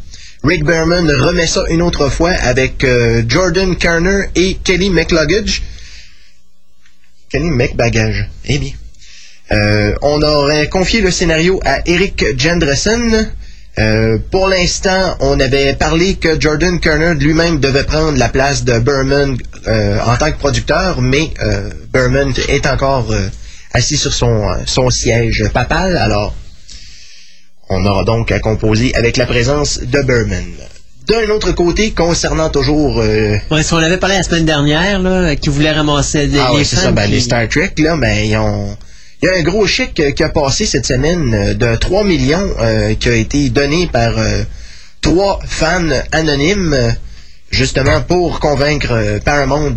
[0.43, 5.61] Rick Berman remet ça une autre fois avec euh, Jordan Carner et Kelly McLuggage.
[7.29, 8.29] Kelly McBagage.
[8.45, 8.71] Eh bien.
[10.01, 13.29] On aurait confié le scénario à Eric Jendresen.
[13.79, 18.79] Euh, pour l'instant, on avait parlé que Jordan Kerner lui-même devait prendre la place de
[18.79, 21.31] Berman en tant que producteur, mais
[21.91, 23.13] Berman est encore
[23.73, 26.33] assis sur son, euh, son siège papal, alors
[27.69, 30.43] on aura donc à composer avec la présence de Berman.
[31.07, 35.35] D'un autre côté, concernant toujours euh, Ouais, si on avait parlé la semaine dernière, là,
[35.35, 36.91] qui voulait ramasser des ah ouais, c'est ça.
[36.91, 38.77] Ben, qui- les Star Trek, là, ben, ils ont...
[39.23, 42.03] Il y a un gros chèque euh, qui a passé cette semaine euh, de 3
[42.03, 44.41] millions euh, qui a été donné par euh,
[45.01, 46.75] trois fans anonymes.
[47.51, 49.71] Justement pour convaincre euh, Paramount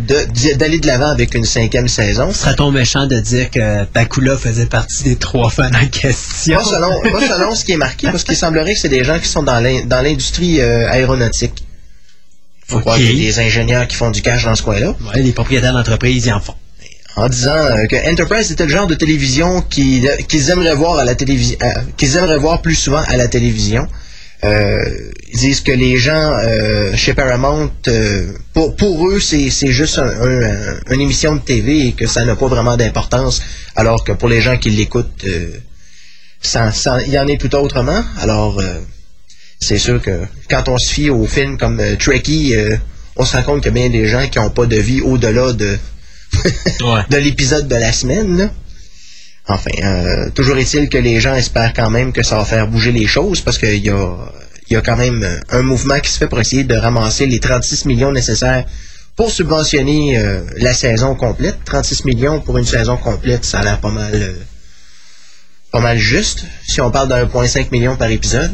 [0.55, 2.31] d'aller de l'avant avec une cinquième saison.
[2.33, 6.57] Serait-on méchant de dire que Bakula faisait partie des trois fans en question?
[6.57, 9.19] Pas selon, pas selon ce qui est marqué, parce qu'il semblerait que c'est des gens
[9.19, 11.63] qui sont dans l'in- dans l'industrie euh, aéronautique.
[12.67, 12.81] Faut Ok.
[12.81, 14.95] croire qu'il y a des ingénieurs qui font du cash dans ce coin-là.
[15.13, 16.55] Ouais, les propriétaires d'entreprise, ils en font.
[17.17, 21.05] en disant euh, que Enterprise était le genre de télévision qui- qu'ils aimeraient voir à
[21.05, 21.57] la télévision,
[21.97, 23.87] qu'ils aimeraient voir plus souvent à la télévision.
[24.43, 24.83] Euh,
[25.31, 29.97] ils disent que les gens euh, chez Paramount, euh, pour, pour eux, c'est c'est juste
[29.97, 33.41] un- un- une émission de TV et que ça n'a pas vraiment d'importance,
[33.75, 35.49] alors que pour les gens qui l'écoutent, euh,
[36.41, 38.03] ça- ça- il y en est tout autrement.
[38.19, 38.79] Alors, euh,
[39.59, 42.75] c'est sûr que quand on se fie aux films comme Trekkie, euh,
[43.15, 45.01] on se rend compte qu'il y a bien des gens qui n'ont pas de vie
[45.01, 45.77] au-delà de,
[47.09, 48.37] de l'épisode de la semaine.
[48.37, 48.49] là.
[49.47, 52.91] Enfin, euh, toujours est-il que les gens espèrent quand même que ça va faire bouger
[52.91, 54.15] les choses parce qu'il y a,
[54.71, 57.85] y a quand même un mouvement qui se fait pour essayer de ramasser les 36
[57.85, 58.65] millions nécessaires
[59.15, 61.57] pour subventionner euh, la saison complète.
[61.65, 64.33] 36 millions pour une saison complète, ça a l'air pas mal, euh,
[65.71, 66.45] pas mal juste.
[66.67, 68.51] Si on parle de 1,5 million par épisode.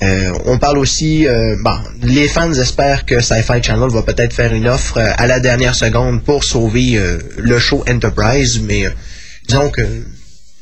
[0.00, 4.54] Euh, on parle aussi, euh, bon, les fans espèrent que Sci-Fi Channel va peut-être faire
[4.54, 7.02] une offre à la dernière seconde pour sauver
[7.36, 8.84] le show Enterprise, mais
[9.48, 9.82] disons que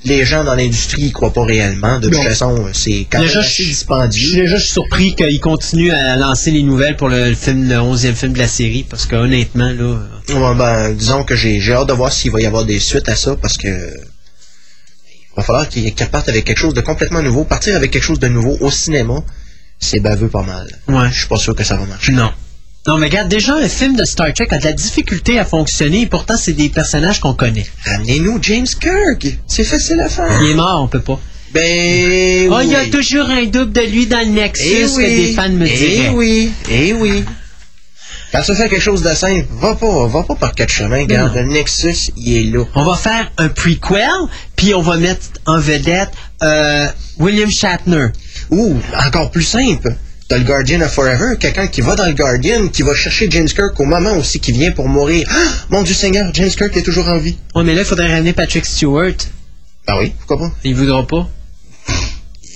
[0.05, 1.99] les gens dans l'industrie y croient pas réellement.
[1.99, 4.23] De toute façon, c'est quand même assez dispendieux.
[4.23, 8.15] Je suis déjà surpris qu'ils continuent à lancer les nouvelles pour le film, le 11e
[8.15, 9.99] film de la série, parce que honnêtement, là,
[10.29, 13.17] Ouais, ben, disons que j'ai hâte de voir s'il va y avoir des suites à
[13.17, 17.45] ça parce que il va falloir qu'ils qu'ils partent avec quelque chose de complètement nouveau.
[17.45, 19.23] Partir avec quelque chose de nouveau au cinéma,
[19.79, 20.67] c'est baveux pas mal.
[20.89, 21.09] Ouais.
[21.13, 22.13] Je suis pas sûr que ça va marcher.
[22.13, 22.31] non.
[22.87, 26.03] Non, mais regarde, déjà, un film de Star Trek a de la difficulté à fonctionner,
[26.03, 27.67] et pourtant, c'est des personnages qu'on connaît.
[27.85, 29.27] Ramenez-nous James Kirk.
[29.49, 30.29] C'est facile à faire.
[30.43, 31.19] Il est mort, on peut pas.
[31.53, 32.49] Ben.
[32.53, 32.91] Oh, il y a oui.
[32.91, 35.17] toujours un double de lui dans le Nexus Eh que oui.
[35.27, 36.09] des fans me Eh diraient.
[36.11, 36.53] oui.
[36.71, 37.25] Eh oui.
[38.33, 41.01] Quand tu fais quelque chose de simple, va pas, va pas par quatre chemins.
[41.01, 42.65] Regarde, le Nexus, il est là.
[42.75, 44.09] On va faire un prequel,
[44.57, 46.11] puis on va mettre en vedette
[46.43, 46.87] euh,
[47.19, 48.09] William Shatner.
[48.51, 48.77] Ou,
[49.07, 49.95] encore plus simple,
[50.29, 53.49] t'as le Guardian of Forever, quelqu'un qui va dans le Guardian, qui va chercher James
[53.49, 55.29] Kirk au moment aussi qui vient pour mourir.
[55.31, 57.37] Ah, mon Dieu Seigneur, James Kirk est toujours en vie.
[57.55, 59.15] Ouais, mais là, il faudrait ramener Patrick Stewart.
[59.87, 60.55] Ben oui, pourquoi pas?
[60.65, 61.29] Il voudra pas.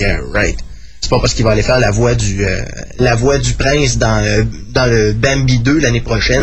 [0.00, 0.58] Yeah, right.
[1.00, 2.62] C'est pas parce qu'il va aller faire la voix du euh,
[2.98, 6.42] la voix du prince dans le, dans le Bambi 2 l'année prochaine.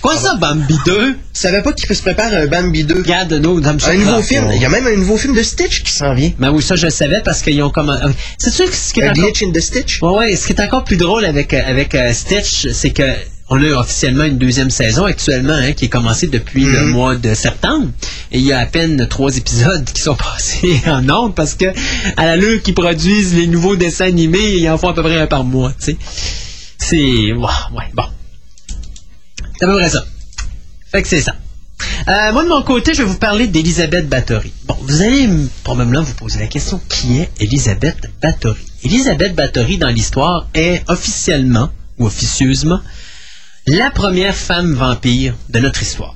[0.00, 1.12] Quoi ça, Bambi 2?
[1.12, 3.02] Tu savais pas qu'il se prépare un Bambi 2?
[3.02, 4.50] Regarde, nous, me Un nouveau film.
[4.54, 6.30] Il y a même un nouveau film de Stitch qui s'en vient.
[6.38, 7.98] Ben oui, ça, je le savais parce qu'ils ont comme...
[8.38, 9.24] C'est sûr que ce qui est Un encore...
[9.24, 10.00] glitch in the Stitch?
[10.02, 13.02] Ouais, ouais, ce qui est encore plus drôle avec, euh, avec euh, Stitch, c'est que
[13.50, 16.90] on a officiellement une deuxième saison actuellement, hein, qui est commencée depuis le Mhm.
[16.90, 17.88] mois de septembre.
[18.30, 21.66] Et il y a à peine trois épisodes qui sont passés en ondes parce que
[22.16, 25.26] à l'allure qu'ils produisent les nouveaux dessins animés, ils en font à peu près un
[25.26, 25.96] par mois, tu sais.
[26.78, 27.32] C'est...
[27.32, 28.04] Ouah, ouais, bon.
[29.58, 30.04] C'est à peu près ça.
[30.92, 31.34] Fait que c'est ça.
[32.08, 34.52] Euh, moi, de mon côté, je vais vous parler d'Elisabeth Bathory.
[34.66, 35.28] Bon, vous allez
[35.64, 38.60] probablement vous poser la question, qui est Elisabeth Bathory?
[38.84, 42.80] Elisabeth Bathory, dans l'histoire, est officiellement, ou officieusement,
[43.68, 46.14] la première femme vampire de notre histoire.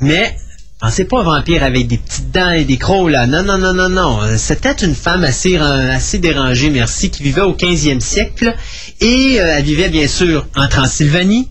[0.00, 0.36] Mais,
[0.78, 3.26] pensez pas vampire avec des petites dents et des crocs, là.
[3.26, 4.20] Non, non, non, non, non.
[4.36, 8.54] C'était une femme assez dérangée, merci, qui vivait au 15e siècle.
[9.00, 11.48] Et euh, elle vivait, bien sûr, en Transylvanie,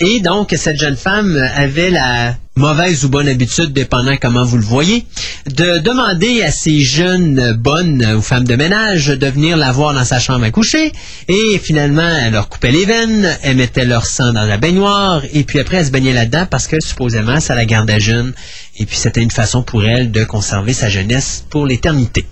[0.00, 4.62] Et donc, cette jeune femme avait la mauvaise ou bonne habitude, dépendant comment vous le
[4.62, 5.04] voyez,
[5.50, 10.04] de demander à ces jeunes bonnes ou femmes de ménage de venir la voir dans
[10.04, 10.92] sa chambre à coucher.
[11.28, 15.44] Et finalement, elle leur coupait les veines, elle mettait leur sang dans la baignoire, et
[15.44, 18.32] puis après, elle se baignait là-dedans parce que supposément, ça la gardait jeune.
[18.78, 22.24] Et puis, c'était une façon pour elle de conserver sa jeunesse pour l'éternité.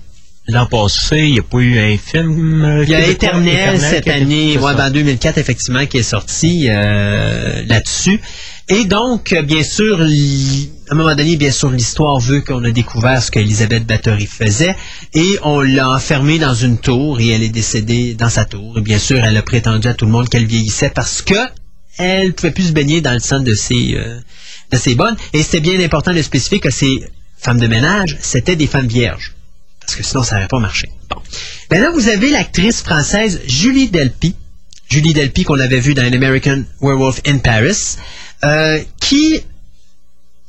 [0.51, 2.65] L'an passé, il n'y a pas eu un film.
[2.65, 6.03] euh, Il y a Éternel cette année, c'est ouais, ben, en 2004 effectivement, qui est
[6.03, 8.21] sorti euh, là-dessus.
[8.69, 12.71] Et donc, euh, bien sûr, à un moment donné, bien sûr, l'histoire veut qu'on a
[12.71, 14.77] découvert ce qu'Elisabeth Bathory faisait
[15.15, 18.79] et on l'a enfermée dans une tour et elle est décédée dans sa tour.
[18.79, 21.35] Et bien sûr, elle a prétendu à tout le monde qu'elle vieillissait parce que
[21.99, 24.19] elle pouvait plus se baigner dans le sang de ses, euh,
[24.73, 25.17] de ses bonnes.
[25.33, 27.03] Et c'était bien important de spécifier que ces
[27.37, 29.35] femmes de ménage, c'était des femmes vierges
[29.91, 30.89] parce que sinon ça n'aurait pas marché.
[31.09, 31.21] Bon.
[31.69, 34.37] Ben là, vous avez l'actrice française Julie Delpy,
[34.89, 37.97] Julie Delpy qu'on avait vue dans An American Werewolf in Paris,
[38.45, 39.41] euh, qui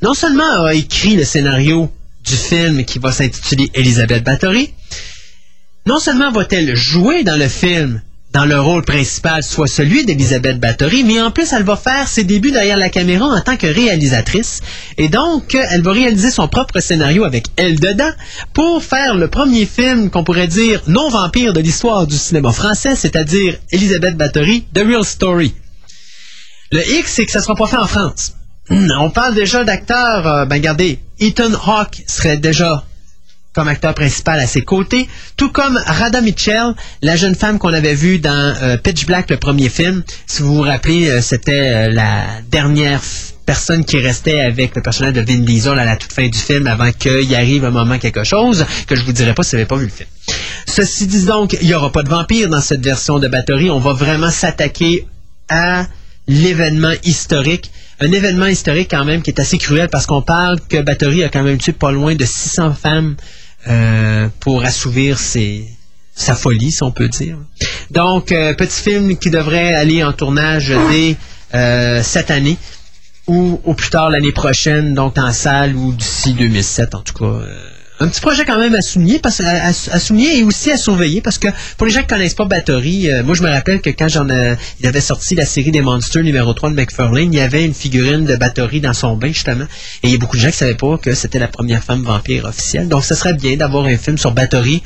[0.04, 1.92] non seulement a écrit le scénario
[2.24, 4.76] du film qui va s'intituler Elisabeth Bathory,
[5.88, 8.00] non seulement va-t-elle jouer dans le film
[8.34, 12.24] dans le rôle principal soit celui d'Elisabeth Bathory, mais en plus, elle va faire ses
[12.24, 14.62] débuts derrière la caméra en tant que réalisatrice.
[14.98, 18.12] Et donc, elle va réaliser son propre scénario avec elle dedans
[18.54, 23.58] pour faire le premier film qu'on pourrait dire non-vampire de l'histoire du cinéma français, c'est-à-dire
[23.72, 25.54] Elisabeth Bathory, The Real Story.
[26.72, 28.36] Le X, c'est que ça sera pas fait en France.
[28.70, 32.86] On parle déjà d'acteurs, euh, ben regardez, Ethan Hawke serait déjà
[33.54, 37.96] comme acteur principal à ses côtés, tout comme Rada Mitchell, la jeune femme qu'on avait
[37.96, 40.04] vue dans euh, Pitch Black, le premier film.
[40.26, 43.02] Si vous vous rappelez, euh, c'était euh, la dernière
[43.46, 46.68] personne qui restait avec le personnage de Vin Diesel à la toute fin du film
[46.68, 49.68] avant qu'il arrive un moment quelque chose que je vous dirai pas si vous n'avez
[49.68, 50.08] pas vu le film.
[50.68, 53.70] Ceci dit donc, il n'y aura pas de vampire dans cette version de Battery.
[53.70, 55.06] On va vraiment s'attaquer
[55.50, 55.86] à
[56.28, 57.72] l'événement historique.
[58.00, 61.30] Un événement historique quand même qui est assez cruel parce qu'on parle que Battery a
[61.30, 63.16] quand même tué pas loin de 600 femmes
[63.68, 65.68] euh, pour assouvir ses,
[66.16, 67.38] sa folie, si on peut dire.
[67.90, 71.16] Donc, euh, petit film qui devrait aller en tournage dès
[71.54, 72.58] euh, cette année
[73.28, 77.46] ou au plus tard l'année prochaine, donc en salle ou d'ici 2007 en tout cas.
[78.02, 80.72] Euh, un petit projet quand même à souligner, parce, à, à- à souligner et aussi
[80.72, 81.48] à surveiller parce que
[81.78, 84.30] pour les gens qui connaissent pas Battery, euh, moi je me rappelle que quand j'en
[84.30, 87.64] ai, il avait sorti la série des Monsters numéro 3 de McFarlane, il y avait
[87.66, 89.66] une figurine de Battery dans son bain justement
[90.04, 92.04] et il y a beaucoup de gens qui savaient pas que c'était la première femme
[92.04, 92.88] vampire officielle.
[92.88, 94.82] Donc ce serait bien d'avoir un film sur Battery.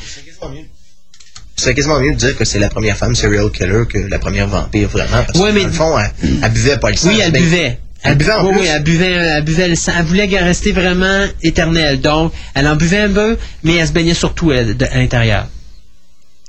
[1.57, 4.47] C'est quasiment mieux de dire que c'est la première femme serial killer que la première
[4.47, 5.23] vampire, vraiment.
[5.25, 6.11] Parce Ouais, que, mais- dans le fond, elle,
[6.43, 7.07] elle buvait pas le sang.
[7.07, 7.79] Oui, elle Ben, buvait.
[8.03, 8.61] Elle buvait en oui, plus.
[8.61, 9.93] oui, elle buvait, elle buvait le sang.
[9.97, 12.01] Elle voulait rester vraiment éternelle.
[12.01, 15.47] Donc, elle en buvait un peu, mais elle se baignait surtout de- à l'intérieur.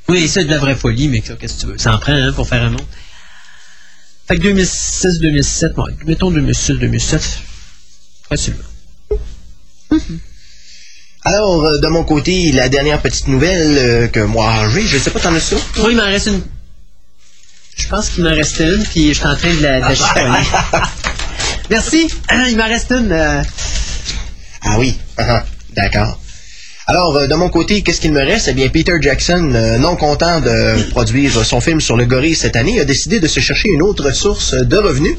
[0.08, 1.78] Oui, c'est de la vraie folie, mais qu'est-ce que tu veux?
[1.78, 2.82] Ça en prend hein, pour faire un monde.
[4.28, 7.20] Fait que 2006-2007, bon, mettons 2006-2007,
[8.28, 8.58] facilement.
[11.24, 15.10] Alors, euh, de mon côté, la dernière petite nouvelle euh, que moi j'ai, je sais
[15.10, 15.56] pas, t'en as ça?
[15.78, 16.42] Moi, il m'en reste une.
[17.76, 20.82] Je pense qu'il m'en reste une, puis je suis en train de la, de la.
[21.70, 22.08] Merci.
[22.48, 23.12] Il m'en reste une.
[23.12, 23.42] euh,
[24.62, 25.44] Ah oui, ah,
[25.74, 26.18] d'accord.
[26.88, 28.46] Alors, euh, de mon côté, qu'est-ce qu'il me reste?
[28.48, 32.54] Eh bien, Peter Jackson, euh, non content de produire son film sur le gorille cette
[32.54, 35.16] année, a décidé de se chercher une autre source de revenus.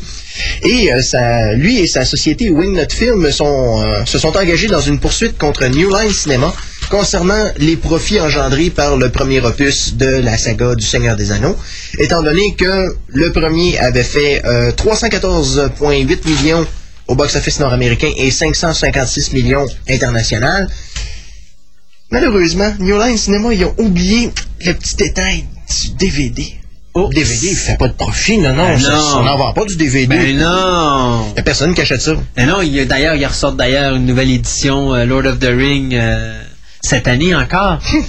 [0.64, 4.80] Et euh, sa- lui et sa société Wingnut Film sont, euh, se sont engagés dans
[4.80, 6.54] une poursuite contre New Line Cinema
[6.90, 11.56] concernant les profits engendrés par le premier opus de la saga du Seigneur des Anneaux,
[12.00, 16.66] étant donné que le premier avait fait euh, 314,8 millions
[17.08, 20.68] au box-office nord-américain et 556 millions international.
[22.12, 24.32] Malheureusement, New Line Cinema, ils ont oublié
[24.66, 25.46] le petit détail
[25.82, 26.54] du DVD.
[26.94, 27.08] Oh.
[27.10, 28.70] Le DVD, il fait pas de profit, non, non.
[28.70, 29.18] Ben ça- non.
[29.20, 30.08] On n'en vend pas du DVD.
[30.08, 31.32] Ben non!
[31.36, 32.14] Il a personne qui achète ça.
[32.38, 35.38] Mais non, il y a- d'ailleurs, il ressort d'ailleurs une nouvelle édition euh, Lord of
[35.40, 36.42] the Ring euh,
[36.88, 37.80] cette année encore.
[37.90, 38.00] tu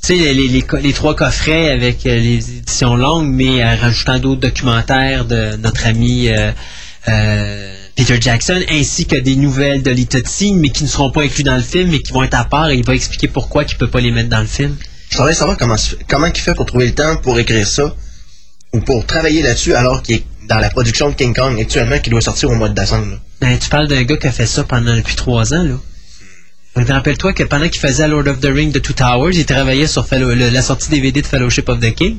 [0.00, 5.56] sais, les, trois coffrets avec euh, les éditions longues, mais en rajoutant d'autres documentaires de
[5.56, 6.52] notre ami euh,
[7.08, 11.42] euh, Peter Jackson, ainsi que des nouvelles de Litotsi, mais qui ne seront pas inclus
[11.42, 13.72] dans le film, mais qui vont être à part, et il va expliquer pourquoi il
[13.72, 14.76] ne peut pas les mettre dans le film.
[15.10, 15.74] Je voudrais savoir comment,
[16.26, 17.94] il fait pour trouver le temps pour écrire ça
[18.72, 22.10] ou pour travailler là-dessus alors qu'il est dans la production de King Kong actuellement qui
[22.10, 23.18] doit sortir au mois de décembre.
[23.40, 25.74] Ben, tu parles d'un gars qui a fait ça pendant depuis trois ans, là.
[26.76, 30.06] Rappelle-toi que pendant qu'il faisait Lord of the Ring de Two Towers, il travaillait sur
[30.12, 32.16] le- la sortie DVD de Fellowship of the King.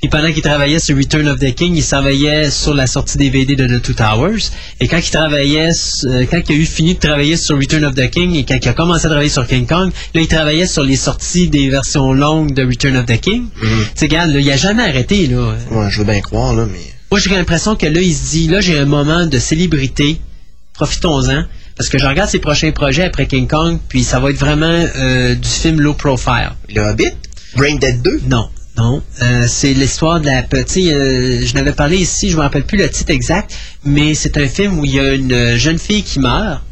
[0.00, 3.56] Puis pendant qu'il travaillait sur Return of the King, il travaillait sur la sortie DVD
[3.56, 4.50] de The Two Towers.
[4.78, 5.70] Et quand il travaillait,
[6.04, 8.58] euh, quand il a eu fini de travailler sur Return of the King et quand
[8.62, 11.70] il a commencé à travailler sur King Kong, là, il travaillait sur les sorties des
[11.70, 13.46] versions longues de Return of the King.
[13.58, 15.54] Tu sais, regarde, là, il a jamais arrêté, là.
[15.70, 16.78] Ouais, je veux bien croire, là, mais.
[17.10, 20.20] Moi, j'ai l'impression que là, il se dit, là, j'ai un moment de célébrité,
[20.74, 21.44] profitons-en,
[21.76, 24.66] parce que je regarde ses prochains projets après King Kong, puis ça va être vraiment
[24.96, 26.50] euh, du film low profile.
[26.74, 27.12] Le Hobbit,
[27.56, 29.02] Brain Dead 2, Non, non.
[29.22, 30.88] Euh, c'est l'histoire de la petite.
[30.88, 33.54] euh, je n'avais parlé ici, je me rappelle plus le titre exact,
[33.84, 36.62] mais c'est un film où il y a une jeune fille qui meurt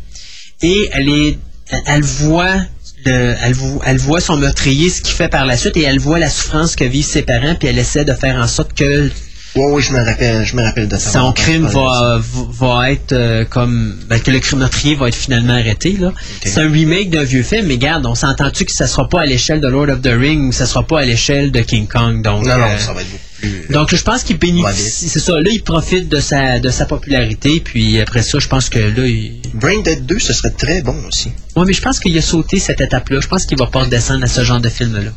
[0.62, 1.38] et elle est,
[1.86, 2.56] elle, voit.
[3.04, 3.54] le- elle,
[3.84, 6.74] elle voit son meurtrier, ce qu'il fait par la suite, et elle voit la souffrance
[6.76, 9.10] que vivent ses parents, puis elle essaie de faire en sorte que
[9.56, 11.10] Ouais, oui, je me rappelle, je me rappelle de ça.
[11.20, 15.52] son crime va, va être euh, comme ben, que le crime meurtrier va être finalement
[15.54, 16.12] arrêté là.
[16.44, 19.26] C'est un remake d'un vieux film, mais regarde, on s'entend-tu que ça sera pas à
[19.26, 22.20] l'échelle de Lord of the Ring ou ça sera pas à l'échelle de King Kong
[22.22, 23.72] donc Non, non, euh, ça va être beaucoup plus.
[23.72, 27.60] donc je pense qu'il bénéficie c'est ça là il profite de sa de sa popularité
[27.60, 29.40] puis après ça je pense que là il...
[29.54, 31.30] Brain Dead 2, ce serait très bon aussi.
[31.56, 33.80] ouais mais je pense qu'il a sauté cette étape là je pense qu'il va pas
[33.82, 35.10] redescendre à ce genre de film là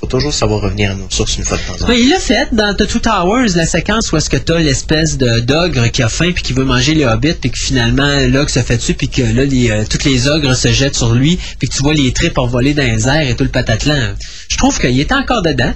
[0.00, 1.92] Faut toujours savoir revenir à nos sources une fois de temps en temps.
[1.92, 5.40] Il l'a fait dans The Two Towers, la séquence où est-ce que t'as l'espèce de
[5.40, 8.60] d'ogre qui a faim puis qui veut manger les hobbits puis que finalement l'ogre se
[8.60, 11.68] fait dessus puis que là les, euh, toutes les ogres se jettent sur lui puis
[11.68, 14.14] que tu vois les tripes envoler dans les airs et tout le patatlan.
[14.48, 15.74] Je trouve qu'il était encore dedans.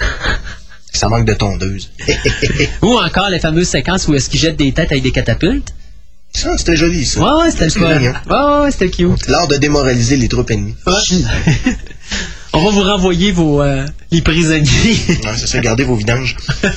[0.92, 1.92] Ça manque de tondeuse.
[2.82, 5.72] Ou encore les fameuses séquences où est-ce qu'ils jettent des têtes avec des catapultes.
[6.32, 7.20] ça, c'était joli, ça.
[7.20, 8.62] Ouais, ouais, c'était le fun.
[8.62, 9.28] ouais, c'était cute.
[9.28, 10.74] L'art de démoraliser les troupes ennemies.
[12.54, 14.68] On va vous renvoyer vos euh, les prisonniers.
[15.08, 16.36] Ouais, c'est ça, gardez vos vidanges.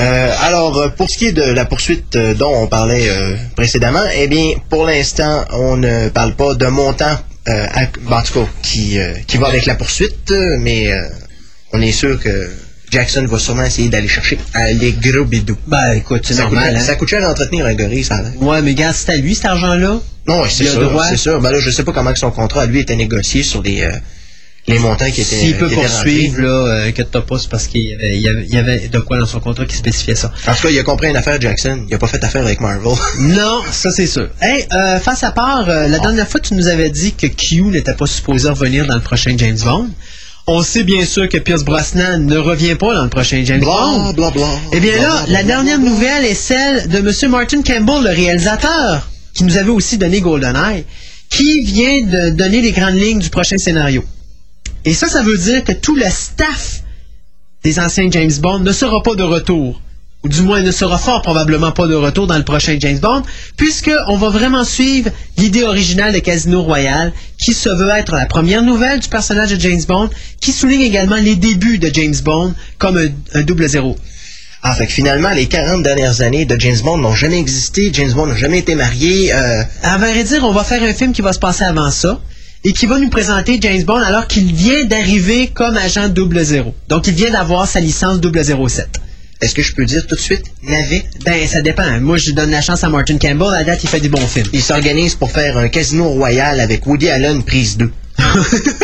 [0.00, 3.36] Euh, alors, euh, pour ce qui est de la poursuite euh, dont on parlait euh,
[3.54, 7.14] précédemment, eh bien, pour l'instant, on ne parle pas d'un montant,
[7.48, 10.98] euh, à- ben, en tout cas, qui, euh, qui va avec la poursuite, mais euh,
[11.74, 12.50] on est sûr que
[12.90, 14.38] Jackson va sûrement essayer d'aller chercher
[14.80, 15.58] les gros bidous.
[15.66, 16.80] ben écoute, c'est Ça coûte, normal.
[16.80, 16.94] ça Hein?
[16.94, 18.32] coûte cher d'entretenir un gorille, ça a l'air.
[18.42, 20.00] Ouais, mais gars, c'est à lui cet argent-là.
[20.26, 21.04] Non, c'est Il a sûr, droit.
[21.06, 21.38] c'est sûr.
[21.42, 23.92] Ben là, je sais pas comment que son contrat, lui, était négocié sur euh,
[24.68, 26.42] les montants qui étaient S'il peut étaient poursuivre, rentrés.
[26.42, 29.66] là, euh, inquiète-toi pas, c'est parce qu'il y avait, y, de quoi dans son contrat
[29.66, 30.32] qui spécifiait ça.
[30.46, 31.84] En tout cas, il a compris une affaire, Jackson.
[31.88, 32.92] Il a pas fait affaire avec Marvel.
[33.18, 34.28] Non, ça c'est sûr.
[34.40, 37.62] Hey, euh, face à part, euh, la dernière fois tu nous avais dit que Q
[37.64, 39.88] n'était pas supposé revenir dans le prochain James Bond.
[40.46, 44.12] On sait bien sûr que Pierce Brosnan ne revient pas dans le prochain James Bond.
[44.12, 44.46] Bla, bla, bla.
[44.72, 47.30] Eh bien là, la dernière nouvelle est celle de M.
[47.30, 50.84] Martin Campbell, le réalisateur, qui nous avait aussi donné GoldenEye,
[51.30, 54.04] qui vient de donner les grandes lignes du prochain scénario.
[54.84, 56.82] Et ça, ça veut dire que tout le staff
[57.62, 59.80] des anciens James Bond ne sera pas de retour.
[60.24, 63.22] Ou du moins ne sera fort probablement pas de retour dans le prochain James Bond,
[63.56, 68.62] puisqu'on va vraiment suivre l'idée originale de Casino Royale, qui se veut être la première
[68.62, 70.10] nouvelle du personnage de James Bond,
[70.40, 72.98] qui souligne également les débuts de James Bond comme
[73.34, 73.96] un, double zéro.
[74.62, 77.90] Ah, fait que finalement, les 40 dernières années de James Bond n'ont jamais existé.
[77.92, 79.32] James Bond n'a jamais été marié.
[79.34, 82.20] Euh, À vrai dire, on va faire un film qui va se passer avant ça
[82.64, 86.74] et qui va nous présenter James Bond alors qu'il vient d'arriver comme agent 00.
[86.88, 88.88] Donc, il vient d'avoir sa licence 007.
[89.40, 91.04] Est-ce que je peux dire tout de suite, navet?
[91.24, 92.00] Ben, ça dépend.
[92.00, 93.52] Moi, je donne la chance à Martin Campbell.
[93.54, 94.46] À date, il fait des bons films.
[94.52, 97.90] Il s'organise pour faire un casino royal avec Woody Allen, prise 2.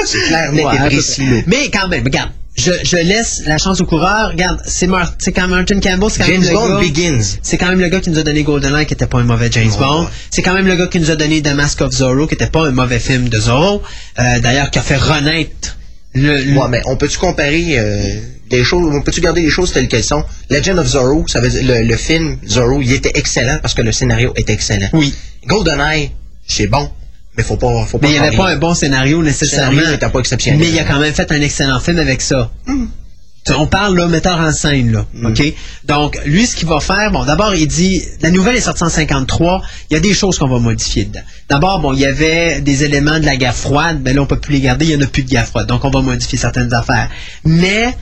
[0.04, 1.28] C'est clair, net Ouais, et précis.
[1.46, 2.30] Mais quand même, regarde.
[2.58, 4.30] Je, je laisse la chance au coureur.
[4.32, 4.86] Regarde, c'est
[5.32, 7.22] quand Martin Campbell, c'est quand James même le Bond gars- Begins.
[7.42, 9.48] C'est quand même le gars qui nous a donné GoldenEye, qui était pas un mauvais
[9.52, 10.08] James Bond.
[10.30, 12.48] C'est quand même le gars qui nous a donné The Mask of Zorro, qui était
[12.48, 13.80] pas un mauvais film de Zorro.
[14.18, 15.76] Euh, D'ailleurs, qui a fait renaître
[16.14, 18.02] le, le- Ouais, mais on peut-tu comparer euh,
[18.50, 20.24] les choses, on peut-tu garder les choses telles qu'elles sont?
[20.50, 23.82] Legend of Zorro, ça veut dire, le, le film Zorro, il était excellent parce que
[23.82, 24.88] le scénario était excellent.
[24.94, 25.14] Oui.
[25.46, 26.10] GoldenEye,
[26.46, 26.90] c'est bon,
[27.38, 29.70] mais faut pas, faut pas Mais il n'y avait pas un bon scénario nécessairement.
[29.70, 30.58] scénario n'était pas exceptionnel.
[30.58, 32.50] Mais il a quand même fait un excellent film avec ça.
[33.56, 35.06] On parle là, metteur en scène, là.
[35.24, 35.40] OK?
[35.84, 38.90] Donc, lui, ce qu'il va faire, bon, d'abord, il dit, la nouvelle est sortie en
[38.90, 41.22] 53, il y a des choses qu'on va modifier dedans.
[41.48, 44.38] D'abord, bon, il y avait des éléments de la guerre froide, mais là, on peut
[44.38, 45.66] plus les garder, il n'y en a plus de guerre froide.
[45.66, 47.08] Donc, on va modifier certaines affaires.
[47.44, 47.96] Mais,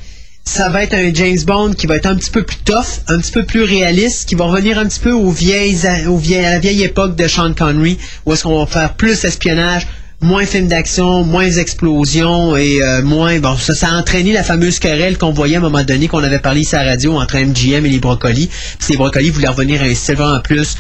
[0.47, 3.19] ça va être un James Bond qui va être un petit peu plus tough, un
[3.19, 6.83] petit peu plus réaliste, qui va revenir un petit peu aux vieilles, à la vieille
[6.83, 9.87] époque de Sean Connery, où est-ce qu'on va faire plus espionnage,
[10.21, 13.39] moins film d'action, moins explosions et euh, moins...
[13.39, 16.23] Bon, ça, ça a entraîné la fameuse querelle qu'on voyait à un moment donné, qu'on
[16.23, 18.49] avait parlé ici à la radio entre MGM et les brocolis.
[18.79, 20.77] Puis les brocolis voulaient revenir à un style vraiment plus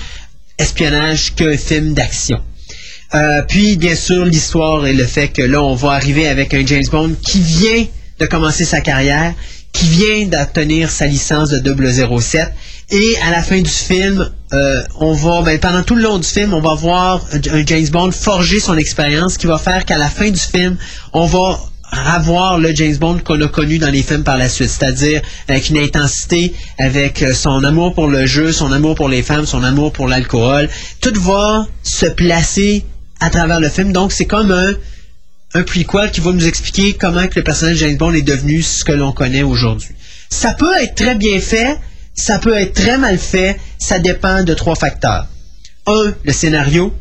[0.58, 2.40] espionnage qu'un film d'action.
[3.14, 6.64] Euh, puis, bien sûr, l'histoire et le fait que là, on va arriver avec un
[6.64, 7.84] James Bond qui vient
[8.18, 9.34] de commencer sa carrière,
[9.76, 12.50] qui vient d'obtenir sa licence de 007.
[12.90, 16.26] Et à la fin du film, euh, on va, ben, pendant tout le long du
[16.26, 17.20] film, on va voir
[17.52, 20.76] un James Bond forger son expérience, qui va faire qu'à la fin du film,
[21.12, 21.58] on va
[21.92, 25.68] avoir le James Bond qu'on a connu dans les films par la suite, c'est-à-dire avec
[25.68, 29.62] une intensité, avec euh, son amour pour le jeu, son amour pour les femmes, son
[29.62, 30.70] amour pour l'alcool.
[31.02, 32.84] Tout va se placer
[33.20, 33.92] à travers le film.
[33.92, 34.72] Donc, c'est comme un,
[35.56, 38.62] un prequel qui va nous expliquer comment que le personnage de James Bond est devenu
[38.62, 39.94] ce que l'on connaît aujourd'hui.
[40.28, 41.78] Ça peut être très bien fait,
[42.14, 45.26] ça peut être très mal fait, ça dépend de trois facteurs.
[45.86, 46.94] Un, le scénario.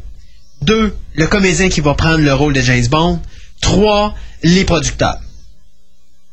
[0.61, 3.19] Deux, le comédien qui va prendre le rôle de James Bond.
[3.61, 5.19] Trois, les producteurs.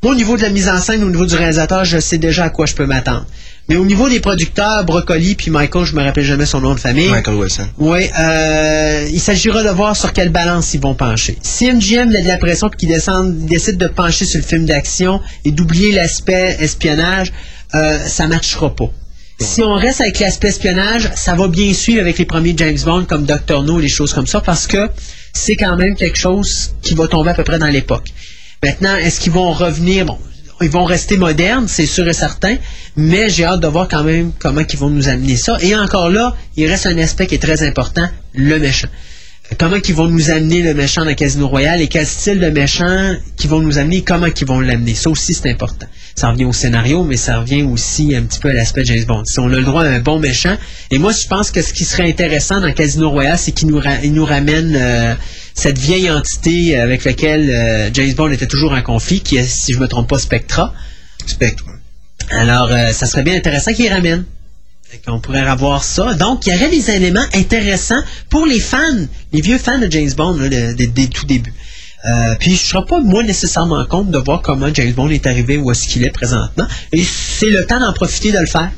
[0.02, 2.50] Au niveau de la mise en scène, au niveau du réalisateur, je sais déjà à
[2.50, 3.26] quoi je peux m'attendre.
[3.68, 6.80] Mais au niveau des producteurs, Broccoli puis Michael, je me rappelle jamais son nom de
[6.80, 7.08] famille.
[7.08, 7.68] Michael Wilson.
[7.78, 11.38] Oui, euh, il s'agira de voir sur quelle balance ils vont pencher.
[11.42, 15.20] Si MGM a de la pression et qu'ils décident de pencher sur le film d'action
[15.44, 17.32] et d'oublier l'aspect espionnage,
[17.74, 18.90] euh, ça ne matchera pas.
[19.40, 23.06] Si on reste avec l'aspect espionnage, ça va bien suivre avec les premiers James Bond
[23.06, 23.62] comme Dr.
[23.62, 24.88] No les choses comme ça parce que
[25.32, 28.08] c'est quand même quelque chose qui va tomber à peu près dans l'époque.
[28.62, 30.06] Maintenant, est-ce qu'ils vont revenir?
[30.06, 30.18] Bon,
[30.62, 32.56] ils vont rester modernes, c'est sûr et certain,
[32.96, 35.56] mais j'ai hâte de voir quand même comment ils vont nous amener ça.
[35.60, 38.88] Et encore là, il reste un aspect qui est très important, le méchant.
[39.58, 43.14] Comment ils vont nous amener le méchant dans Casino Royale et quel style de méchant
[43.36, 44.94] qu'ils vont nous amener comment ils vont l'amener.
[44.94, 45.86] Ça aussi, c'est important.
[46.14, 49.24] Ça revient au scénario, mais ça revient aussi un petit peu à l'aspect James Bond.
[49.24, 50.56] Si on a le droit à un bon méchant,
[50.90, 54.24] et moi, je pense que ce qui serait intéressant dans Casino Royale, c'est qu'il nous
[54.24, 55.14] ramène euh,
[55.54, 59.72] cette vieille entité avec laquelle euh, James Bond était toujours en conflit, qui est, si
[59.72, 60.72] je me trompe pas, Spectra.
[61.26, 61.64] Spectre.
[62.30, 64.24] Alors, euh, ça serait bien intéressant qu'ils ramènent.
[64.88, 66.14] Fait qu'on pourrait avoir ça.
[66.14, 68.78] Donc, il y aurait des éléments intéressants pour les fans,
[69.32, 71.54] les vieux fans de James Bond, là, le- des, des tout débuts.
[72.04, 75.26] Euh, puis je ne serais pas, moi, nécessairement compte de voir comment James Bond est
[75.26, 76.66] arrivé où est-ce qu'il est présentement.
[76.92, 78.70] Et c'est le temps d'en profiter de le faire.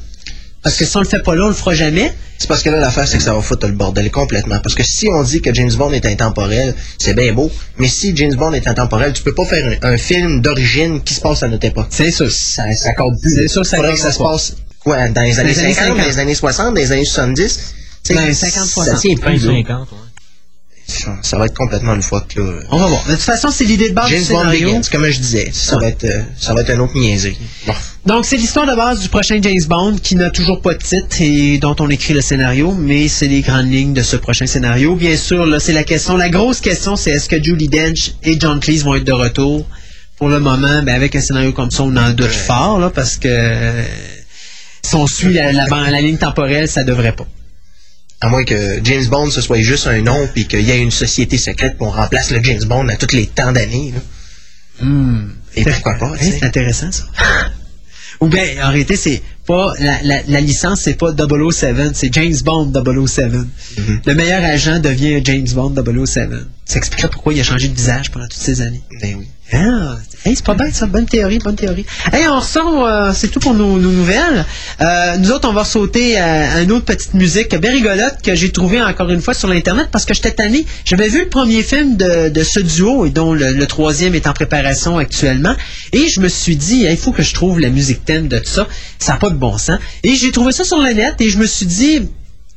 [0.65, 2.13] Parce que si on le fait pas là, on le fera jamais.
[2.39, 4.59] C'est parce que là, l'affaire, c'est que ça va foutre le bordel complètement.
[4.59, 7.51] Parce que si on dit que James Bond est intemporel, c'est bien beau.
[7.79, 11.15] Mais si James Bond est intemporel, tu peux pas faire un, un film d'origine qui
[11.15, 11.87] se passe à notre époque.
[11.91, 12.31] C'est sûr.
[12.33, 13.35] Ça, ça compte plus.
[13.35, 14.33] C'est sûr ça Faudrait que ça se pas.
[14.33, 15.99] passe, quoi, dans les années les années 50, 50.
[15.99, 17.43] dans les années 60, dans les années 70.
[18.05, 19.01] Tu sais, Dans les 50, Ça 60.
[19.01, 19.53] tient Fin plus, là.
[19.53, 19.99] 50, ouais.
[20.87, 22.61] Ça, ça va être complètement une fois que, là.
[22.71, 23.05] On va voir.
[23.07, 24.69] De toute façon, c'est l'idée de base James du Bond scénario.
[24.71, 25.51] Begins, comme je disais.
[25.53, 25.83] Ça Ouais.
[25.83, 27.39] va être, euh, ça va être un autre niaiserie.
[27.67, 27.73] Bon.
[28.07, 31.17] Donc, c'est l'histoire de base du prochain James Bond qui n'a toujours pas de titre
[31.21, 34.95] et dont on écrit le scénario, mais c'est les grandes lignes de ce prochain scénario.
[34.95, 36.19] Bien sûr, là, c'est la question.
[36.19, 39.67] La grosse question, c'est est-ce que Julie Dench et John Cleese vont être de retour?
[40.19, 43.17] Pour le moment, ben, avec un scénario comme ça, on en doute fort, là, parce
[43.17, 43.83] que euh,
[44.83, 47.27] si on suit la, la, la ligne temporelle, ça devrait pas.
[48.21, 50.91] À moins que James Bond, ce soit juste un nom, puis qu'il y ait une
[50.91, 53.95] société secrète, qu'on remplace le James Bond à tous les temps d'années.
[53.95, 54.87] là.
[55.57, 56.39] Et pourquoi pas, Hey, sais.
[56.41, 57.05] c'est intéressant, ça.
[58.21, 62.35] Ou bien, en réalité, c'est pas la, la, la licence, c'est pas 007, c'est James
[62.45, 63.33] Bond 007.
[63.33, 64.01] Mm-hmm.
[64.07, 65.75] Le meilleur agent devient James Bond
[66.07, 66.31] 007.
[66.65, 68.83] Ça expliquerait pourquoi il a changé de visage pendant toutes ces années.
[69.03, 69.27] Ben oui.
[69.53, 71.85] Ah, hey, c'est pas bête ça, bonne théorie, bonne théorie.
[72.13, 74.47] Hey, on ressort, euh, c'est tout pour nos, nos nouvelles.
[74.81, 78.35] Euh, nous autres, on va sauter à, à une autre petite musique bien rigolote que
[78.35, 80.65] j'ai trouvée encore une fois sur l'internet parce que j'étais tanné.
[80.87, 84.27] J'avais vu le premier film de, de ce duo et dont le, le troisième est
[84.27, 85.55] en préparation actuellement
[85.93, 88.51] et je me suis dit, il faut que je trouve la musique thème de tout
[88.51, 88.67] ça.
[88.99, 89.79] Ça n'a pas de bon sens.
[90.03, 92.09] Et j'ai trouvé ça sur le net et je me suis dit,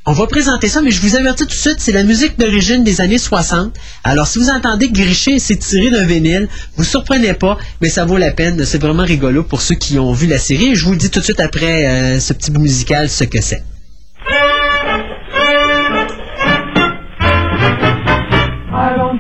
[0.07, 2.81] on va présenter ça, mais je vous avertis tout de suite, c'est la musique d'origine
[2.85, 3.73] des années 60.
[4.05, 6.47] Alors, si vous entendez gricher, c'est tiré d'un vinyle,
[6.77, 8.63] vous surprenez pas, mais ça vaut la peine.
[8.63, 10.75] C'est vraiment rigolo pour ceux qui ont vu la série.
[10.75, 13.63] Je vous dis tout de suite après euh, ce petit bout musical ce que c'est.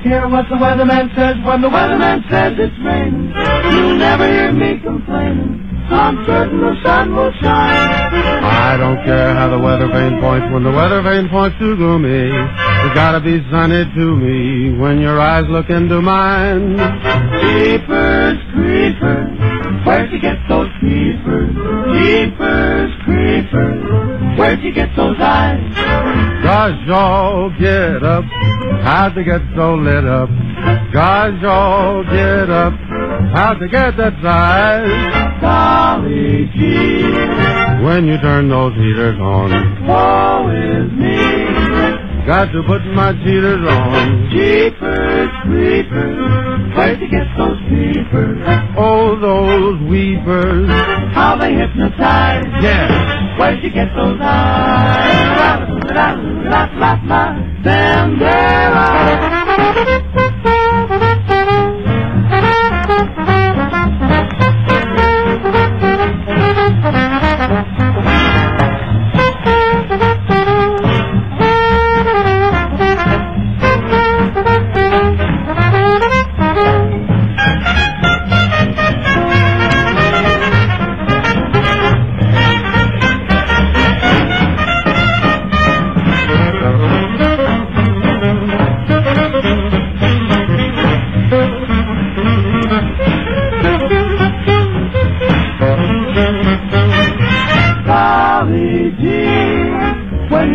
[0.03, 3.33] Care what the weatherman says when the weatherman says it's raining.
[3.71, 5.66] You'll never hear me complaining.
[5.89, 8.43] I'm certain the sun will shine.
[8.43, 12.29] I don't care how the weather vane points when the weather vane points to gloomy.
[12.29, 16.77] It's gotta be sunny to me when your eyes look into mine.
[17.41, 19.39] Jeepers creepers,
[19.85, 21.49] where'd you get those creepers?
[21.93, 25.61] Jeepers creepers, where'd you get those eyes?
[26.43, 28.23] Gosh, y'all get up.
[28.83, 30.29] How'd they get so lit up?
[30.93, 32.73] Gosh, y'all get up.
[33.35, 35.41] How'd they get that size?
[35.41, 41.66] Golly gee, When you turn those heaters on, woe is me.
[42.27, 44.29] Got to put my cheaters on.
[44.29, 48.37] Jeepers creepers, where'd you get those creepers?
[48.77, 50.69] Oh, those weepers.
[51.15, 52.43] How they hypnotize.
[52.61, 53.39] Yeah.
[53.39, 55.39] Where'd you get those eyes?
[55.39, 55.55] La,
[55.95, 56.11] la,
[56.49, 57.63] la, la, la.
[57.63, 59.47] Them there eyes.
[60.17, 60.26] Golly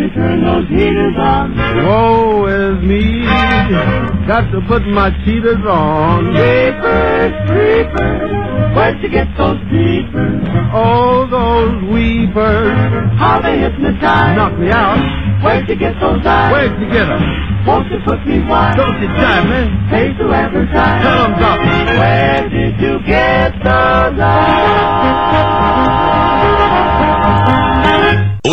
[0.01, 1.55] you turn those heaters on.
[1.85, 3.23] Woe is me.
[4.27, 6.33] Got to put my cheaters on.
[6.33, 8.31] Creepers, creepers,
[8.75, 10.41] where'd you get those creepers?
[10.73, 12.77] Oh, those weepers.
[13.17, 14.37] How they hypnotize.
[14.37, 14.97] Knock me out.
[15.43, 16.51] Where'd you get those eyes?
[16.51, 17.65] Where'd you get get 'em?
[17.67, 18.75] Won't you put me wise?
[18.75, 19.89] Don't you die, man.
[19.89, 21.01] Pay to advertise.
[21.03, 21.97] Tell 'em drop it.
[21.99, 25.62] Where did you get those eyes?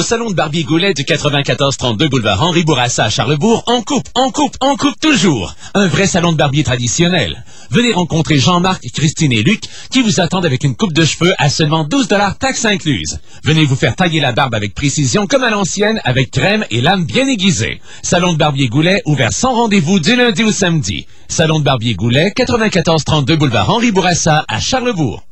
[0.00, 4.30] Au salon de Barbie Goulet du 94-32 boulevard Henri Bourassa à Charlebourg, on coupe, on
[4.30, 5.54] coupe, on coupe toujours.
[5.74, 7.44] Un vrai salon de barbier traditionnel.
[7.70, 9.60] Venez rencontrer Jean-Marc, Christine et Luc
[9.90, 13.20] qui vous attendent avec une coupe de cheveux à seulement 12 dollars taxes incluses.
[13.44, 17.04] Venez vous faire tailler la barbe avec précision comme à l'ancienne avec crème et lame
[17.04, 17.82] bien aiguisée.
[18.02, 21.04] Salon de Barbier Goulet ouvert sans rendez-vous du lundi au samedi.
[21.28, 25.22] Salon de Barbier Goulet, 94-32 boulevard Henri Bourassa à Charlebourg.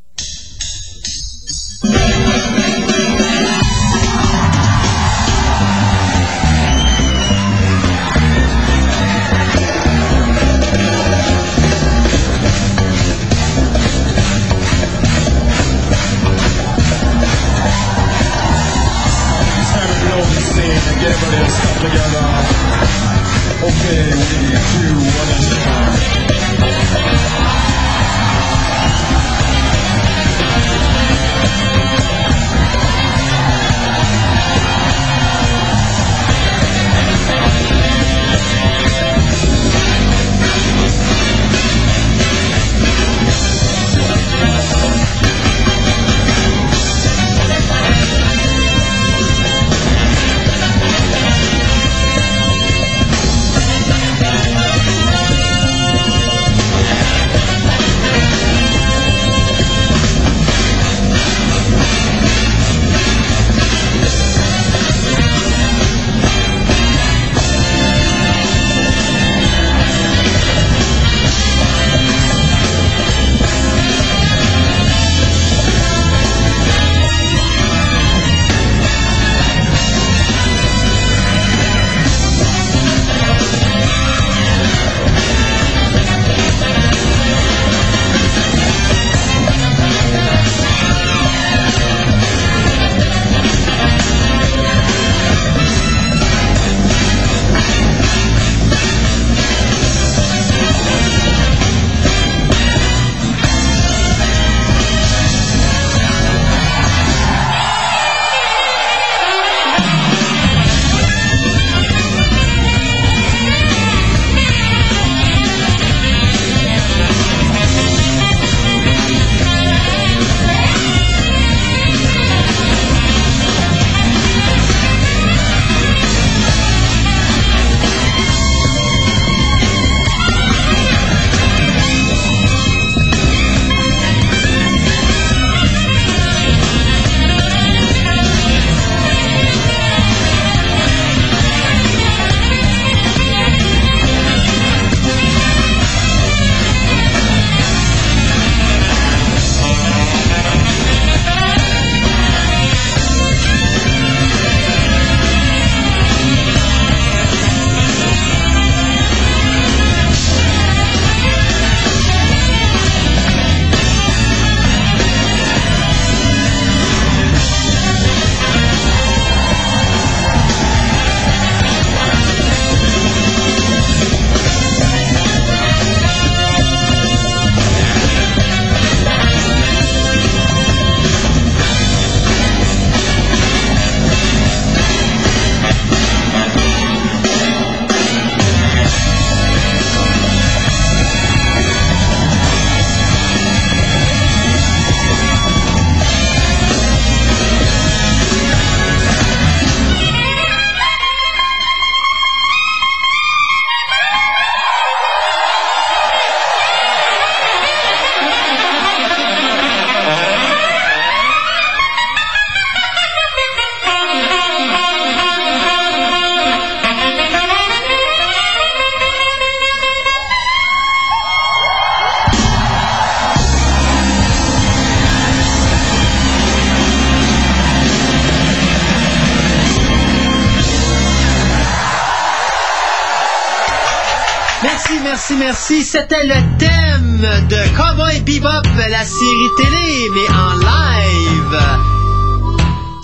[235.98, 241.58] C'était le thème de Cowboy Bebop, la série télé, mais en live.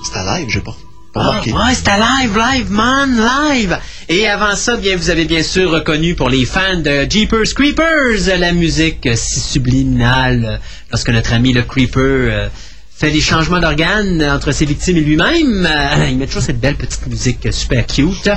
[0.04, 0.76] C'était live, j'ai pas.
[1.12, 3.76] pas Ah, ouais, c'était live, live, man, live.
[4.08, 8.38] Et avant ça, bien, vous avez bien sûr reconnu pour les fans de Jeepers Creepers
[8.38, 10.60] la musique si subliminale
[10.92, 12.48] lorsque notre ami le Creeper euh,
[12.94, 15.66] fait des changements d'organes entre ses victimes et lui-même.
[15.68, 18.30] Euh, il met toujours cette belle petite musique super cute.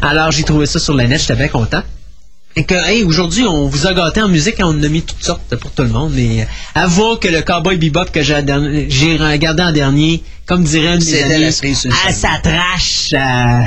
[0.00, 1.82] Alors, j'ai trouvé ça sur la net, j'étais bien content.
[3.06, 5.90] Aujourd'hui, on vous a gâté en musique on a mis toutes sortes pour tout le
[5.90, 6.12] monde.
[6.14, 6.44] Mais euh,
[6.74, 11.10] avouons que le Cowboy Bebop que j'ai regardé en dernier, comme dirait un de mes
[11.10, 11.92] C'était amis, ah, sol.
[12.10, 13.08] ça trash.
[13.12, 13.64] euh.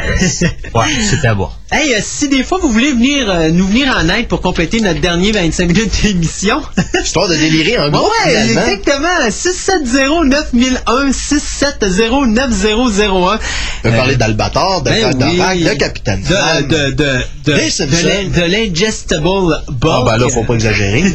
[0.73, 1.59] Ouais, c'était à voir.
[1.71, 4.79] hey, euh, si des fois vous voulez venir euh, nous venir en aide pour compléter
[4.81, 6.59] notre dernier 25 minutes d'émission,
[7.03, 8.65] Histoire de délirer un groupe, ouais, finalement.
[8.65, 13.11] exactement, 670-9001, 670-9001.
[13.11, 13.37] On
[13.83, 15.37] peut parler d'Albator, de ben Fred oui.
[15.63, 17.69] De Capitaine de, de, de, de, Des
[18.29, 19.91] de l'ingestible bug.
[19.91, 21.03] Ah, ben là, faut pas exagérer.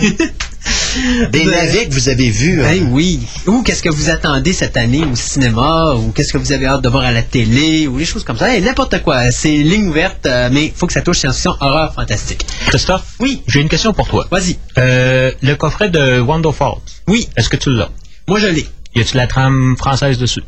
[1.31, 2.63] Des De- navires que vous avez vus.
[2.65, 2.71] hein?
[2.71, 3.21] Ben oui.
[3.47, 6.83] Ou qu'est-ce que vous attendez cette année au cinéma, ou qu'est-ce que vous avez hâte
[6.83, 8.53] de voir à la télé, ou des choses comme ça.
[8.55, 9.31] Hey, N'importe quoi.
[9.31, 12.47] C'est ligne ouverte, euh, mais il faut que ça touche science-fiction, horreur, fantastique.
[12.69, 13.43] Christophe, Oui.
[13.47, 14.27] j'ai une question pour toi.
[14.31, 14.59] Vas-y.
[14.79, 16.79] Euh, le coffret de Wando Falls,
[17.09, 17.29] Oui.
[17.37, 17.91] est-ce que tu l'as?
[18.27, 18.67] Moi, je l'ai.
[18.95, 20.43] Y a-tu la trame française dessus?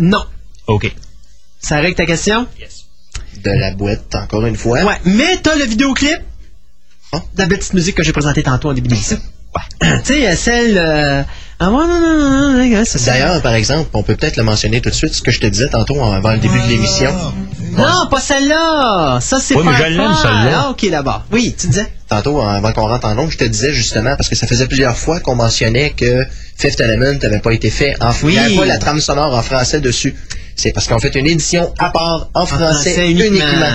[0.00, 0.24] Non.
[0.66, 0.94] OK.
[1.60, 2.46] Ça règle ta question?
[3.42, 4.82] De la boîte, encore une fois.
[4.84, 4.94] Ouais.
[5.06, 6.18] Mais t'as le vidéoclip?
[7.12, 7.22] Ah.
[7.36, 9.16] de la petite musique que j'ai présentée tantôt en début d'émission.
[9.56, 9.98] Ouais.
[10.04, 10.76] tu sais, celle...
[10.78, 11.22] euh,
[11.60, 13.04] Ah, ouais, non, non, non, non, non, c'est.
[13.06, 15.46] D'ailleurs, par exemple, on peut peut-être le mentionner tout de suite, ce que je te
[15.46, 17.10] disais tantôt avant le début de l'émission.
[17.76, 19.18] Non, pas celle-là.
[19.20, 19.94] Ça, c'est Oui, mais Firefly.
[19.94, 20.62] je l'aime, celle-là.
[20.66, 21.24] Ah, OK, là-bas.
[21.32, 21.92] Oui, tu disais?
[22.08, 24.96] Tantôt, avant qu'on rentre en ondes, je te disais justement, parce que ça faisait plusieurs
[24.96, 26.24] fois qu'on mentionnait que
[26.56, 28.16] Fifth Element n'avait pas été fait en Oui.
[28.22, 30.14] Il n'y avait pas la trame sonore en français dessus.
[30.56, 33.28] C'est parce qu'on fait une édition à part en français, français uniquement.
[33.46, 33.66] uniquement.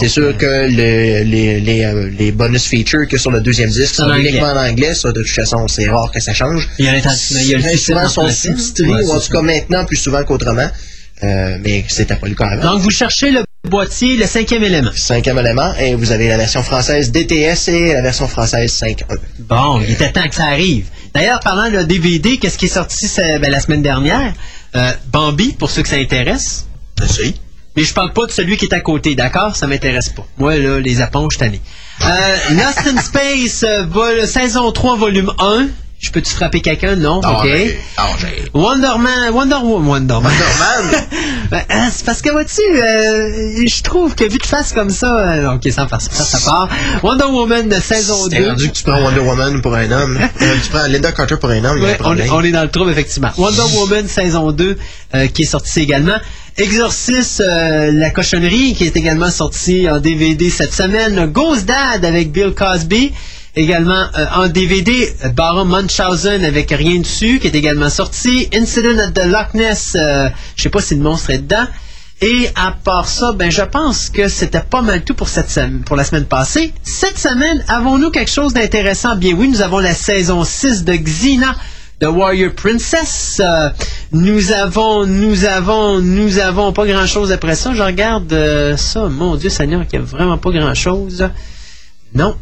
[0.00, 3.70] C'est sûr euh, que le- les, les, euh, les bonus features que sur le deuxième
[3.70, 4.30] disque sont anglais.
[4.30, 4.94] uniquement en anglais.
[4.94, 6.68] Ça, de toute façon, c'est rare que ça change.
[6.78, 9.32] Il y a il y a le souvent en sont sous-titrés, Ouais, ou en tout
[9.32, 10.68] cas maintenant plus souvent qu'autrement.
[11.22, 12.72] Euh, mais c'était pas le cas avant.
[12.72, 14.90] Donc, vous cherchez le boîtier, le cinquième élément.
[14.94, 19.16] Cinquième élément, et vous avez la version française DTS et la version française 5.1.
[19.38, 20.86] Bon, il était temps que ça arrive.
[21.14, 24.34] D'ailleurs, parlant de DVD, qu'est-ce qui est sorti ben, la semaine dernière?
[24.74, 26.66] Euh, Bambi, pour ceux que ça intéresse.
[27.08, 27.36] Si.
[27.76, 29.56] Mais je parle pas de celui qui est à côté, d'accord?
[29.56, 30.24] Ça m'intéresse pas.
[30.38, 31.60] Moi, là, les éponges, tanné.
[32.04, 35.68] Euh, Lost in Space, euh, vol- saison 3, volume 1.
[36.04, 36.96] Je peux-tu frapper quelqu'un?
[36.96, 37.20] Non?
[37.24, 37.48] Ah, OK.
[37.96, 40.32] ah, j'ai- Wonder Man, Wonder Woman, Wonder Man.
[40.38, 41.00] Norman!
[41.50, 45.18] Ben, hein, c'est parce que, vois-tu, euh, je trouve que vu de face comme ça,
[45.18, 46.68] euh, ok, ça, passe, ça, ça part.
[47.02, 48.30] Wonder Woman de saison 2.
[48.30, 50.18] T'es rendu que tu prends Wonder Woman pour un homme.
[50.42, 53.30] Euh, tu prends Linda Carter pour un homme, Ouais, on, est dans le trouble, effectivement.
[53.38, 54.76] Wonder Woman saison 2,
[55.14, 56.16] euh, qui est sortie également.
[56.56, 61.26] Exorcist, euh, la cochonnerie, qui est également sorti en DVD cette semaine.
[61.26, 63.12] Ghost Dad avec Bill Cosby.
[63.56, 68.48] Également euh, en DVD, euh, Baron Munchausen avec Rien dessus, qui est également sorti.
[68.52, 71.66] Incident at the Loch Ness, euh, je sais pas si le monstre est dedans.
[72.20, 75.82] Et à part ça, ben je pense que c'était pas mal tout pour cette semaine,
[75.84, 76.72] pour la semaine passée.
[76.82, 79.14] Cette semaine, avons-nous quelque chose d'intéressant?
[79.14, 81.54] Bien oui, nous avons la saison 6 de Xena
[82.00, 83.40] de Warrior Princess.
[83.44, 83.68] Euh,
[84.12, 87.74] nous avons, nous avons, nous avons pas grand chose après ça.
[87.74, 91.28] Je regarde euh, ça, mon Dieu Seigneur, qu'il y a vraiment pas grand chose.
[92.14, 92.36] Non.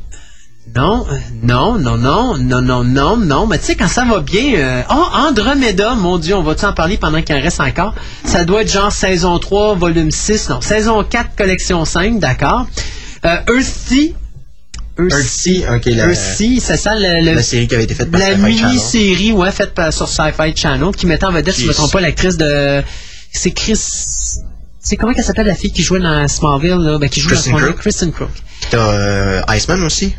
[0.75, 3.47] Non, euh, non, non, non, non, non, non, non.
[3.47, 4.55] Mais tu sais, quand ça va bien.
[4.55, 7.95] euh, Oh, Andromeda, mon Dieu, on va-tu en parler pendant qu'il en reste encore?
[8.25, 10.49] Ça doit être genre saison 3, volume 6.
[10.49, 12.67] Non, saison 4, collection 5, d'accord?
[13.27, 13.37] Euh.
[14.99, 18.21] Earthsea, ok, la- Earthsea, c'est ça, le, le- La série qui avait été faite par
[18.21, 18.27] la
[18.69, 21.93] mini-série, ouais, faite par, sur Sci-Fi Channel, qui mettait en vedette, si je me trompe
[21.93, 22.83] pas, l'actrice de.
[23.33, 23.79] C'est Chris.
[24.85, 26.99] C'est comment qu'elle s'appelle la fille qui jouait dans Smallville, là?
[26.99, 27.73] Ben, qui joue Kristen dans Smallville?
[27.75, 27.81] Crook.
[27.83, 28.31] Kristen Crook.
[28.71, 30.15] T'as euh, Iceman aussi?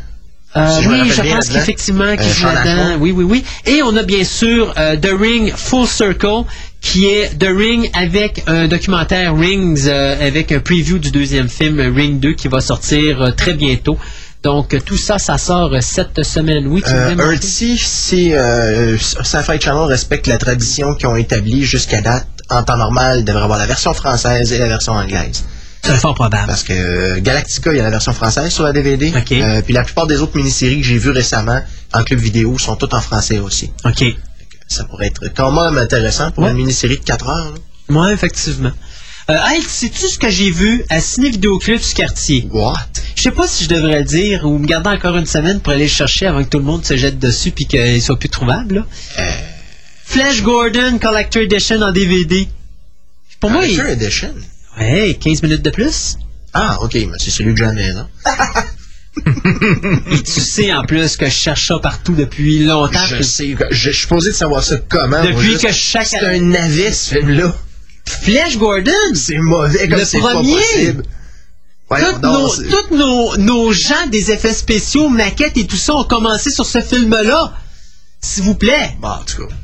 [0.56, 2.96] Euh, Si je me oui, je pense qu'effectivement, qu'il joue là-dedans.
[3.00, 3.44] Oui, oui, oui.
[3.66, 6.44] Et on a bien sûr euh, The Ring Full Circle,
[6.80, 11.80] qui est The Ring avec un documentaire Rings, euh, avec un preview du deuxième film
[11.80, 13.98] Ring 2 qui va sortir très bientôt.
[14.44, 16.66] Donc, tout ça, ça sort cette semaine.
[16.66, 17.16] Oui, tu Euh?
[17.16, 22.76] Earthsea, si euh, Sci-Fi Channel respecte la tradition qu'ils ont établie jusqu'à date, en temps
[22.76, 25.44] normal, il devrait avoir la version française et la version anglaise.
[25.84, 26.46] C'est fort probable.
[26.46, 29.12] Parce que euh, Galactica, il y a la version française sur la DVD.
[29.16, 29.32] Ok.
[29.32, 31.60] Euh, puis la plupart des autres mini-séries que j'ai vues récemment
[31.92, 33.70] en club vidéo sont toutes en français aussi.
[33.84, 34.04] OK.
[34.66, 36.50] Ça pourrait être quand même intéressant pour Ouais.
[36.50, 37.54] une mini-série de 4 heures.
[37.88, 38.72] Moi, effectivement.
[39.30, 42.48] Euh, hey, sais-tu ce que j'ai vu à Ciné Vidéoclub du quartier?
[42.50, 42.74] What?
[43.16, 45.72] Je sais pas si je devrais le dire ou me garder encore une semaine pour
[45.72, 48.28] aller le chercher avant que tout le monde se jette dessus puis qu'il soit plus
[48.28, 48.74] trouvable.
[48.76, 48.86] là.
[49.20, 49.30] Euh,
[50.04, 52.48] Flash Gordon Collector Edition en DVD.
[53.40, 53.76] Pour moi, il...
[53.76, 54.34] Collector Edition.
[54.78, 56.16] Ouais, 15 minutes de plus?
[56.52, 58.06] Ah, ok, mais c'est celui que la maison.
[60.10, 63.04] Et tu sais en plus que je cherche ça partout depuis longtemps.
[63.06, 65.22] Je sais, je, suis posé de savoir ça comment.
[65.22, 67.54] Depuis juste- que chaque- C'est un navet, ce film-là.
[68.06, 68.90] Flash Gordon!
[69.14, 70.54] C'est mauvais comme Le c'est pas premier?
[70.56, 71.02] possible.
[71.88, 76.04] Voyons Tous nos, tous nos, nos gens des effets spéciaux, maquettes et tout ça ont
[76.04, 77.52] commencé sur ce film-là.
[78.20, 78.96] S'il vous plaît.
[79.00, 79.54] Bon, en tout cas,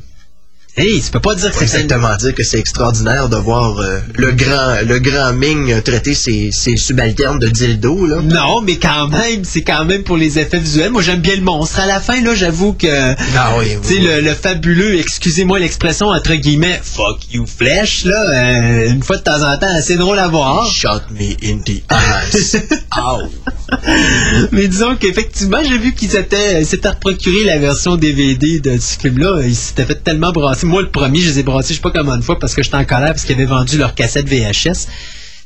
[0.77, 3.99] Hey, tu peux pas dire que c'est exactement dire que c'est extraordinaire de voir euh,
[4.15, 8.21] le grand le grand Ming traiter ses, ses subalternes de dildo, là.
[8.23, 10.89] Non, mais quand même, c'est quand même pour les effets visuels.
[10.91, 11.81] Moi, j'aime bien le monstre.
[11.81, 12.87] À la fin, là, j'avoue que,
[13.37, 14.07] Ah oui, tu sais, oui.
[14.07, 19.23] le, le fabuleux, excusez-moi l'expression entre guillemets, fuck you flesh, là, euh, une fois de
[19.23, 20.65] temps en temps, c'est drôle à voir.
[20.71, 22.61] Shot me in the eyes.
[22.97, 23.29] Ow.
[24.53, 29.41] Mais disons qu'effectivement, j'ai vu qu'ils s'étaient s'étaient procuré la version DVD de ce film-là.
[29.43, 30.61] Ils s'étaient fait tellement brasser.
[30.71, 32.63] Moi, le premier, je les ai brassés, je sais pas combien de fois, parce que
[32.63, 34.87] j'étais en colère parce qu'ils avaient vendu leur cassette VHS.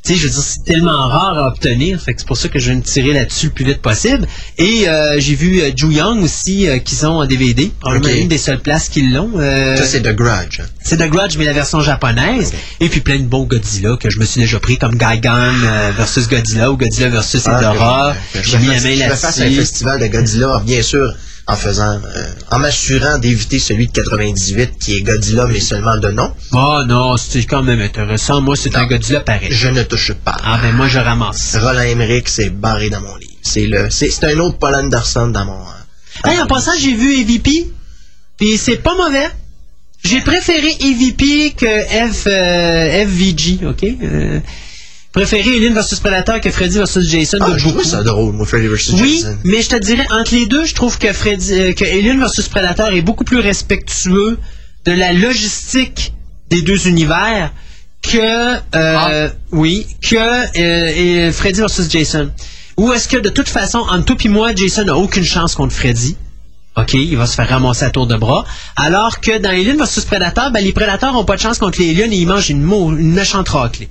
[0.08, 2.48] Tu sais, je veux dire, c'est tellement rare à obtenir, fait que c'est pour ça
[2.48, 4.28] que je viens de tirer là-dessus le plus vite possible.
[4.60, 7.72] Et euh, j'ai vu euh, Ju Young aussi, euh, qu'ils ont en DVD.
[7.80, 9.32] Probablement une des seules places qu'ils l'ont.
[9.38, 10.60] Euh, Ça, c'est The Grudge.
[10.62, 10.66] hein.
[10.84, 12.54] c'est The Grudge, mais la version japonaise.
[12.80, 15.34] Et puis plein de bons Godzilla que je me suis déjà pris, comme Gaigan
[15.64, 18.16] euh, versus Godzilla ou Godzilla versus Ah, Edora.
[18.36, 19.60] je J'ai mis me la main je me fasse un là-dessus.
[19.62, 21.12] festival de Godzilla, bien sûr,
[21.48, 26.10] en faisant, euh, en m'assurant d'éviter celui de 98 qui est Godzilla, mais seulement de
[26.10, 26.34] nom.
[26.54, 28.42] Oh non, c'est quand même intéressant.
[28.42, 28.86] Moi, c'est un.
[28.88, 29.50] Godzilla pareil.
[29.52, 30.36] Je ne touche pas.
[30.44, 31.56] Ah ben moi, je ramasse.
[31.62, 33.32] Roland Emmerich, c'est barré dans mon livre.
[33.44, 35.60] C'est le, c'est, un autre Paul Anderson dans mon.
[35.60, 37.68] euh, Hey, en passant, j'ai vu EVP,
[38.38, 39.30] puis c'est pas mauvais.
[40.04, 43.84] J'ai préféré EVP que F, euh, FVG, ok?
[43.84, 44.40] Euh,
[45.16, 47.78] préféré Alien vs Predator que Freddy vs Jason Ah, de je beaucoup.
[47.80, 48.92] trouve ça drôle, moi, Freddy vs.
[49.02, 49.38] Oui, Jason.
[49.46, 52.50] mais je te dirais, entre les deux, je trouve que, Freddy, euh, que Alien vs
[52.50, 54.38] Predator est beaucoup plus respectueux
[54.86, 56.14] de la logistique
[56.50, 57.52] des deux univers
[58.02, 62.30] que, euh, oui, que euh, et Freddy vs Jason.
[62.78, 65.74] Ou est-ce que de toute façon, entre toi et moi, Jason n'a aucune chance contre
[65.74, 66.18] Freddy?
[66.78, 68.44] OK, il va se faire ramasser à tour de bras.
[68.76, 71.92] Alors que dans Alien vs Predator, ben, les prédateurs n'ont pas de chance contre les
[71.92, 73.88] aliens et ils mangent une, une méchante raclée.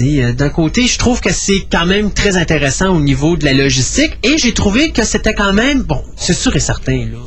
[0.00, 3.52] Euh, D'un côté, je trouve que c'est quand même très intéressant au niveau de la
[3.52, 7.18] logistique et j'ai trouvé que c'était quand même, bon, c'est sûr et certain, là.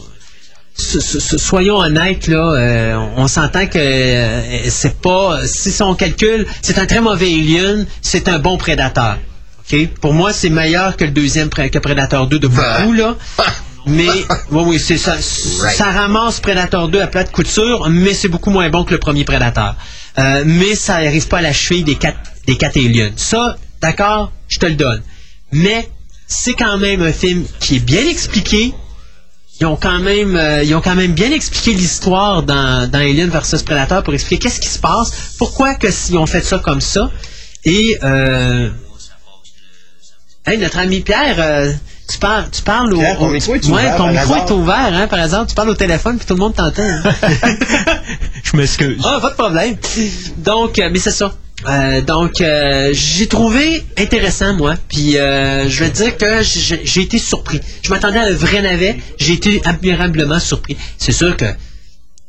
[0.80, 6.86] Soyons honnêtes, là, euh, on s'entend que euh, c'est pas, si on calcule, c'est un
[6.86, 9.18] très mauvais alien, c'est un bon prédateur.
[10.02, 13.16] Pour moi, c'est meilleur que le deuxième, que Predator 2 de beaucoup, là.
[13.88, 14.08] Mais,
[14.52, 15.16] oui, oui, c'est ça.
[15.20, 19.24] Ça ramasse Predator 2 à plate couture, mais c'est beaucoup moins bon que le premier
[19.24, 19.76] Predator.
[20.20, 22.18] Euh, mais ça n'arrive pas à la cheville des quatre,
[22.48, 23.12] des quatre aliens.
[23.16, 25.02] Ça, d'accord, je te le donne.
[25.52, 25.90] Mais,
[26.28, 28.74] c'est quand même un film qui est bien expliqué.
[29.60, 33.30] Ils ont quand même, euh, ils ont quand même bien expliqué l'histoire dans, dans Alien
[33.30, 36.82] versus Predator pour expliquer qu'est-ce qui se passe, pourquoi que s'ils ont fait ça comme
[36.82, 37.10] ça.
[37.66, 38.70] Et, euh,
[40.46, 41.74] Hey, notre ami Pierre, euh,
[42.10, 44.52] tu parles, tu parles au, Pierre, ton au- micro est ouais, ouvert, ton micro est
[44.52, 45.50] ouvert, hein, par exemple.
[45.50, 46.84] Tu parles au téléphone puis tout le monde t'entend.
[46.84, 47.04] hein.
[48.44, 49.02] Je m'excuse.
[49.04, 49.76] Ah, pas de problème.
[50.38, 51.34] Donc, euh, mais c'est ça.
[51.66, 54.76] Euh, donc, euh, j'ai trouvé intéressant, moi.
[54.88, 57.60] Puis, euh, je vais te dire que j'ai été surpris.
[57.82, 58.98] Je m'attendais à un vrai navet.
[59.18, 60.78] J'ai été admirablement surpris.
[60.98, 61.46] C'est sûr que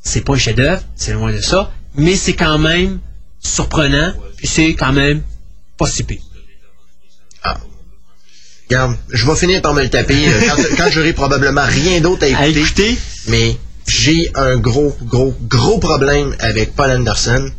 [0.02, 3.00] c'est pas un chef-d'œuvre, c'est loin de ça, mais c'est quand même
[3.40, 4.12] surprenant.
[4.36, 5.22] Puis c'est quand même
[5.76, 6.22] pas si pire.
[8.70, 12.28] Regarde, je vais finir par me le taper quand, quand j'aurai probablement rien d'autre à
[12.28, 12.44] écouter.
[12.44, 12.98] À écouter.
[13.28, 13.56] Mais
[13.86, 17.50] j'ai un gros, gros, gros problème avec Paul Anderson.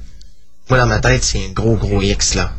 [0.69, 2.51] Moi, dans ma tête, c'est un gros, gros X, là.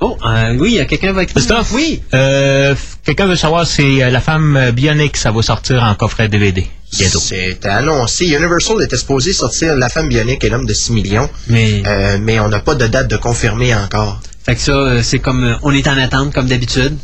[0.00, 1.72] Oh, euh, oui, il y a quelqu'un avec Christophe?
[1.72, 2.02] Oui.
[2.12, 2.74] Euh,
[3.04, 6.66] Quelqu'un veut savoir si euh, la femme euh, bionique, ça va sortir en coffret DVD
[6.92, 7.20] bientôt.
[7.20, 8.26] C'était annoncé.
[8.26, 11.30] Universal était supposé sortir La femme bionique et l'homme de 6 millions.
[11.48, 14.20] Mais, Euh, mais on n'a pas de date de confirmer encore.
[14.44, 16.98] fait que ça, c'est comme, on est en attente, comme d'habitude.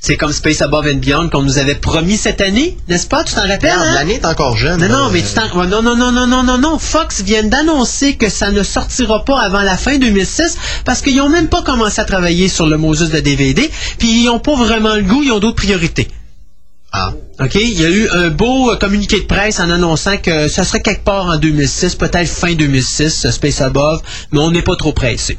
[0.00, 3.24] C'est comme Space Above and Beyond qu'on nous avait promis cette année, n'est-ce pas?
[3.24, 3.70] Tu t'en rappelles?
[3.70, 3.94] Hein?
[3.94, 4.80] l'année est encore jeune.
[4.80, 5.48] Non, non, mais tu t'en...
[5.66, 6.78] Non, non, non, non, non, non, non.
[6.78, 11.28] Fox vient d'annoncer que ça ne sortira pas avant la fin 2006 parce qu'ils n'ont
[11.28, 14.94] même pas commencé à travailler sur le Moses de DVD, puis ils n'ont pas vraiment
[14.94, 16.08] le goût, ils ont d'autres priorités.
[16.92, 17.12] Ah.
[17.40, 17.54] OK?
[17.54, 20.80] Il y a eu un beau euh, communiqué de presse en annonçant que ça serait
[20.80, 24.00] quelque part en 2006, peut-être fin 2006, euh, Space Above,
[24.32, 25.38] mais on n'est pas trop pressé.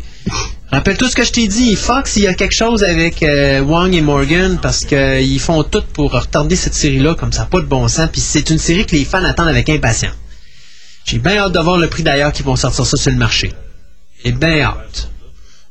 [0.72, 3.94] Rappelle-toi ce que je t'ai dit, Fox, il y a quelque chose avec euh, Wang
[3.94, 7.88] et Morgan parce qu'ils font tout pour retarder cette série-là comme ça, pas de bon
[7.88, 10.14] sens, puis c'est une série que les fans attendent avec impatience.
[11.06, 13.52] J'ai bien hâte de voir le prix d'ailleurs qu'ils vont sortir ça sur le marché.
[14.24, 15.10] J'ai bien hâte.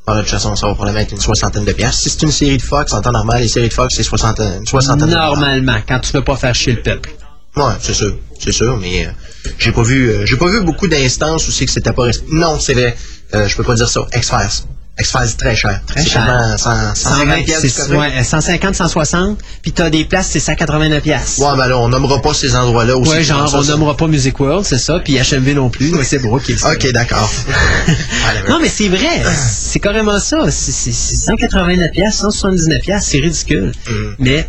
[0.05, 2.01] Bon, de toute façon, ça va probablement être une soixantaine de pièces.
[2.01, 4.61] Si c'est une série de Fox, en temps normal, les séries de Fox, c'est soixantaine,
[4.61, 5.15] une soixantaine de.
[5.15, 7.11] Normalement, quand tu peux pas faire chier le peuple.
[7.55, 9.11] Ouais, c'est sûr, c'est sûr, mais euh,
[9.59, 12.07] j'ai pas vu, euh, j'ai pas vu beaucoup d'instances où c'est que c'était pas.
[12.31, 12.97] Non, c'est vrai,
[13.35, 14.07] euh, je peux pas dire ça.
[14.15, 14.65] X-Files,
[15.01, 15.81] X-Files, très cher.
[15.87, 16.25] Très cher.
[16.27, 17.99] quasiment 100 150 120 piastres, c'est tu connais?
[18.17, 21.41] ouais, 150, 160, puis t'as des places, c'est 189 piastres.
[21.41, 23.11] Ouais, ben là, on nommera pas ces endroits-là aussi.
[23.11, 26.05] Ouais, genre, Ça, on nommera pas Music World, c'est ça, puis HMV non plus, ouais,
[26.05, 26.51] c'est beau, ok.
[26.65, 27.31] Ok, d'accord.
[28.29, 30.51] Allez, Non, mais c'est vrai, c'est carrément ça.
[30.51, 33.73] C'est c'est- c'est 189 piastres, 179 piastres, c'est ridicule.
[33.89, 33.93] Mm.
[34.19, 34.49] Mais,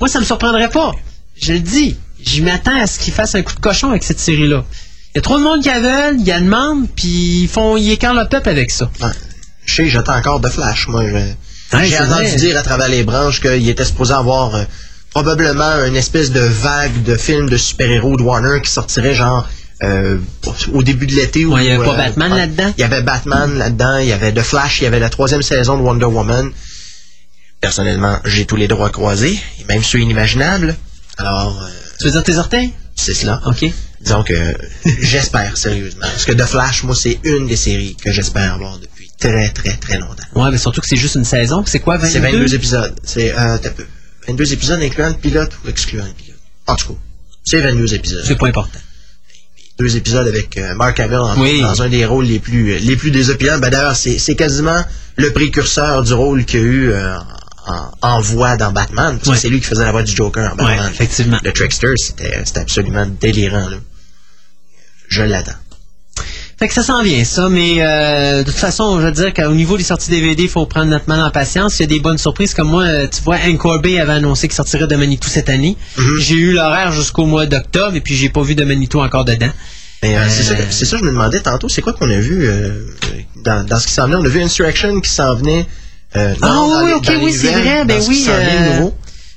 [0.00, 0.92] moi, ça me surprendrait pas.
[1.40, 4.20] Je le dis, je m'attends à ce qu'ils fassent un coup de cochon avec cette
[4.20, 4.64] série-là.
[5.14, 7.48] Il y a trop de monde qui la veulent, il y a demande, puis ils
[7.48, 8.90] font, ils écartent le peuple avec ça.
[9.00, 9.10] Ouais.
[9.64, 11.02] Je sais, j'attends encore de Flash, moi.
[11.02, 11.36] Ouais,
[11.84, 12.36] J'ai entendu vrai.
[12.36, 14.64] dire à travers les branches qu'il était supposé avoir euh,
[15.10, 19.46] probablement une espèce de vague de films de super-héros de Warner qui sortirait genre
[19.84, 20.18] euh,
[20.72, 21.46] au début de l'été.
[21.46, 22.72] Ouais, il y avait pas Batman ouais, là-dedans?
[22.76, 25.42] Il y avait Batman là-dedans, il y avait The Flash, il y avait la troisième
[25.42, 26.50] saison de Wonder Woman.
[27.60, 30.74] Personnellement, j'ai tous les droits croisés, et même ceux inimaginables.
[31.18, 31.68] Alors, euh,
[31.98, 32.72] Tu veux dire tes orteils?
[32.96, 33.40] c'est cela.
[33.46, 33.64] OK.
[34.04, 34.34] Disons que
[35.00, 36.02] j'espère sérieusement.
[36.02, 39.76] Parce que The Flash, moi, c'est une des séries que j'espère avoir depuis très, très,
[39.76, 40.24] très longtemps.
[40.34, 42.12] Ouais, mais surtout que c'est juste une saison, c'est quoi, 22?
[42.12, 42.94] C'est 22 épisodes.
[43.02, 43.84] C'est euh, t'as peu.
[44.28, 46.38] 22 épisodes incluant le pilote ou excluant le pilote.
[46.66, 46.98] En tout cas,
[47.44, 48.24] c'est 22 épisodes.
[48.26, 48.78] C'est pas important.
[49.78, 51.60] Deux épisodes avec euh, Mark Hamill en- Oui.
[51.60, 53.58] dans un des rôles les plus les plus désopilants.
[53.58, 54.84] Ben d'ailleurs, c'est quasiment
[55.16, 57.16] le précurseur du rôle qu'il y a eu euh,
[57.66, 59.18] en, en voix dans Batman.
[59.18, 60.90] Parce que c'est lui qui faisait la voix du Joker en Ouais, Batman.
[60.92, 61.38] effectivement.
[61.42, 63.68] Le Trickster, c'était absolument délirant.
[63.68, 63.76] Là.
[65.08, 65.52] Je l'attends.
[66.56, 69.52] Fait que ça s'en vient, ça, mais euh, de toute façon, je veux dire qu'au
[69.54, 71.78] niveau des sorties DVD, il faut prendre notre mal en patience.
[71.78, 74.46] Il y a des bonnes surprises, comme moi, euh, tu vois, Hank Corbet avait annoncé
[74.46, 75.76] qu'il sortirait de Manitou cette année.
[75.98, 76.20] Mhm.
[76.20, 79.50] J'ai eu l'horaire jusqu'au mois d'octobre, et puis j'ai pas vu de Manitou encore dedans.
[80.04, 80.54] Mais euh, c'est ça,
[80.86, 82.86] ça, je me demandais tantôt, c'est quoi qu'on a vu euh,
[83.44, 84.16] dans, dans ce qui s'en venait?
[84.16, 85.66] On a vu Insurrection qui s'en venait.
[86.14, 88.28] Euh, Ah oui, les- ok, oui, c'est vrai, ben oui.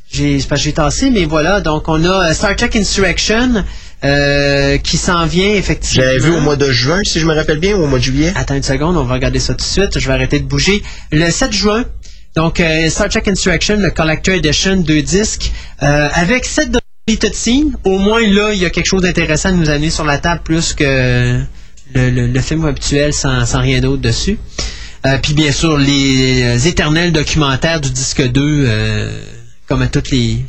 [0.10, 3.64] J'ai, tassé, mais voilà, donc on a Star Trek Insurrection
[4.04, 6.04] euh, qui s'en vient effectivement.
[6.06, 8.04] J'avais vu au mois de juin, si je me rappelle bien, ou au mois de
[8.04, 8.32] juillet.
[8.36, 9.98] Attends une seconde, on va regarder ça tout de suite.
[10.00, 10.84] Je vais arrêter de bouger.
[11.12, 11.84] Le 7 juin,
[12.36, 15.52] donc euh, Star Trek Insurrection, le Collector Edition, deux disques,
[15.84, 16.70] euh, avec 7
[17.08, 17.76] deleted scenes.
[17.84, 20.42] Au moins là, il y a quelque chose d'intéressant à nous amener sur la table
[20.44, 21.40] plus que
[21.96, 24.38] le, le- le film habituel sans, sans rien d'autre dessus.
[25.06, 29.12] Euh, Puis bien sûr, les euh, éternels documentaires du disque 2, euh,
[29.68, 30.44] comme à toutes les...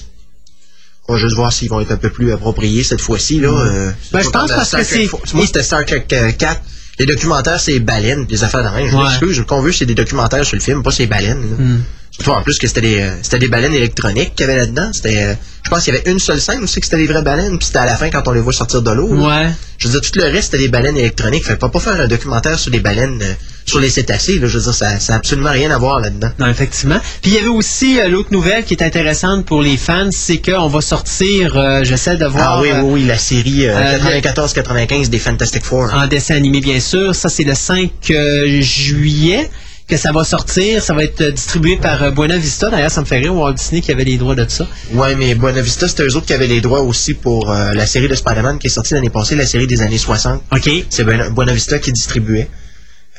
[1.11, 3.41] On va juste voir s'ils vont être un peu plus appropriés cette fois-ci.
[3.41, 5.09] Là, euh, Ben, c'est je pense parce que c'est-.
[5.35, 6.61] Moi, c'était Star Trek euh, 4.
[6.99, 8.91] Les documentaires, c'est baleines, des affaires de même.
[8.91, 9.05] Je Ouais.
[9.05, 11.83] m'excuse, ce qu'on veut, c'est des documentaires sur le film, pas ces baleines.
[12.11, 14.91] Surtout en plus que c'était des, euh, c'était des baleines électroniques qu'il y avait là-dedans.
[14.93, 17.23] C'était, euh, je pense qu'il y avait une seule scène aussi que c'était des vraies
[17.23, 19.07] baleines, puis c'était à la fin quand on les voit sortir de l'eau.
[19.09, 19.49] Ouais.
[19.79, 21.45] Je veux dire, tout le reste, c'était des baleines électroniques.
[21.45, 23.33] Fait pas pas faire un documentaire sur des baleines, euh,
[23.69, 24.39] sur les cétacés.
[24.39, 26.31] Là, je veux dire, ça, ça a absolument rien à voir là-dedans.
[26.39, 26.99] Non, effectivement.
[27.23, 30.39] Puis il y avait aussi euh, l'autre nouvelle qui est intéressante pour les fans, c'est
[30.39, 33.73] qu'on va sortir, euh, j'essaie de voir Ah oui, euh, oui, oui, la série euh,
[33.77, 35.93] euh, 94-95 des Fantastic Four.
[35.95, 37.15] en dessin animé bien sûr.
[37.15, 39.49] Ça c'est le 5 euh, juillet
[39.89, 40.83] que ça va sortir.
[40.83, 42.69] Ça va être euh, distribué par euh, Buena Vista.
[42.69, 44.67] D'ailleurs, ça me fait rire Walt Disney qui avait les droits de ça.
[44.93, 47.87] Ouais, mais Buena Vista, c'était eux autres qui avaient les droits aussi pour euh, la
[47.87, 50.43] série de Spider-Man qui est sortie l'année passée, la série des années 60.
[50.53, 50.71] OK.
[50.91, 52.49] C'est Buena, Buena Vista qui distribuait.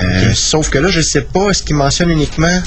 [0.02, 2.62] Euh, Sauf que là, je sais pas, est-ce qu'ils mentionnent uniquement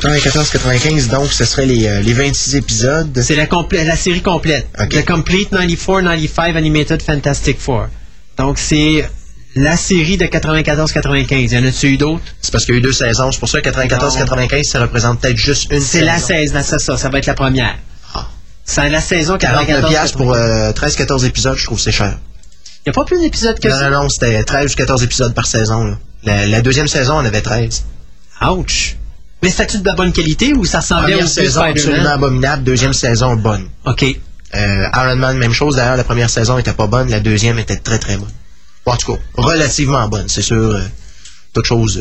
[0.00, 3.20] 94-95, donc ce serait les, euh, les 26 épisodes.
[3.22, 3.46] C'est la,
[3.84, 4.66] la série complète.
[4.90, 7.86] The Complete 94-95 Animated Fantastic Four.
[8.36, 9.08] Donc c'est
[9.54, 11.52] la série de 94-95.
[11.52, 12.22] Y en a-tu eu d'autres?
[12.40, 13.30] C'est parce qu'il y a eu deux saisons.
[13.30, 16.06] C'est pour ça que 94-95, ça représente peut-être juste une C'est saison.
[16.06, 16.96] la saison, c'est ça.
[16.96, 17.76] Ça va être la première.
[18.14, 18.26] Ah.
[18.64, 22.18] C'est la saison 49 piastres 94 pour euh, 13-14 épisodes, je trouve que c'est cher.
[22.84, 23.90] Il n'y a pas plus d'épisodes que Non, ça.
[23.90, 25.84] non, non, c'était 13 ou 14 épisodes par saison.
[25.84, 25.98] là.
[26.24, 27.84] La, la deuxième saison, on avait 13.
[28.50, 28.96] Ouch.
[29.42, 32.64] Mais c'était de la bonne qualité ou ça ressemblait Première saison, absolument abominable.
[32.64, 33.68] Deuxième saison, bonne.
[33.86, 34.04] OK.
[34.54, 35.76] Euh, Iron Man, même chose.
[35.76, 37.08] D'ailleurs, la première saison était pas bonne.
[37.08, 38.30] La deuxième était très, très bonne.
[38.84, 40.28] Bon, en tout cas, relativement bonne.
[40.28, 40.82] C'est sûr, euh,
[41.52, 41.98] toute chose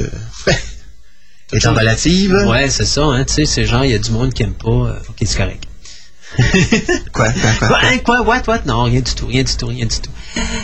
[0.48, 0.52] euh,
[1.54, 2.34] étant relative.
[2.48, 3.24] Ouais, c'est ça, hein.
[3.26, 4.70] Tu sais, c'est genre, il y a du monde qui aime pas.
[4.70, 5.64] euh, OK, c'est correct.
[7.12, 7.98] Quoi, quoi, quoi, Quoi, quoi?
[8.00, 8.60] quoi, what, what?
[8.66, 10.12] Non, rien du tout, rien du tout, rien du tout.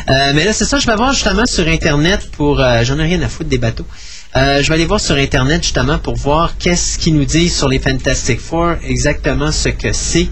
[0.10, 2.60] Euh, mais là, c'est ça, je vais voir justement sur Internet pour...
[2.61, 3.85] euh, J'en ai rien à foutre des bateaux.
[4.35, 7.68] Euh, je vais aller voir sur Internet justement pour voir qu'est-ce qu'ils nous disent sur
[7.69, 10.27] les Fantastic Four, exactement ce que c'est.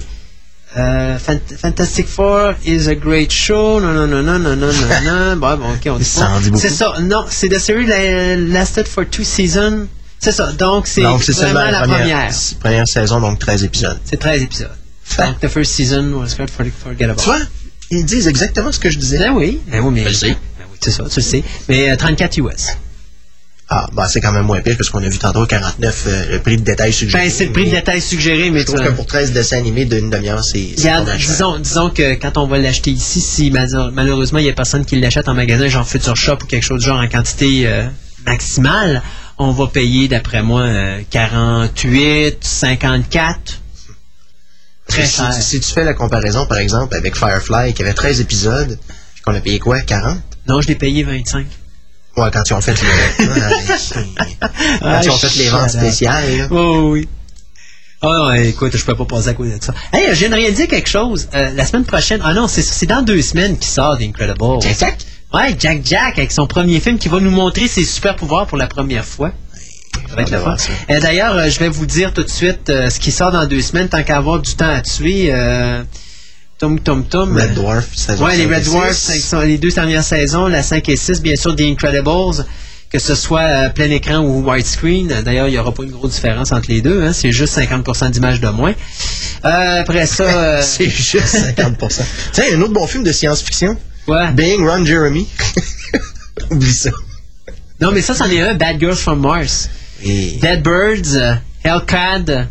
[0.76, 3.80] Fant- Fantastic Four is a great show.
[3.80, 5.36] Non, non, non, non, non, non, non, non.
[5.40, 6.30] Bon, bon, ok, on dit Ça.
[6.56, 6.95] C'est ça.
[7.02, 9.88] Non, c'est the series la- lasted for two seasons.
[10.20, 10.52] C'est ça.
[10.53, 12.34] Donc, c'est Donc, c'est vraiment seulement la première.
[12.34, 13.98] c'est première saison, donc 13 épisodes.
[14.03, 14.72] C'est 13 épisodes.
[15.18, 17.16] Donc, the first season was good for forgettable.
[17.22, 17.40] Tu vois,
[17.91, 19.20] ils disent exactement ce que je disais.
[19.20, 20.03] Ben oui, ben oui, mais.
[20.03, 20.28] Je le sais.
[20.30, 21.44] Ben oui, c'est ça, tu le sais.
[21.70, 22.78] Mais euh, 34 US.
[23.68, 26.40] Ah, bah c'est quand même moins pire parce qu'on a vu tantôt 49 euh, le
[26.40, 27.24] prix de détail suggéré.
[27.24, 28.91] Ben, c'est le prix de détail suggéré, mais Je tu trouve vois.
[28.91, 30.60] que pour 13 dessins animés d'une demi-heure, c'est
[31.18, 34.86] disons, disons que quand on va l'acheter ici, si mal- malheureusement il n'y a personne
[34.86, 37.88] qui l'achète en magasin, genre Future Shop ou quelque chose de genre en quantité euh,
[38.28, 39.02] maximale,
[39.40, 43.62] on va payer, d'après moi, euh, 48, 54.
[44.88, 45.34] Très si, cher.
[45.34, 48.78] si tu fais la comparaison, par exemple, avec Firefly, qui avait 13 épisodes,
[49.26, 50.18] qu'on a payé quoi, 40?
[50.48, 51.48] Non, je l'ai payé 25.
[52.18, 52.88] Ouais, quand ils ont fait le...
[53.28, 54.32] Ouais,
[54.82, 56.48] quand ils ont fait les ventes spéciales, là.
[56.52, 57.07] Oh oui.
[58.02, 59.74] Ah ouais, écoute, je peux pas passer à côté de ça.
[59.91, 61.28] Hey, je viens de réaliser quelque chose.
[61.34, 64.62] Euh, la semaine prochaine, ah non, c'est c'est dans deux semaines qu'il sort The Incredibles.
[64.62, 64.98] Jack Jack?
[65.34, 68.57] Ouais, Jack Jack avec son premier film qui va nous montrer ses super pouvoirs pour
[68.57, 69.32] la première fois.
[70.09, 70.43] Ça va être le fun.
[70.43, 70.72] voir ça.
[70.89, 73.45] Euh, D'ailleurs, euh, je vais vous dire tout de suite euh, ce qui sort dans
[73.45, 75.30] deux semaines, tant qu'à avoir du temps à tuer.
[75.31, 75.84] Euh,
[76.57, 77.35] Tom Tom Tom.
[77.38, 79.13] Red Dwarf, saison Ouais, les 5 et Red Dwarfs, 6.
[79.13, 82.45] qui sont les deux dernières saisons, la 5 et 6, bien sûr, The Incredibles,
[82.89, 85.22] que ce soit plein écran ou widescreen.
[85.26, 88.09] D'ailleurs, il n'y aura pas une grosse différence entre les deux, hein, c'est juste 50%
[88.11, 88.73] d'images de moins.
[89.43, 92.01] Après ça, C'est juste 50%.
[92.31, 93.77] Tiens, un autre bon film de science-fiction.
[94.07, 94.31] ouais.
[94.31, 95.27] Being Ron Jeremy.
[96.51, 96.91] Oublie ça.
[97.81, 99.69] Non, mais ça, c'en est un, Bad Girls from Mars.
[100.03, 102.47] Et Dead Birds, euh, Hellcat.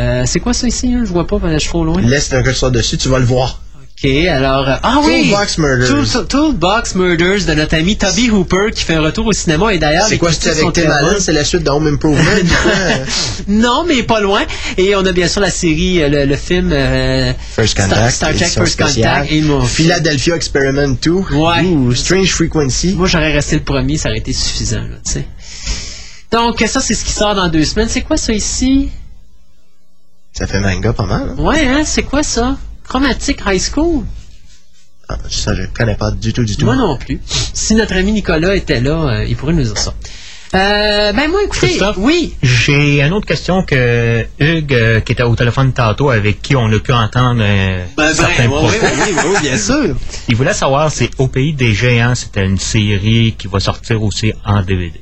[0.00, 0.92] euh, c'est quoi ça ici?
[0.94, 1.02] Hein?
[1.04, 2.00] Je vois pas, je suis trop loin.
[2.00, 3.62] laisse un curseur dessus, tu vas le voir.
[4.00, 4.68] Ok, alors...
[4.68, 5.28] euh, ah oui!
[5.30, 5.88] Toolbox Murders.
[5.88, 9.78] Tool- Toolbox Murders de notre ami Toby Hooper qui fait un retour au cinéma et
[9.78, 10.06] d'ailleurs...
[10.08, 11.16] C'est quoi, sont avec Tim Allen?
[11.18, 12.22] C'est la suite de Home Improvement?
[12.30, 13.04] Euh,
[13.48, 14.42] Non, mais pas loin.
[14.76, 18.14] Et on a bien sûr la série, le, le film euh, First Contact.
[18.14, 19.14] Star, Trek First spéciale.
[19.22, 19.32] Contact.
[19.32, 21.10] Et mon- Philadelphia Experiment 2.
[21.10, 21.62] Ouais.
[21.64, 22.94] Ouh, Strange Frequency.
[22.96, 25.24] Moi, j'aurais resté le premier, ça aurait été suffisant, tu sais.
[26.32, 27.88] Donc, ça, c'est ce qui sort dans deux semaines.
[27.88, 28.90] C'est quoi ça ici?
[30.32, 31.30] Ça fait manga pas mal.
[31.38, 31.42] hein?
[31.42, 32.56] Ouais, hein, c'est quoi ça?
[32.86, 34.04] Chromatic High School?
[35.08, 36.66] Ah, ça, je connais pas du tout, du tout.
[36.66, 37.18] Moi non plus.
[37.26, 38.90] Si notre ami Nicolas était là,
[39.20, 39.94] euh, il pourrait nous dire ça.
[40.54, 41.96] Euh, ben moi, écoutez, Christophe?
[41.98, 46.56] oui, J'ai une autre question que Hugues, euh, qui était au téléphone tantôt, avec qui
[46.56, 49.94] on a pu entendre euh, Ben, certains propos, oui, bien sûr.
[50.28, 54.32] il voulait savoir si Au Pays des Géants, c'était une série qui va sortir aussi
[54.44, 55.00] en DVD.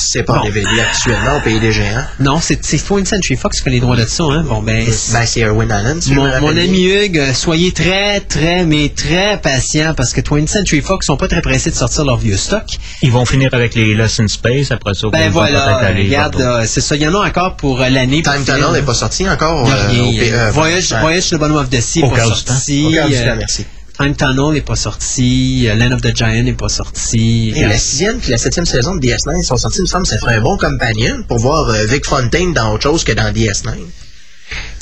[0.00, 2.04] C'est pas en DVD actuellement au Pays des Géants.
[2.20, 4.44] Non, c'est c'est 20th Century Fox qui a les droits de ça, hein.
[4.48, 6.00] Bon, ben, Ben, c'est Erwin Allen.
[6.00, 6.84] si Mon, ami.
[6.84, 11.26] Hugues, euh, soyez très, très, mais très patient parce que 20th Century Fox sont pas
[11.26, 12.64] très pressés de sortir leur vieux stock.
[13.02, 16.38] Ils vont finir avec les Lost in Space, après ça, Ben voilà, peut-être aller regarde,
[16.38, 16.94] là, c'est ça.
[16.94, 18.22] Il y en a encore pour euh, l'année.
[18.22, 18.44] Time.
[18.44, 19.68] Tunnel n'est pas sorti encore.
[19.68, 20.94] Euh, au euh, Voyage.
[21.00, 22.86] Voyage the Bottom of the Sea Au pas sorti.
[22.86, 23.66] Au euh, temps, merci.
[23.98, 25.66] Time Tunnel n'est pas sorti.
[25.68, 27.52] euh, Land of the Giant n'est pas sorti.
[27.56, 30.18] Et la sixième puis la septième saison de DS9 sont sorties, il me semble, ça
[30.18, 33.70] ferait un bon companion pour voir euh, Vic Fontaine dans autre chose que dans DS9.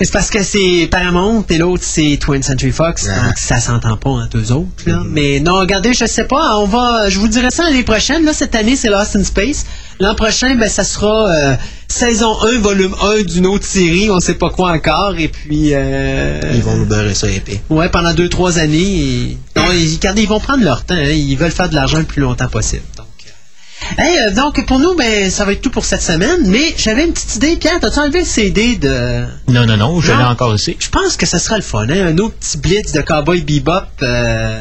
[0.00, 3.26] C'est parce que c'est Paramount et l'autre c'est 20th Century Fox, Ah.
[3.26, 4.84] donc ça s'entend pas entre eux autres.
[4.86, 5.02] Là.
[5.06, 8.24] Mais non, regardez, je sais pas, on va, je vous dirai ça l'année prochaine.
[8.24, 9.64] Là, cette année, c'est Lost in Space.
[9.98, 11.56] L'an prochain, ben, ça sera euh,
[11.88, 15.14] saison 1, volume 1 d'une autre série, on sait pas quoi encore.
[15.18, 17.60] Et puis, euh, Ils vont nous beurrer ça épais.
[17.70, 18.78] ouais, pendant 2-3 années.
[18.78, 20.94] et- non, ils, regardez, ils vont prendre leur temps.
[20.94, 22.82] hein, ils veulent faire de l'argent le plus longtemps possible.
[22.98, 26.40] Donc, euh, hey, euh, donc pour nous, ben, ça va être tout pour cette semaine.
[26.46, 27.56] Mais j'avais une petite idée.
[27.56, 30.76] Pierre, t'as-tu enlevé le CD de Non, non, non, je l'ai encore ici.
[30.78, 32.06] je pense que ça sera le fun, hein?
[32.08, 34.60] Un autre petit blitz de Cowboy Bebop euh,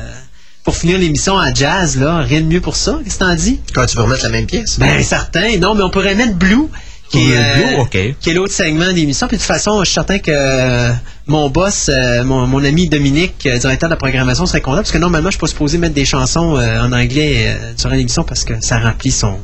[0.65, 2.17] pour finir l'émission à jazz, là.
[2.21, 2.99] Rien de mieux pour ça.
[3.03, 3.61] Qu'est-ce que t'en dis?
[3.73, 4.77] Quand tu veux remettre la même pièce?
[4.79, 5.57] Ben, certain.
[5.59, 6.67] Non, mais on pourrait mettre Blue,
[7.11, 8.15] qui est, Euh, Blue, ok.
[8.19, 9.27] qui est l'autre segment d'émission.
[9.27, 10.91] Puis de toute façon, je suis certain que euh,
[11.27, 14.97] mon boss, euh, mon, mon ami Dominique, directeur de la programmation, serait content parce que
[14.97, 18.79] normalement, je suis pas supposé mettre des chansons en anglais durant l'émission parce que ça
[18.79, 19.37] remplit son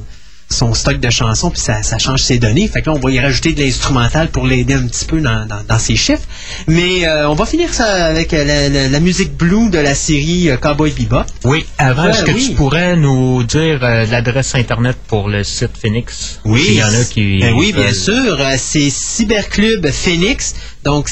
[0.51, 2.67] son stock de chansons puis ça, ça change ses données.
[2.67, 5.45] Fait que là, on va y rajouter de l'instrumental pour l'aider un petit peu dans,
[5.45, 6.23] dans, dans ses chiffres.
[6.67, 9.95] Mais euh, on va finir ça avec euh, la, la- la musique blue de la
[9.95, 11.23] série euh, Cowboy Bebop.
[11.45, 12.47] Oui, avant, est-ce que oui.
[12.49, 16.39] tu pourrais nous dire euh, l'adresse Internet pour le site Phoenix?
[16.45, 17.39] S'il y en a qui...
[17.39, 18.37] Ben oui, bien sûr.
[18.57, 20.53] C'est Cyberclub Phoenix.
[20.83, 21.09] Donc,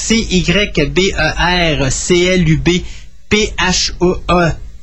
[1.59, 2.69] C-Y-B-E-R-C-L-U-B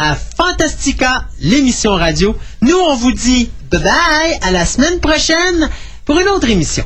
[0.00, 2.34] à Fantastica, l'émission radio.
[2.62, 5.68] Nous, on vous dit bye bye à la semaine prochaine
[6.06, 6.84] pour une autre émission.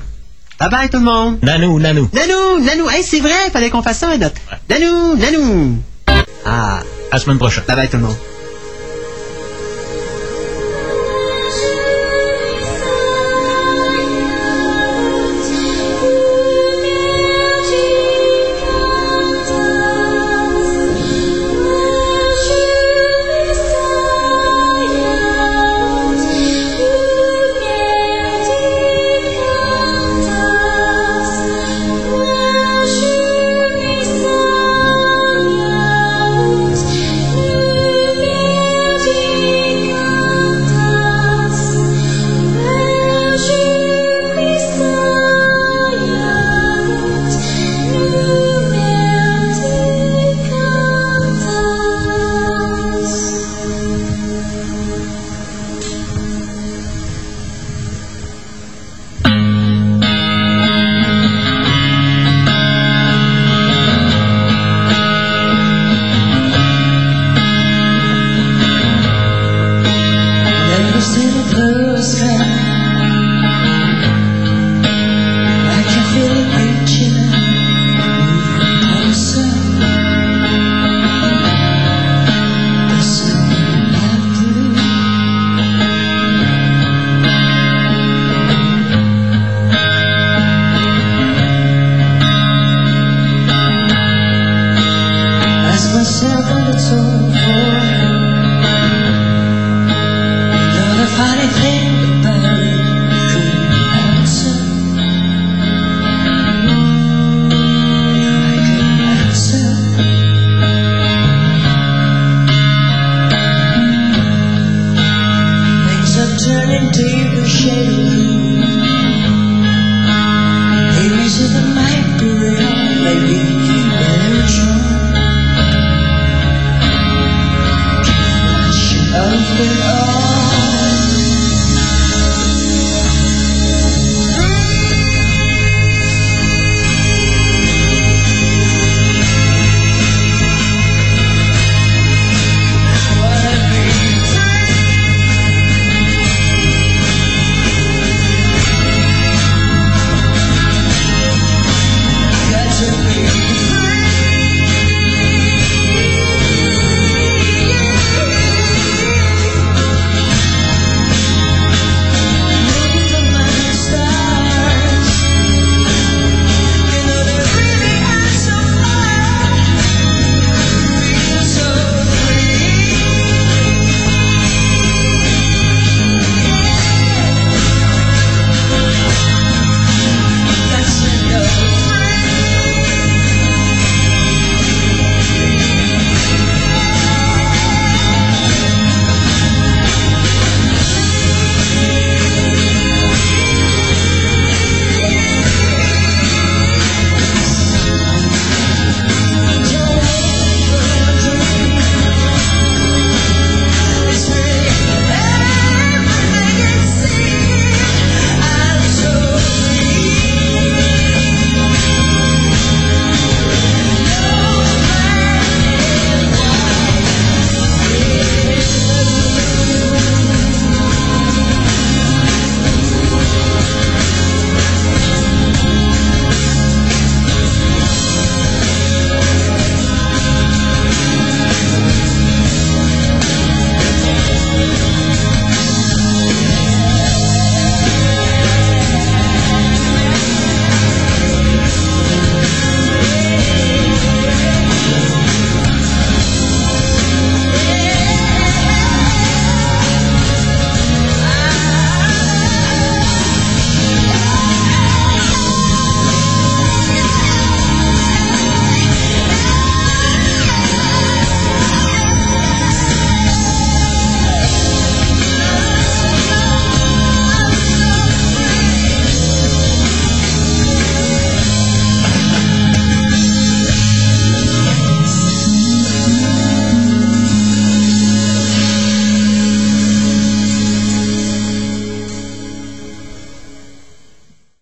[0.59, 1.39] Bye bye tout le monde.
[1.43, 2.11] Nanou, nanou.
[2.13, 4.35] Nanou, nanou, hey, c'est vrai, il fallait qu'on fasse ça un autre.
[4.69, 5.79] Nanou, nanou.
[6.45, 6.81] Ah,
[7.11, 7.63] À la semaine prochaine.
[7.69, 8.17] bye bye tout le monde.
[71.17, 72.74] little person